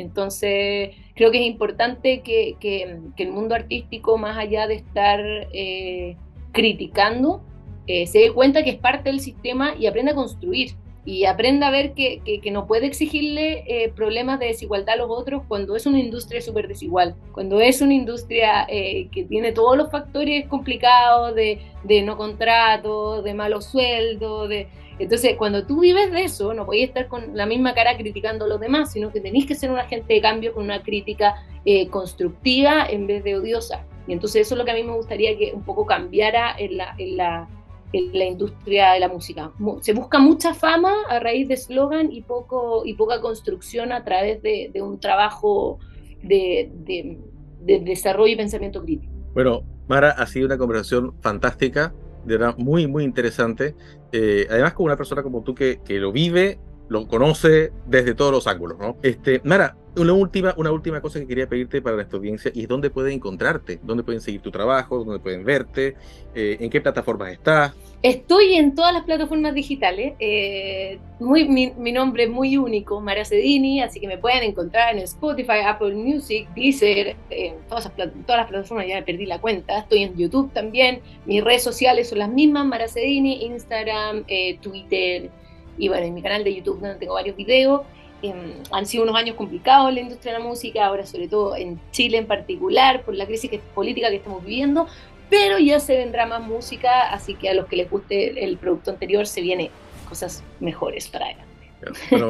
Entonces, 0.00 0.96
creo 1.14 1.30
que 1.30 1.38
es 1.38 1.46
importante 1.46 2.22
que, 2.22 2.56
que, 2.58 2.98
el 3.18 3.32
mundo 3.32 3.54
artístico, 3.54 4.16
más 4.18 4.38
allá 4.38 4.66
de 4.66 4.74
estar 4.74 5.20
eh, 5.52 6.16
criticando, 6.52 7.42
eh, 7.86 8.06
se 8.06 8.20
dé 8.20 8.32
cuenta 8.32 8.62
que 8.62 8.70
es 8.70 8.76
parte 8.76 9.10
del 9.10 9.20
sistema 9.20 9.74
y 9.78 9.86
aprenda 9.86 10.12
a 10.12 10.14
construir 10.14 10.72
y 11.04 11.24
aprenda 11.24 11.68
a 11.68 11.70
ver 11.70 11.92
que, 11.94 12.20
que 12.42 12.50
no 12.50 12.66
puede 12.66 12.86
exigirle 12.86 13.64
eh, 13.66 13.90
problemas 13.90 14.38
de 14.38 14.46
desigualdad 14.46 14.94
a 14.94 14.98
los 14.98 15.10
otros 15.10 15.42
cuando 15.48 15.74
es 15.74 15.86
una 15.86 15.98
industria 15.98 16.40
súper 16.40 16.68
desigual, 16.68 17.14
cuando 17.32 17.60
es 17.60 17.80
una 17.80 17.94
industria 17.94 18.66
que 18.68 19.26
tiene 19.28 19.52
todos 19.52 19.76
los 19.76 19.90
factores 19.90 20.46
complicados 20.46 21.34
de, 21.34 21.58
de 21.84 22.02
no 22.02 22.16
contrato, 22.16 23.22
de 23.22 23.34
malos 23.34 23.64
sueldos, 23.64 24.48
de, 24.50 24.68
entonces, 25.00 25.36
cuando 25.38 25.66
tú 25.66 25.80
vives 25.80 26.12
de 26.12 26.24
eso, 26.24 26.52
no 26.52 26.66
podías 26.66 26.88
estar 26.88 27.08
con 27.08 27.34
la 27.34 27.46
misma 27.46 27.72
cara 27.72 27.96
criticando 27.96 28.44
a 28.44 28.48
los 28.48 28.60
demás, 28.60 28.92
sino 28.92 29.10
que 29.10 29.20
tenés 29.20 29.46
que 29.46 29.54
ser 29.54 29.70
un 29.70 29.78
agente 29.78 30.12
de 30.12 30.20
cambio 30.20 30.52
con 30.52 30.64
una 30.64 30.82
crítica 30.82 31.36
eh, 31.64 31.88
constructiva 31.88 32.84
en 32.86 33.06
vez 33.06 33.24
de 33.24 33.36
odiosa. 33.36 33.86
Y 34.06 34.12
entonces 34.12 34.42
eso 34.42 34.54
es 34.54 34.58
lo 34.58 34.64
que 34.66 34.72
a 34.72 34.74
mí 34.74 34.82
me 34.82 34.92
gustaría 34.92 35.38
que 35.38 35.52
un 35.54 35.62
poco 35.62 35.86
cambiara 35.86 36.54
en 36.58 36.76
la, 36.76 37.48
industria 37.92 38.92
de 38.92 39.00
la 39.00 39.08
música. 39.08 39.52
Se 39.80 39.94
busca 39.94 40.18
mucha 40.18 40.52
fama 40.52 40.92
a 41.08 41.18
raíz 41.18 41.48
de 41.48 41.54
eslogan 41.54 42.12
y, 42.12 42.20
poco, 42.20 42.82
y 42.84 42.92
poca 42.92 43.22
construcción 43.22 43.92
a 43.92 44.04
través 44.04 44.42
de, 44.42 44.70
un 44.82 45.00
trabajo 45.00 45.78
de, 46.22 46.70
de 46.74 47.80
desarrollo 47.80 48.34
y 48.34 48.36
pensamiento 48.36 48.82
crítico. 48.82 49.12
Bueno, 49.32 49.62
Mara, 49.88 50.10
ha 50.10 50.26
sido 50.26 50.44
una 50.46 50.58
conversación 50.58 51.14
fantástica 51.22 51.94
de 52.24 52.36
verdad 52.36 52.54
muy, 52.58 52.86
muy 52.86 53.04
interesante. 53.04 53.74
Eh, 54.12 54.46
además, 54.50 54.74
con 54.74 54.86
una 54.86 54.96
persona 54.96 55.22
como 55.22 55.42
tú 55.42 55.54
que, 55.54 55.80
que 55.84 55.98
lo 55.98 56.12
vive, 56.12 56.58
lo 56.90 57.06
conoce 57.06 57.70
desde 57.86 58.14
todos 58.14 58.32
los 58.32 58.48
ángulos, 58.48 58.76
¿no? 58.76 58.96
Este, 59.00 59.40
Mara, 59.44 59.76
una 59.96 60.12
última, 60.12 60.54
una 60.56 60.72
última 60.72 61.00
cosa 61.00 61.20
que 61.20 61.26
quería 61.28 61.48
pedirte 61.48 61.80
para 61.80 61.94
nuestra 61.94 62.18
audiencia 62.18 62.50
y 62.52 62.66
dónde 62.66 62.90
pueden 62.90 63.12
encontrarte, 63.12 63.78
dónde 63.84 64.02
pueden 64.02 64.20
seguir 64.20 64.40
tu 64.40 64.50
trabajo, 64.50 65.04
dónde 65.04 65.20
pueden 65.20 65.44
verte, 65.44 65.94
eh, 66.34 66.56
en 66.58 66.68
qué 66.68 66.80
plataformas 66.80 67.30
estás. 67.30 67.74
Estoy 68.02 68.54
en 68.54 68.74
todas 68.74 68.92
las 68.92 69.04
plataformas 69.04 69.54
digitales. 69.54 70.14
Eh, 70.18 70.98
mi, 71.20 71.92
nombre 71.92 72.24
es 72.24 72.30
muy 72.30 72.56
único, 72.56 73.00
Mara 73.00 73.24
Cedini, 73.24 73.82
así 73.82 74.00
que 74.00 74.08
me 74.08 74.18
pueden 74.18 74.42
encontrar 74.42 74.96
en 74.96 75.02
Spotify, 75.04 75.60
Apple 75.64 75.94
Music, 75.94 76.48
Deezer, 76.56 77.14
en 77.30 77.54
todas, 77.68 77.88
todas 77.94 78.12
las 78.26 78.48
plataformas, 78.48 78.88
ya 78.88 78.96
me 78.96 79.02
perdí 79.02 79.26
la 79.26 79.40
cuenta. 79.40 79.78
Estoy 79.78 80.02
en 80.02 80.16
YouTube 80.16 80.52
también. 80.52 81.02
Mis 81.24 81.44
redes 81.44 81.62
sociales 81.62 82.08
son 82.08 82.18
las 82.18 82.30
mismas, 82.30 82.66
Mara 82.66 82.88
Cedini, 82.88 83.44
Instagram, 83.44 84.24
eh, 84.26 84.58
Twitter 84.60 85.30
y 85.80 85.88
bueno, 85.88 86.06
en 86.06 86.14
mi 86.14 86.22
canal 86.22 86.44
de 86.44 86.54
YouTube 86.54 86.78
donde 86.80 86.96
tengo 86.96 87.14
varios 87.14 87.34
videos. 87.34 87.82
Em, 88.22 88.52
han 88.70 88.84
sido 88.84 89.04
unos 89.04 89.16
años 89.16 89.34
complicados 89.34 89.88
en 89.88 89.94
la 89.94 90.00
industria 90.02 90.34
de 90.34 90.40
la 90.40 90.44
música, 90.44 90.84
ahora 90.84 91.06
sobre 91.06 91.26
todo 91.26 91.56
en 91.56 91.80
Chile 91.90 92.18
en 92.18 92.26
particular, 92.26 93.02
por 93.02 93.14
la 93.14 93.24
crisis 93.24 93.50
política 93.74 94.10
que 94.10 94.16
estamos 94.16 94.44
viviendo, 94.44 94.86
pero 95.30 95.58
ya 95.58 95.80
se 95.80 95.96
vendrá 95.96 96.26
más 96.26 96.42
música, 96.42 97.10
así 97.10 97.34
que 97.34 97.48
a 97.48 97.54
los 97.54 97.66
que 97.66 97.76
les 97.76 97.90
guste 97.90 98.44
el 98.44 98.58
producto 98.58 98.90
anterior 98.90 99.26
se 99.26 99.40
viene 99.40 99.70
cosas 100.06 100.44
mejores 100.60 101.08
para 101.08 101.26
adelante. 101.26 101.50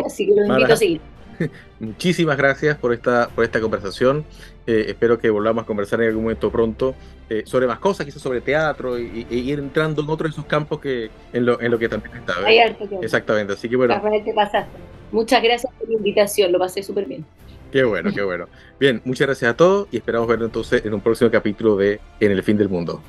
así 0.07 0.27
que 0.27 0.33
los 0.37 0.49
invito 0.49 0.73
a 0.73 0.77
seguir. 0.77 1.01
Muchísimas 1.81 2.37
gracias 2.37 2.77
por 2.77 2.93
esta, 2.93 3.29
por 3.29 3.45
esta 3.45 3.61
conversación. 3.61 4.25
Eh, 4.67 4.87
espero 4.89 5.19
que 5.19 5.31
volvamos 5.31 5.65
a 5.65 5.67
conversar 5.67 6.01
en 6.03 6.09
algún 6.09 6.25
momento 6.25 6.51
pronto 6.51 6.95
eh, 7.29 7.43
sobre 7.47 7.67
más 7.67 7.79
cosas, 7.79 8.07
quizás 8.07 8.23
sobre 8.23 8.41
teatro 8.41 8.99
y, 8.99 9.27
ir 9.31 9.59
entrando 9.59 10.03
en 10.03 10.11
otros 10.11 10.31
de 10.31 10.35
esos 10.35 10.47
campos 10.47 10.81
que 10.81 11.11
en 11.33 11.47
lo, 11.47 11.61
en 11.61 11.71
lo 11.71 11.79
que 11.79 11.89
también 11.89 12.17
está. 12.17 12.35
Exactamente, 13.03 13.55
así 13.55 13.69
que 13.69 13.77
bueno. 13.77 13.95
Muchas 15.13 15.43
gracias 15.43 15.73
por 15.79 15.89
la 15.89 15.95
invitación, 15.95 16.53
lo 16.53 16.59
pasé 16.59 16.83
súper 16.83 17.07
bien. 17.07 17.25
Qué 17.73 17.85
bueno, 17.85 18.13
qué 18.13 18.23
bueno. 18.23 18.47
Bien, 18.79 19.01
muchas 19.05 19.29
gracias 19.29 19.51
a 19.51 19.57
todos 19.57 19.89
y 19.93 19.97
esperamos 19.97 20.29
vernos 20.29 20.49
entonces 20.49 20.85
en 20.85 20.93
un 20.93 21.01
próximo 21.01 21.31
capítulo 21.31 21.77
de 21.77 22.01
En 22.19 22.33
el 22.33 22.43
fin 22.43 22.57
del 22.57 22.69
mundo. 22.69 23.01